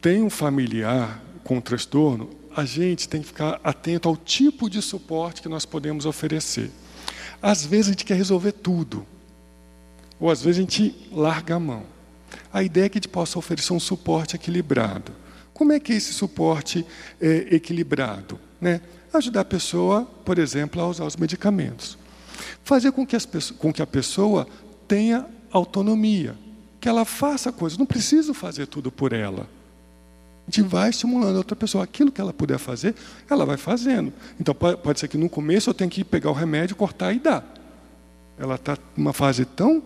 tem 0.00 0.22
um 0.22 0.30
familiar 0.30 1.22
com 1.42 1.60
transtorno, 1.60 2.30
a 2.54 2.64
gente 2.64 3.08
tem 3.08 3.20
que 3.20 3.28
ficar 3.28 3.60
atento 3.62 4.08
ao 4.08 4.16
tipo 4.16 4.68
de 4.68 4.82
suporte 4.82 5.42
que 5.42 5.48
nós 5.48 5.64
podemos 5.64 6.06
oferecer. 6.06 6.70
Às 7.40 7.64
vezes 7.64 7.86
a 7.86 7.90
gente 7.90 8.04
quer 8.04 8.14
resolver 8.14 8.52
tudo, 8.52 9.06
ou 10.18 10.30
às 10.30 10.42
vezes 10.42 10.58
a 10.58 10.62
gente 10.62 11.08
larga 11.12 11.54
a 11.54 11.60
mão. 11.60 11.84
A 12.52 12.62
ideia 12.62 12.86
é 12.86 12.88
que 12.88 12.98
a 12.98 13.00
gente 13.00 13.08
possa 13.08 13.38
oferecer 13.38 13.72
um 13.72 13.80
suporte 13.80 14.36
equilibrado. 14.36 15.12
Como 15.54 15.72
é 15.72 15.80
que 15.80 15.92
é 15.92 15.96
esse 15.96 16.12
suporte 16.12 16.84
é, 17.20 17.54
equilibrado? 17.54 18.38
Né? 18.60 18.80
Ajudar 19.12 19.40
a 19.40 19.44
pessoa, 19.44 20.04
por 20.24 20.38
exemplo, 20.38 20.80
a 20.80 20.88
usar 20.88 21.04
os 21.04 21.16
medicamentos. 21.16 21.96
Fazer 22.62 22.92
com 22.92 23.06
que, 23.06 23.16
com 23.58 23.72
que 23.72 23.82
a 23.82 23.86
pessoa 23.86 24.46
tenha 24.86 25.26
autonomia, 25.52 26.34
que 26.80 26.88
ela 26.88 27.04
faça 27.04 27.52
coisas. 27.52 27.78
Não 27.78 27.86
preciso 27.86 28.34
fazer 28.34 28.66
tudo 28.66 28.90
por 28.90 29.12
ela. 29.12 29.48
A 30.46 30.50
gente 30.50 30.62
vai 30.62 30.88
estimulando 30.88 31.34
a 31.34 31.38
outra 31.38 31.54
pessoa. 31.54 31.84
Aquilo 31.84 32.10
que 32.10 32.20
ela 32.20 32.32
puder 32.32 32.58
fazer, 32.58 32.94
ela 33.28 33.44
vai 33.44 33.56
fazendo. 33.56 34.12
Então, 34.40 34.54
pode 34.54 34.98
ser 34.98 35.08
que 35.08 35.18
no 35.18 35.28
começo 35.28 35.68
eu 35.68 35.74
tenha 35.74 35.90
que 35.90 36.02
pegar 36.02 36.30
o 36.30 36.34
remédio, 36.34 36.74
cortar 36.74 37.12
e 37.12 37.18
dar. 37.18 37.44
Ela 38.38 38.54
está 38.54 38.78
numa 38.96 39.12
fase 39.12 39.44
tão 39.44 39.82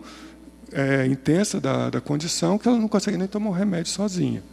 é, 0.71 1.05
intensa 1.05 1.59
da, 1.59 1.89
da 1.89 1.99
condição 1.99 2.57
que 2.57 2.67
ela 2.67 2.77
não 2.77 2.87
consegue 2.87 3.17
nem 3.17 3.27
tomar 3.27 3.49
o 3.49 3.53
remédio 3.53 3.91
sozinha. 3.91 4.43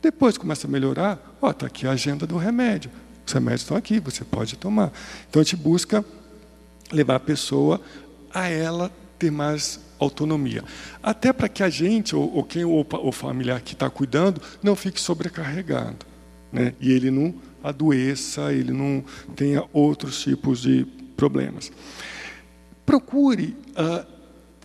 Depois 0.00 0.38
começa 0.38 0.66
a 0.66 0.70
melhorar, 0.70 1.36
ó, 1.40 1.50
está 1.50 1.66
aqui 1.66 1.86
a 1.86 1.92
agenda 1.92 2.26
do 2.26 2.36
remédio. 2.36 2.90
Os 3.24 3.32
remédios 3.32 3.62
estão 3.62 3.76
aqui, 3.76 4.00
você 4.00 4.24
pode 4.24 4.56
tomar. 4.56 4.90
Então 5.28 5.40
a 5.40 5.44
gente 5.44 5.56
busca 5.56 6.04
levar 6.90 7.16
a 7.16 7.20
pessoa 7.20 7.80
a 8.32 8.48
ela 8.48 8.90
ter 9.18 9.30
mais 9.30 9.78
autonomia. 10.02 10.64
Até 11.02 11.32
para 11.32 11.48
que 11.48 11.62
a 11.62 11.68
gente, 11.68 12.14
ou, 12.14 12.34
ou 12.34 12.44
quem 12.44 12.64
ou, 12.64 12.86
o 13.02 13.12
familiar 13.12 13.60
que 13.60 13.74
está 13.74 13.88
cuidando, 13.88 14.40
não 14.62 14.76
fique 14.76 15.00
sobrecarregado. 15.00 16.06
Né? 16.52 16.74
E 16.80 16.92
ele 16.92 17.10
não 17.10 17.34
adoeça, 17.62 18.52
ele 18.52 18.72
não 18.72 19.04
tenha 19.34 19.64
outros 19.72 20.20
tipos 20.22 20.60
de 20.60 20.84
problemas. 21.16 21.70
Procure 22.84 23.56
uh, 23.70 24.06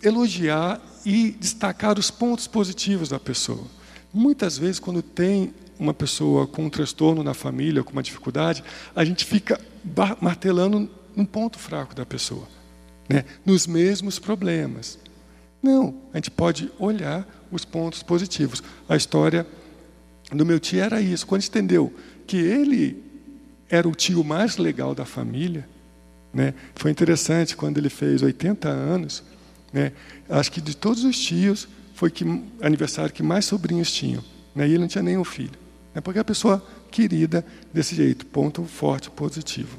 elogiar 0.02 0.80
e 1.04 1.30
destacar 1.30 1.98
os 1.98 2.10
pontos 2.10 2.46
positivos 2.46 3.08
da 3.08 3.18
pessoa. 3.18 3.64
Muitas 4.12 4.58
vezes, 4.58 4.80
quando 4.80 5.02
tem 5.02 5.54
uma 5.78 5.94
pessoa 5.94 6.46
com 6.46 6.64
um 6.64 6.70
transtorno 6.70 7.22
na 7.22 7.34
família, 7.34 7.84
com 7.84 7.92
uma 7.92 8.02
dificuldade, 8.02 8.64
a 8.94 9.04
gente 9.04 9.24
fica 9.24 9.60
martelando 10.20 10.90
um 11.16 11.24
ponto 11.24 11.58
fraco 11.58 11.94
da 11.94 12.04
pessoa, 12.04 12.46
né? 13.08 13.24
nos 13.44 13.66
mesmos 13.66 14.18
problemas. 14.18 14.98
Não, 15.62 15.94
a 16.12 16.16
gente 16.16 16.30
pode 16.30 16.70
olhar 16.78 17.26
os 17.50 17.64
pontos 17.64 18.02
positivos. 18.02 18.62
A 18.88 18.96
história 18.96 19.46
do 20.30 20.44
meu 20.44 20.60
tio 20.60 20.80
era 20.80 21.00
isso. 21.00 21.26
Quando 21.26 21.44
entendeu 21.44 21.92
que 22.26 22.36
ele 22.36 23.02
era 23.68 23.88
o 23.88 23.94
tio 23.94 24.22
mais 24.22 24.56
legal 24.56 24.94
da 24.94 25.04
família, 25.04 25.68
né? 26.32 26.54
foi 26.74 26.90
interessante 26.90 27.56
quando 27.56 27.78
ele 27.78 27.88
fez 27.88 28.22
80 28.22 28.68
anos. 28.68 29.22
Né? 29.72 29.92
Acho 30.28 30.52
que 30.52 30.60
de 30.60 30.76
todos 30.76 31.04
os 31.04 31.18
tios 31.18 31.68
foi 31.94 32.10
que 32.10 32.24
aniversário 32.60 33.12
que 33.12 33.22
mais 33.22 33.44
sobrinhos 33.44 33.90
tinham. 33.92 34.22
Né? 34.54 34.66
E 34.68 34.70
ele 34.70 34.78
não 34.78 34.88
tinha 34.88 35.02
nenhum 35.02 35.24
filho. 35.24 35.58
Né? 35.94 36.00
Porque 36.00 36.18
a 36.18 36.24
pessoa 36.24 36.64
querida 36.90 37.44
desse 37.72 37.94
jeito, 37.94 38.24
ponto 38.26 38.64
forte, 38.64 39.10
positivo. 39.10 39.76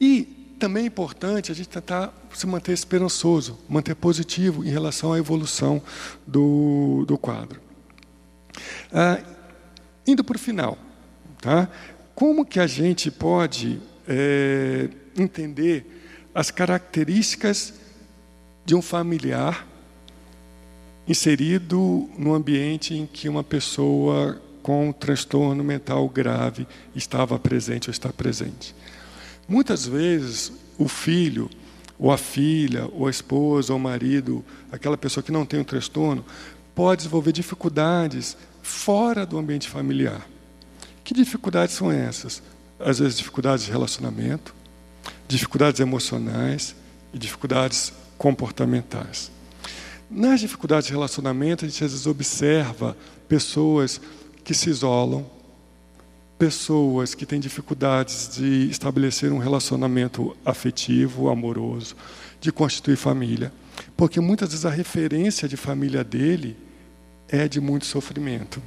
E 0.00 0.43
também 0.64 0.84
é 0.84 0.86
importante 0.86 1.52
a 1.52 1.54
gente 1.54 1.68
tentar 1.68 2.10
se 2.32 2.46
manter 2.46 2.72
esperançoso, 2.72 3.58
manter 3.68 3.94
positivo 3.94 4.64
em 4.64 4.70
relação 4.70 5.12
à 5.12 5.18
evolução 5.18 5.82
do, 6.26 7.04
do 7.06 7.18
quadro. 7.18 7.60
Ah, 8.90 9.22
indo 10.06 10.24
para 10.24 10.36
o 10.36 10.38
final, 10.38 10.78
tá? 11.42 11.68
como 12.14 12.46
que 12.46 12.58
a 12.58 12.66
gente 12.66 13.10
pode 13.10 13.78
é, 14.08 14.88
entender 15.18 15.84
as 16.34 16.50
características 16.50 17.74
de 18.64 18.74
um 18.74 18.80
familiar 18.80 19.66
inserido 21.06 22.08
no 22.16 22.32
ambiente 22.32 22.94
em 22.94 23.04
que 23.04 23.28
uma 23.28 23.44
pessoa 23.44 24.40
com 24.62 24.90
transtorno 24.92 25.62
mental 25.62 26.08
grave 26.08 26.66
estava 26.96 27.38
presente 27.38 27.90
ou 27.90 27.92
está 27.92 28.10
presente? 28.10 28.74
Muitas 29.48 29.86
vezes, 29.86 30.52
o 30.78 30.88
filho, 30.88 31.50
ou 31.98 32.10
a 32.10 32.18
filha, 32.18 32.88
ou 32.92 33.06
a 33.06 33.10
esposa, 33.10 33.72
ou 33.72 33.78
o 33.78 33.82
marido, 33.82 34.44
aquela 34.72 34.96
pessoa 34.96 35.22
que 35.22 35.32
não 35.32 35.44
tem 35.44 35.60
um 35.60 35.64
transtorno, 35.64 36.24
pode 36.74 37.02
desenvolver 37.02 37.32
dificuldades 37.32 38.36
fora 38.62 39.24
do 39.24 39.38
ambiente 39.38 39.68
familiar. 39.68 40.26
Que 41.04 41.14
dificuldades 41.14 41.74
são 41.74 41.92
essas? 41.92 42.42
Às 42.80 42.98
vezes, 42.98 43.18
dificuldades 43.18 43.64
de 43.64 43.70
relacionamento, 43.70 44.54
dificuldades 45.28 45.80
emocionais 45.80 46.74
e 47.12 47.18
dificuldades 47.18 47.92
comportamentais. 48.18 49.30
Nas 50.10 50.40
dificuldades 50.40 50.86
de 50.86 50.92
relacionamento, 50.92 51.64
a 51.64 51.68
gente 51.68 51.82
às 51.84 51.92
vezes 51.92 52.06
observa 52.06 52.96
pessoas 53.28 54.00
que 54.42 54.54
se 54.54 54.70
isolam, 54.70 55.26
pessoas 56.38 57.14
que 57.14 57.24
têm 57.24 57.40
dificuldades 57.40 58.28
de 58.36 58.68
estabelecer 58.70 59.32
um 59.32 59.38
relacionamento 59.38 60.36
afetivo, 60.44 61.28
amoroso, 61.28 61.96
de 62.40 62.50
constituir 62.52 62.96
família. 62.96 63.52
Porque 63.96 64.20
muitas 64.20 64.50
vezes 64.50 64.66
a 64.66 64.70
referência 64.70 65.48
de 65.48 65.56
família 65.56 66.02
dele 66.02 66.56
é 67.28 67.48
de 67.48 67.60
muito 67.60 67.86
sofrimento. 67.86 68.62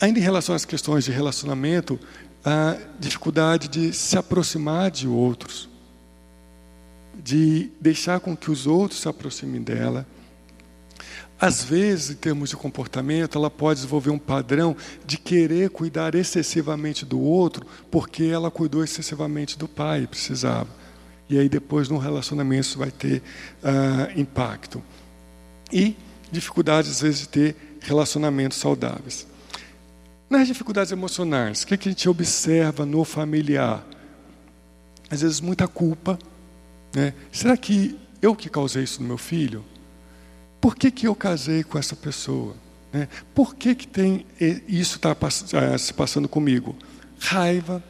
Ainda 0.00 0.18
em 0.18 0.22
relação 0.22 0.54
às 0.54 0.64
questões 0.64 1.04
de 1.04 1.10
relacionamento, 1.10 1.98
a 2.44 2.76
dificuldade 2.98 3.68
de 3.68 3.92
se 3.92 4.16
aproximar 4.16 4.90
de 4.90 5.06
outros, 5.06 5.68
de 7.22 7.70
deixar 7.80 8.20
com 8.20 8.36
que 8.36 8.50
os 8.50 8.66
outros 8.66 9.00
se 9.00 9.08
aproximem 9.08 9.62
dela 9.62 10.06
às 11.40 11.64
vezes, 11.64 12.10
em 12.10 12.14
termos 12.14 12.50
de 12.50 12.56
comportamento, 12.56 13.38
ela 13.38 13.50
pode 13.50 13.78
desenvolver 13.78 14.10
um 14.10 14.18
padrão 14.18 14.76
de 15.06 15.16
querer 15.16 15.70
cuidar 15.70 16.14
excessivamente 16.14 17.06
do 17.06 17.18
outro, 17.18 17.66
porque 17.90 18.24
ela 18.24 18.50
cuidou 18.50 18.84
excessivamente 18.84 19.58
do 19.58 19.66
pai, 19.66 20.06
precisava. 20.06 20.68
E 21.30 21.38
aí, 21.38 21.48
depois, 21.48 21.88
no 21.88 21.96
relacionamento, 21.96 22.66
isso 22.66 22.78
vai 22.78 22.90
ter 22.90 23.22
uh, 23.62 24.20
impacto. 24.20 24.82
E 25.72 25.96
dificuldades, 26.30 26.90
às 26.90 27.00
vezes, 27.00 27.20
de 27.20 27.28
ter 27.28 27.56
relacionamentos 27.80 28.58
saudáveis. 28.58 29.26
Nas 30.28 30.46
dificuldades 30.46 30.92
emocionais, 30.92 31.62
o 31.62 31.66
que, 31.66 31.78
que 31.78 31.88
a 31.88 31.92
gente 31.92 32.06
observa 32.06 32.84
no 32.84 33.02
familiar? 33.02 33.82
Às 35.08 35.22
vezes, 35.22 35.40
muita 35.40 35.66
culpa. 35.66 36.18
Né? 36.94 37.14
Será 37.32 37.56
que 37.56 37.98
eu 38.20 38.36
que 38.36 38.50
causei 38.50 38.84
isso 38.84 39.00
no 39.00 39.08
meu 39.08 39.18
filho? 39.18 39.64
Por 40.60 40.76
que, 40.76 40.90
que 40.90 41.06
eu 41.06 41.14
casei 41.14 41.64
com 41.64 41.78
essa 41.78 41.96
pessoa? 41.96 42.54
Né? 42.92 43.08
Por 43.34 43.54
que, 43.54 43.74
que 43.74 43.86
tem 43.86 44.26
isso 44.68 44.96
está 44.96 45.16
eh, 45.52 45.78
se 45.78 45.94
passando 45.94 46.28
comigo? 46.28 46.76
Raiva, 47.18 47.82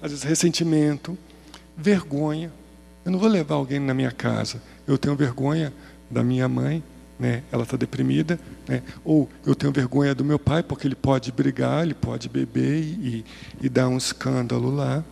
às 0.00 0.10
vezes 0.10 0.24
ressentimento, 0.24 1.16
vergonha. 1.76 2.52
Eu 3.04 3.12
não 3.12 3.18
vou 3.18 3.28
levar 3.28 3.56
alguém 3.56 3.78
na 3.78 3.94
minha 3.94 4.10
casa. 4.10 4.62
Eu 4.86 4.96
tenho 4.96 5.14
vergonha 5.14 5.72
da 6.10 6.22
minha 6.22 6.48
mãe, 6.48 6.82
né? 7.18 7.42
ela 7.52 7.64
está 7.64 7.76
deprimida. 7.76 8.38
Né? 8.66 8.82
Ou 9.04 9.28
eu 9.44 9.54
tenho 9.54 9.72
vergonha 9.72 10.14
do 10.14 10.24
meu 10.24 10.38
pai, 10.38 10.62
porque 10.62 10.86
ele 10.86 10.94
pode 10.94 11.30
brigar, 11.32 11.84
ele 11.84 11.94
pode 11.94 12.28
beber 12.28 12.82
e, 12.82 13.24
e 13.60 13.68
dar 13.68 13.88
um 13.88 13.96
escândalo 13.96 14.74
lá. 14.74 15.04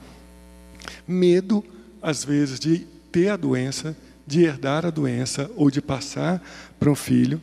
Medo, 1.07 1.65
às 2.03 2.25
vezes, 2.25 2.59
de 2.59 2.79
ter 3.11 3.29
a 3.29 3.37
doença, 3.37 3.97
de 4.27 4.43
herdar 4.43 4.87
a 4.87 4.91
doença 4.91 5.51
ou 5.57 5.70
de 5.70 5.81
passar 5.81 6.43
para 6.79 6.91
um 6.91 6.95
filho. 6.95 7.41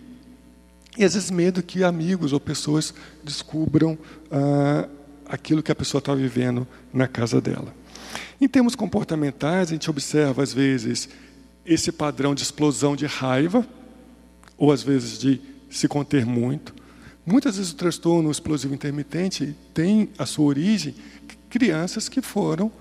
E 0.97 1.03
às 1.03 1.13
vezes 1.13 1.31
medo 1.31 1.63
que 1.63 1.83
amigos 1.83 2.33
ou 2.33 2.39
pessoas 2.39 2.93
descubram 3.23 3.97
ah, 4.29 4.87
aquilo 5.25 5.63
que 5.63 5.71
a 5.71 5.75
pessoa 5.75 5.99
está 5.99 6.13
vivendo 6.13 6.67
na 6.93 7.07
casa 7.07 7.39
dela. 7.39 7.73
Em 8.39 8.47
termos 8.47 8.75
comportamentais, 8.75 9.69
a 9.69 9.73
gente 9.73 9.89
observa 9.89 10.43
às 10.43 10.51
vezes 10.51 11.07
esse 11.65 11.91
padrão 11.91 12.33
de 12.35 12.43
explosão 12.43 12.95
de 12.95 13.05
raiva, 13.05 13.65
ou 14.57 14.71
às 14.71 14.83
vezes 14.83 15.17
de 15.17 15.39
se 15.69 15.87
conter 15.87 16.25
muito. 16.25 16.73
Muitas 17.25 17.57
vezes 17.57 17.71
o 17.71 17.75
transtorno 17.75 18.29
explosivo 18.29 18.73
intermitente 18.73 19.55
tem 19.73 20.09
a 20.17 20.25
sua 20.25 20.45
origem 20.45 20.95
crianças 21.51 22.07
que 22.07 22.21
foram 22.21 22.71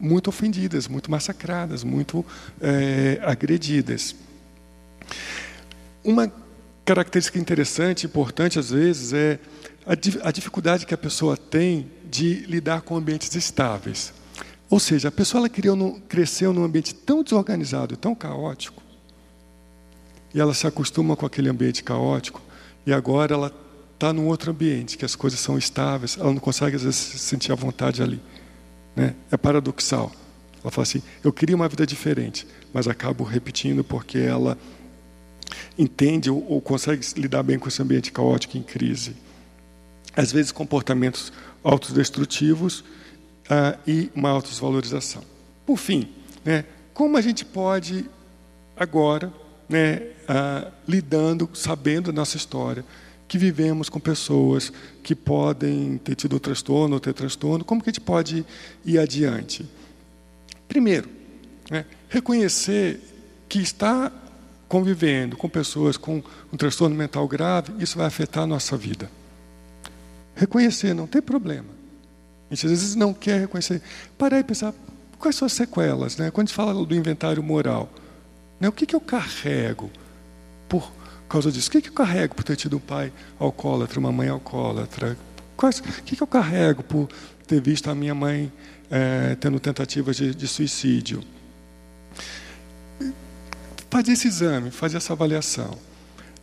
muito 0.00 0.28
ofendidas, 0.28 0.88
muito 0.88 1.10
massacradas, 1.10 1.84
muito 1.84 2.24
é, 2.60 3.20
agredidas. 3.22 4.16
Uma 6.02 6.32
característica 6.84 7.38
interessante, 7.38 8.06
importante 8.06 8.58
às 8.58 8.70
vezes, 8.70 9.12
é 9.12 9.38
a, 9.86 10.28
a 10.28 10.32
dificuldade 10.32 10.86
que 10.86 10.94
a 10.94 10.98
pessoa 10.98 11.36
tem 11.36 11.90
de 12.10 12.46
lidar 12.46 12.80
com 12.80 12.96
ambientes 12.96 13.34
estáveis. 13.34 14.12
Ou 14.68 14.80
seja, 14.80 15.08
a 15.08 15.12
pessoa 15.12 15.40
ela 15.40 15.76
no, 15.76 16.00
cresceu 16.02 16.52
num 16.52 16.64
ambiente 16.64 16.94
tão 16.94 17.22
desorganizado, 17.22 17.96
tão 17.96 18.14
caótico, 18.14 18.82
e 20.32 20.40
ela 20.40 20.54
se 20.54 20.66
acostuma 20.66 21.16
com 21.16 21.26
aquele 21.26 21.48
ambiente 21.48 21.82
caótico, 21.82 22.40
e 22.86 22.92
agora 22.92 23.34
ela 23.34 23.54
está 23.94 24.12
num 24.12 24.26
outro 24.26 24.52
ambiente, 24.52 24.96
que 24.96 25.04
as 25.04 25.14
coisas 25.14 25.40
são 25.40 25.58
estáveis, 25.58 26.16
ela 26.18 26.32
não 26.32 26.38
consegue 26.38 26.76
às 26.76 26.82
vezes 26.82 26.98
se 26.98 27.18
sentir 27.18 27.52
à 27.52 27.54
vontade 27.54 28.02
ali. 28.02 28.20
Né? 29.00 29.14
É 29.30 29.36
paradoxal. 29.38 30.12
Ela 30.62 30.70
fala 30.70 30.82
assim: 30.82 31.02
eu 31.24 31.32
queria 31.32 31.56
uma 31.56 31.68
vida 31.68 31.86
diferente, 31.86 32.46
mas 32.70 32.86
acabo 32.86 33.24
repetindo 33.24 33.82
porque 33.82 34.18
ela 34.18 34.58
entende 35.78 36.30
ou, 36.30 36.44
ou 36.46 36.60
consegue 36.60 37.02
lidar 37.16 37.42
bem 37.42 37.58
com 37.58 37.66
esse 37.66 37.80
ambiente 37.80 38.12
caótico 38.12 38.58
em 38.58 38.62
crise. 38.62 39.16
Às 40.14 40.30
vezes, 40.30 40.52
comportamentos 40.52 41.32
autodestrutivos 41.64 42.84
ah, 43.48 43.78
e 43.86 44.10
uma 44.14 44.28
autodesvalorização. 44.28 45.22
Por 45.64 45.78
fim, 45.78 46.06
né, 46.44 46.66
como 46.92 47.16
a 47.16 47.22
gente 47.22 47.42
pode 47.42 48.04
agora, 48.76 49.32
né, 49.66 50.02
ah, 50.28 50.70
lidando, 50.86 51.48
sabendo 51.54 52.12
da 52.12 52.20
nossa 52.20 52.36
história, 52.36 52.84
que 53.30 53.38
vivemos 53.38 53.88
com 53.88 54.00
pessoas 54.00 54.72
que 55.04 55.14
podem 55.14 55.98
ter 55.98 56.16
tido 56.16 56.40
transtorno 56.40 56.94
ou 56.94 57.00
ter 57.00 57.14
transtorno, 57.14 57.64
como 57.64 57.80
que 57.80 57.88
a 57.88 57.92
gente 57.92 58.00
pode 58.00 58.44
ir 58.84 58.98
adiante? 58.98 59.64
Primeiro, 60.66 61.08
né, 61.70 61.86
reconhecer 62.08 62.98
que 63.48 63.60
está 63.60 64.10
convivendo 64.66 65.36
com 65.36 65.48
pessoas 65.48 65.96
com 65.96 66.20
um 66.52 66.56
transtorno 66.56 66.96
mental 66.96 67.28
grave, 67.28 67.72
isso 67.78 67.96
vai 67.96 68.08
afetar 68.08 68.42
a 68.42 68.46
nossa 68.48 68.76
vida. 68.76 69.08
Reconhecer, 70.34 70.92
não 70.92 71.06
tem 71.06 71.22
problema. 71.22 71.68
A 72.50 72.54
gente 72.56 72.66
às 72.66 72.72
vezes 72.72 72.94
não 72.96 73.14
quer 73.14 73.42
reconhecer. 73.42 73.80
Parar 74.18 74.40
e 74.40 74.44
pensar, 74.44 74.74
quais 75.20 75.36
são 75.36 75.46
as 75.46 75.52
sequelas? 75.52 76.16
Né? 76.16 76.32
Quando 76.32 76.46
a 76.46 76.48
gente 76.48 76.56
fala 76.56 76.84
do 76.84 76.94
inventário 76.96 77.44
moral, 77.44 77.88
né, 78.58 78.68
o 78.68 78.72
que, 78.72 78.86
que 78.86 78.96
eu 78.96 79.00
carrego 79.00 79.88
por 80.68 80.90
causa 81.30 81.50
disso. 81.52 81.68
O 81.68 81.70
que, 81.70 81.80
que 81.80 81.88
eu 81.88 81.94
carrego 81.94 82.34
por 82.34 82.42
ter 82.42 82.56
tido 82.56 82.76
um 82.76 82.80
pai 82.80 83.12
alcoólatra, 83.38 84.00
uma 84.00 84.10
mãe 84.10 84.28
alcoólatra? 84.28 85.16
Quais, 85.56 85.78
o 85.78 86.02
que, 86.02 86.16
que 86.16 86.22
eu 86.22 86.26
carrego 86.26 86.82
por 86.82 87.08
ter 87.46 87.60
visto 87.60 87.88
a 87.88 87.94
minha 87.94 88.14
mãe 88.14 88.52
é, 88.90 89.36
tendo 89.36 89.60
tentativas 89.60 90.16
de, 90.16 90.34
de 90.34 90.48
suicídio? 90.48 91.22
Fazer 93.88 94.12
esse 94.12 94.28
exame, 94.28 94.70
fazer 94.70 94.96
essa 94.96 95.12
avaliação. 95.12 95.78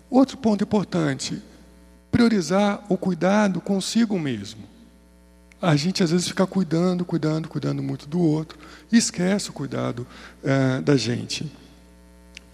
Outro 0.09 0.37
ponto 0.37 0.63
importante: 0.63 1.41
priorizar 2.11 2.83
o 2.87 2.97
cuidado 2.97 3.59
consigo 3.59 4.17
mesmo. 4.17 4.63
A 5.61 5.75
gente 5.75 6.03
às 6.03 6.11
vezes 6.11 6.27
fica 6.27 6.45
cuidando, 6.45 7.03
cuidando, 7.03 7.49
cuidando 7.49 7.81
muito 7.81 8.07
do 8.07 8.19
outro 8.21 8.59
e 8.91 8.97
esquece 8.97 9.49
o 9.49 9.53
cuidado 9.53 10.05
é, 10.43 10.79
da 10.81 10.95
gente 10.95 11.51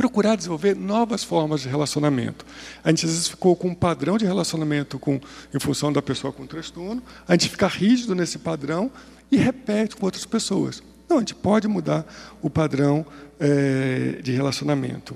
procurar 0.03 0.35
desenvolver 0.35 0.75
novas 0.75 1.23
formas 1.23 1.61
de 1.61 1.69
relacionamento. 1.69 2.45
A 2.83 2.89
gente 2.89 3.05
às 3.05 3.11
vezes 3.11 3.27
ficou 3.29 3.55
com 3.55 3.69
um 3.69 3.73
padrão 3.73 4.17
de 4.17 4.25
relacionamento 4.25 4.99
com, 4.99 5.17
em 5.53 5.59
função 5.59 5.93
da 5.93 6.01
pessoa 6.01 6.33
com 6.33 6.45
transtorno, 6.45 7.01
a 7.25 7.31
gente 7.31 7.47
fica 7.47 7.67
rígido 7.67 8.13
nesse 8.13 8.37
padrão 8.37 8.91
e 9.31 9.37
repete 9.37 9.95
com 9.95 10.05
outras 10.05 10.25
pessoas. 10.25 10.83
Não, 11.07 11.17
a 11.17 11.19
gente 11.21 11.33
pode 11.33 11.69
mudar 11.69 12.05
o 12.41 12.49
padrão 12.49 13.05
é, 13.39 14.19
de 14.21 14.33
relacionamento. 14.33 15.15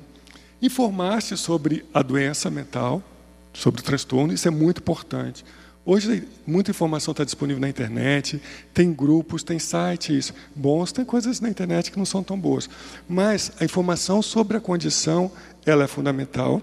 Informar-se 0.61 1.35
sobre 1.35 1.83
a 1.93 2.01
doença 2.01 2.49
mental, 2.49 3.03
sobre 3.51 3.81
o 3.81 3.83
transtorno, 3.83 4.33
isso 4.33 4.47
é 4.47 4.51
muito 4.51 4.79
importante. 4.79 5.43
Hoje, 5.89 6.27
muita 6.45 6.71
informação 6.71 7.13
está 7.13 7.23
disponível 7.23 7.61
na 7.61 7.69
internet, 7.69 8.41
tem 8.73 8.91
grupos, 8.91 9.41
tem 9.41 9.57
sites 9.57 10.33
bons, 10.53 10.91
tem 10.91 11.05
coisas 11.05 11.39
na 11.39 11.47
internet 11.47 11.93
que 11.93 11.97
não 11.97 12.05
são 12.05 12.21
tão 12.21 12.37
boas. 12.37 12.69
Mas 13.07 13.53
a 13.57 13.63
informação 13.63 14.21
sobre 14.21 14.57
a 14.57 14.59
condição, 14.59 15.31
ela 15.65 15.85
é 15.85 15.87
fundamental. 15.87 16.61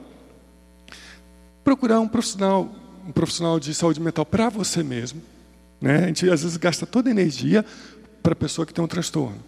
Procurar 1.65 2.01
um 2.01 2.07
profissional, 2.07 2.71
um 3.09 3.13
profissional 3.13 3.59
de 3.59 3.75
saúde 3.75 3.99
mental 3.99 4.27
para 4.27 4.51
você 4.51 4.83
mesmo. 4.83 5.23
Né? 5.81 6.05
A 6.05 6.07
gente, 6.09 6.29
às 6.29 6.43
vezes, 6.43 6.59
gasta 6.59 6.85
toda 6.85 7.09
a 7.09 7.11
energia 7.11 7.65
para 8.23 8.35
a 8.35 8.37
pessoa 8.37 8.67
que 8.67 8.75
tem 8.75 8.85
um 8.85 8.89
transtorno. 8.89 9.43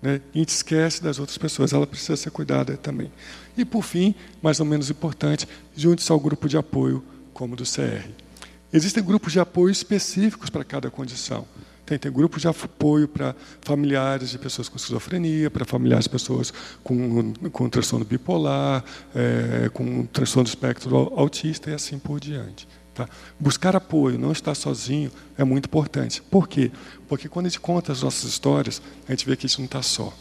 Né? 0.00 0.20
E 0.32 0.38
a 0.38 0.42
gente 0.42 0.50
esquece 0.50 1.02
das 1.02 1.18
outras 1.18 1.36
pessoas, 1.36 1.72
ela 1.72 1.88
precisa 1.88 2.16
ser 2.16 2.30
cuidada 2.30 2.76
também. 2.76 3.10
E, 3.56 3.64
por 3.64 3.82
fim, 3.82 4.14
mais 4.40 4.60
ou 4.60 4.66
menos 4.66 4.90
importante, 4.90 5.48
junte-se 5.76 6.12
ao 6.12 6.20
grupo 6.20 6.48
de 6.48 6.56
apoio, 6.56 7.02
como 7.34 7.56
do 7.56 7.64
CR. 7.64 8.27
Existem 8.72 9.02
grupos 9.02 9.32
de 9.32 9.40
apoio 9.40 9.70
específicos 9.70 10.50
para 10.50 10.64
cada 10.64 10.90
condição. 10.90 11.46
Tem, 11.86 11.98
tem 11.98 12.12
grupos 12.12 12.42
de 12.42 12.48
apoio 12.48 13.08
para 13.08 13.34
familiares 13.62 14.28
de 14.28 14.38
pessoas 14.38 14.68
com 14.68 14.76
esquizofrenia, 14.76 15.50
para 15.50 15.64
familiares 15.64 16.04
de 16.04 16.10
pessoas 16.10 16.52
com, 16.84 17.32
com 17.50 17.68
transtorno 17.70 18.04
bipolar, 18.04 18.84
é, 19.14 19.70
com 19.70 20.04
transtorno 20.06 20.44
do 20.44 20.48
espectro 20.48 20.94
autista 21.16 21.70
e 21.70 21.74
assim 21.74 21.98
por 21.98 22.20
diante. 22.20 22.68
Tá? 22.94 23.08
Buscar 23.40 23.74
apoio, 23.74 24.18
não 24.18 24.32
estar 24.32 24.54
sozinho, 24.54 25.10
é 25.38 25.44
muito 25.44 25.64
importante. 25.64 26.20
Por 26.20 26.46
quê? 26.46 26.70
Porque 27.08 27.26
quando 27.26 27.46
a 27.46 27.48
gente 27.48 27.60
conta 27.60 27.90
as 27.90 28.02
nossas 28.02 28.24
histórias, 28.24 28.82
a 29.08 29.12
gente 29.12 29.24
vê 29.24 29.34
que 29.34 29.48
gente 29.48 29.58
não 29.58 29.66
está 29.66 29.80
só. 29.80 30.12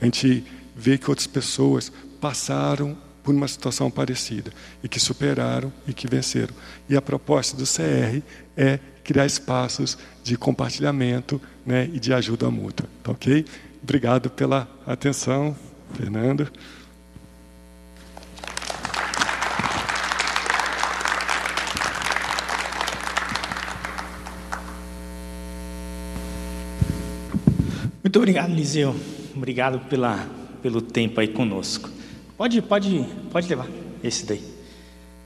A 0.00 0.04
gente 0.04 0.44
vê 0.74 0.98
que 0.98 1.08
outras 1.08 1.26
pessoas 1.26 1.92
passaram 2.20 2.96
por 3.22 3.34
uma 3.34 3.46
situação 3.46 3.90
parecida 3.90 4.52
e 4.82 4.88
que 4.88 4.98
superaram 4.98 5.72
e 5.86 5.92
que 5.92 6.08
venceram. 6.08 6.54
E 6.88 6.96
a 6.96 7.02
proposta 7.02 7.56
do 7.56 7.64
CR 7.64 8.22
é 8.56 8.78
criar 9.04 9.26
espaços 9.26 9.98
de 10.22 10.36
compartilhamento 10.36 11.40
né, 11.64 11.88
e 11.92 11.98
de 11.98 12.12
ajuda 12.12 12.50
mútua. 12.50 12.88
Tá 13.02 13.12
ok? 13.12 13.44
Obrigado 13.82 14.30
pela 14.30 14.68
atenção, 14.86 15.56
Fernando. 15.94 16.48
Muito 28.02 28.18
obrigado, 28.18 28.52
Liseu. 28.52 28.94
Obrigado 29.34 29.80
pela, 29.88 30.28
pelo 30.60 30.82
tempo 30.82 31.18
aí 31.18 31.28
conosco. 31.28 31.88
Pode, 32.36 32.62
pode, 32.62 33.06
pode 33.30 33.48
levar 33.48 33.68
esse 34.02 34.24
daí. 34.24 34.42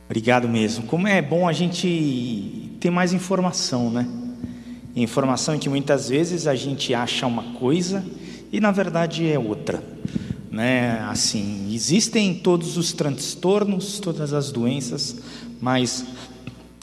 Obrigado 0.07 0.49
mesmo. 0.49 0.85
Como 0.85 1.07
é 1.09 1.21
bom 1.23 1.49
a 1.49 1.53
gente 1.53 2.77
ter 2.81 2.91
mais 2.91 3.13
informação, 3.13 3.91
né? 3.91 4.07
Informação 4.95 5.59
que 5.59 5.69
muitas 5.69 6.09
vezes 6.09 6.47
a 6.47 6.55
gente 6.55 6.95
acha 6.95 7.27
uma 7.27 7.43
coisa 7.55 8.05
e 8.53 8.61
na 8.61 8.71
verdade 8.71 9.29
é 9.29 9.39
outra, 9.39 9.83
né? 10.51 11.01
Assim, 11.09 11.73
existem 11.75 12.35
todos 12.35 12.77
os 12.77 12.93
transtornos, 12.93 13.99
todas 13.99 14.33
as 14.33 14.51
doenças, 14.51 15.17
mas 15.61 16.05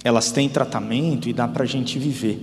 elas 0.03 0.31
têm 0.31 0.49
tratamento 0.49 1.29
e 1.29 1.33
dá 1.33 1.47
para 1.47 1.63
a 1.63 1.67
gente 1.67 1.97
viver 1.97 2.39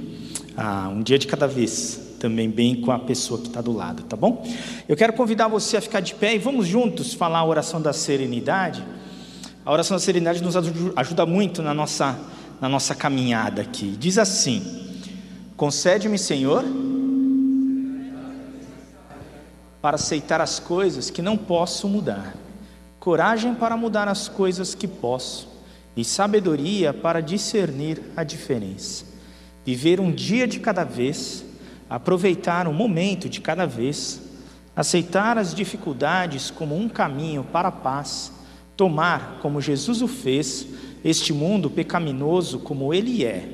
ah, 0.56 0.88
um 0.88 1.02
dia 1.02 1.18
de 1.18 1.26
cada 1.26 1.46
vez 1.46 2.09
também 2.20 2.50
bem 2.50 2.82
com 2.82 2.92
a 2.92 2.98
pessoa 2.98 3.40
que 3.40 3.48
está 3.48 3.62
do 3.62 3.72
lado, 3.72 4.02
tá 4.02 4.14
bom? 4.14 4.46
Eu 4.86 4.94
quero 4.94 5.14
convidar 5.14 5.48
você 5.48 5.78
a 5.78 5.80
ficar 5.80 6.00
de 6.00 6.14
pé 6.14 6.34
e 6.34 6.38
vamos 6.38 6.66
juntos 6.66 7.14
falar 7.14 7.38
a 7.38 7.44
oração 7.44 7.80
da 7.80 7.94
serenidade. 7.94 8.84
A 9.64 9.72
oração 9.72 9.96
da 9.96 10.00
serenidade 10.00 10.42
nos 10.42 10.54
ajuda 10.54 11.24
muito 11.24 11.62
na 11.62 11.72
nossa, 11.72 12.18
na 12.60 12.68
nossa 12.68 12.94
caminhada 12.94 13.62
aqui. 13.62 13.96
Diz 13.98 14.18
assim: 14.18 15.00
Concede-me, 15.56 16.18
Senhor, 16.18 16.62
para 19.80 19.94
aceitar 19.94 20.42
as 20.42 20.58
coisas 20.60 21.08
que 21.08 21.22
não 21.22 21.38
posso 21.38 21.88
mudar, 21.88 22.34
coragem 22.98 23.54
para 23.54 23.78
mudar 23.78 24.08
as 24.08 24.28
coisas 24.28 24.74
que 24.74 24.86
posso, 24.86 25.48
e 25.96 26.04
sabedoria 26.04 26.92
para 26.92 27.22
discernir 27.22 28.02
a 28.14 28.22
diferença. 28.22 29.06
Viver 29.64 30.00
um 30.00 30.12
dia 30.12 30.46
de 30.46 30.60
cada 30.60 30.84
vez 30.84 31.44
aproveitar 31.90 32.68
o 32.68 32.72
momento 32.72 33.28
de 33.28 33.40
cada 33.40 33.66
vez, 33.66 34.22
aceitar 34.76 35.36
as 35.36 35.52
dificuldades 35.52 36.48
como 36.48 36.76
um 36.76 36.88
caminho 36.88 37.42
para 37.42 37.66
a 37.66 37.72
paz, 37.72 38.32
tomar, 38.76 39.40
como 39.42 39.60
Jesus 39.60 40.00
o 40.00 40.06
fez, 40.06 40.68
este 41.04 41.32
mundo 41.32 41.68
pecaminoso 41.68 42.60
como 42.60 42.94
ele 42.94 43.24
é, 43.24 43.48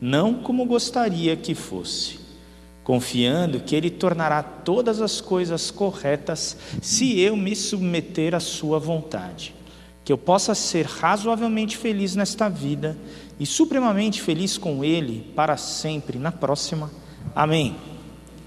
não 0.00 0.34
como 0.34 0.64
gostaria 0.64 1.36
que 1.36 1.54
fosse, 1.54 2.18
confiando 2.82 3.60
que 3.60 3.76
ele 3.76 3.90
tornará 3.90 4.42
todas 4.42 5.02
as 5.02 5.20
coisas 5.20 5.70
corretas 5.70 6.56
se 6.80 7.20
eu 7.20 7.36
me 7.36 7.54
submeter 7.54 8.34
à 8.34 8.40
sua 8.40 8.78
vontade. 8.78 9.54
Que 10.04 10.12
eu 10.12 10.18
possa 10.18 10.52
ser 10.52 10.84
razoavelmente 10.84 11.76
feliz 11.76 12.16
nesta 12.16 12.48
vida 12.48 12.96
e 13.38 13.46
supremamente 13.46 14.20
feliz 14.20 14.58
com 14.58 14.82
ele 14.82 15.30
para 15.36 15.56
sempre 15.56 16.18
na 16.18 16.32
próxima 16.32 16.90
Amém. 17.34 17.76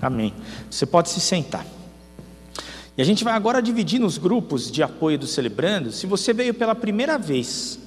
Amém. 0.01 0.33
Você 0.69 0.85
pode 0.85 1.09
se 1.09 1.19
sentar. 1.19 1.65
E 2.97 3.01
a 3.01 3.05
gente 3.05 3.23
vai 3.23 3.33
agora 3.33 3.61
dividir 3.61 3.99
nos 3.99 4.17
grupos 4.17 4.71
de 4.71 4.81
apoio 4.81 5.19
do 5.19 5.27
Celebrando. 5.27 5.91
Se 5.91 6.07
você 6.07 6.33
veio 6.33 6.53
pela 6.53 6.73
primeira 6.73 7.17
vez 7.17 7.79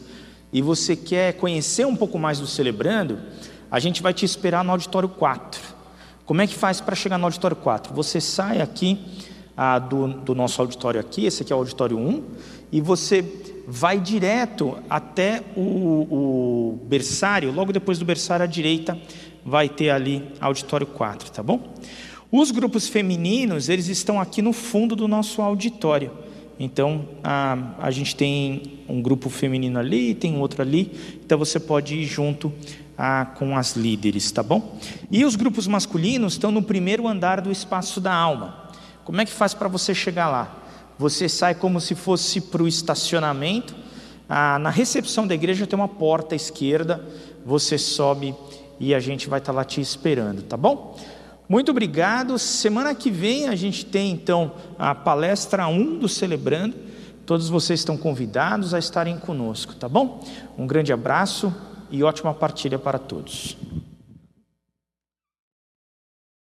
e 0.52 0.60
você 0.60 0.94
quer 0.94 1.34
conhecer 1.34 1.86
um 1.86 1.96
pouco 1.96 2.18
mais 2.18 2.38
do 2.38 2.46
Celebrando, 2.46 3.18
a 3.70 3.78
gente 3.78 4.02
vai 4.02 4.12
te 4.12 4.24
esperar 4.24 4.64
no 4.64 4.72
auditório 4.72 5.08
4. 5.08 5.60
Como 6.26 6.42
é 6.42 6.46
que 6.46 6.54
faz 6.54 6.80
para 6.80 6.94
chegar 6.94 7.16
no 7.16 7.24
auditório 7.24 7.56
4? 7.56 7.94
Você 7.94 8.20
sai 8.20 8.60
aqui 8.60 8.98
ah, 9.56 9.78
do, 9.78 10.08
do 10.08 10.34
nosso 10.34 10.60
auditório 10.60 11.00
aqui, 11.00 11.24
esse 11.24 11.42
aqui 11.42 11.52
é 11.52 11.56
o 11.56 11.58
auditório 11.58 11.98
1, 11.98 12.24
e 12.70 12.80
você 12.80 13.24
vai 13.66 13.98
direto 13.98 14.78
até 14.88 15.42
o, 15.56 15.60
o 15.60 16.80
berçário, 16.84 17.52
logo 17.52 17.72
depois 17.72 17.98
do 17.98 18.04
berçário 18.04 18.44
à 18.44 18.46
direita 18.46 18.98
vai 19.48 19.68
ter 19.68 19.90
ali 19.90 20.24
auditório 20.40 20.86
4, 20.86 21.30
tá 21.30 21.42
bom? 21.42 21.74
Os 22.30 22.50
grupos 22.50 22.86
femininos, 22.86 23.68
eles 23.68 23.88
estão 23.88 24.20
aqui 24.20 24.42
no 24.42 24.52
fundo 24.52 24.94
do 24.94 25.08
nosso 25.08 25.40
auditório. 25.40 26.12
Então, 26.60 27.08
a, 27.22 27.74
a 27.78 27.90
gente 27.90 28.14
tem 28.14 28.80
um 28.88 29.00
grupo 29.00 29.30
feminino 29.30 29.78
ali, 29.78 30.14
tem 30.14 30.36
outro 30.38 30.60
ali, 30.60 30.92
então 31.24 31.38
você 31.38 31.58
pode 31.58 31.94
ir 31.94 32.04
junto 32.04 32.52
a, 32.96 33.24
com 33.24 33.56
as 33.56 33.76
líderes, 33.76 34.30
tá 34.30 34.42
bom? 34.42 34.76
E 35.10 35.24
os 35.24 35.36
grupos 35.36 35.66
masculinos 35.66 36.34
estão 36.34 36.50
no 36.50 36.62
primeiro 36.62 37.06
andar 37.06 37.40
do 37.40 37.50
espaço 37.50 38.00
da 38.00 38.12
alma. 38.12 38.70
Como 39.04 39.20
é 39.20 39.24
que 39.24 39.32
faz 39.32 39.54
para 39.54 39.68
você 39.68 39.94
chegar 39.94 40.28
lá? 40.28 40.64
Você 40.98 41.28
sai 41.28 41.54
como 41.54 41.80
se 41.80 41.94
fosse 41.94 42.40
para 42.40 42.62
o 42.62 42.68
estacionamento, 42.68 43.74
ah, 44.28 44.58
na 44.58 44.68
recepção 44.68 45.26
da 45.26 45.34
igreja 45.34 45.66
tem 45.66 45.78
uma 45.78 45.88
porta 45.88 46.34
à 46.34 46.36
esquerda, 46.36 47.02
você 47.46 47.78
sobe 47.78 48.34
e 48.80 48.94
a 48.94 49.00
gente 49.00 49.28
vai 49.28 49.38
estar 49.38 49.52
lá 49.52 49.64
te 49.64 49.80
esperando, 49.80 50.42
tá 50.42 50.56
bom? 50.56 50.96
Muito 51.48 51.70
obrigado. 51.70 52.38
Semana 52.38 52.94
que 52.94 53.10
vem 53.10 53.48
a 53.48 53.56
gente 53.56 53.86
tem 53.86 54.10
então 54.10 54.52
a 54.78 54.94
palestra 54.94 55.66
1 55.66 55.98
do 55.98 56.08
Celebrando. 56.08 56.76
Todos 57.24 57.48
vocês 57.48 57.80
estão 57.80 57.96
convidados 57.96 58.74
a 58.74 58.78
estarem 58.78 59.18
conosco, 59.18 59.74
tá 59.74 59.88
bom? 59.88 60.22
Um 60.56 60.66
grande 60.66 60.92
abraço 60.92 61.54
e 61.90 62.02
ótima 62.02 62.34
partilha 62.34 62.78
para 62.78 62.98
todos. 62.98 63.56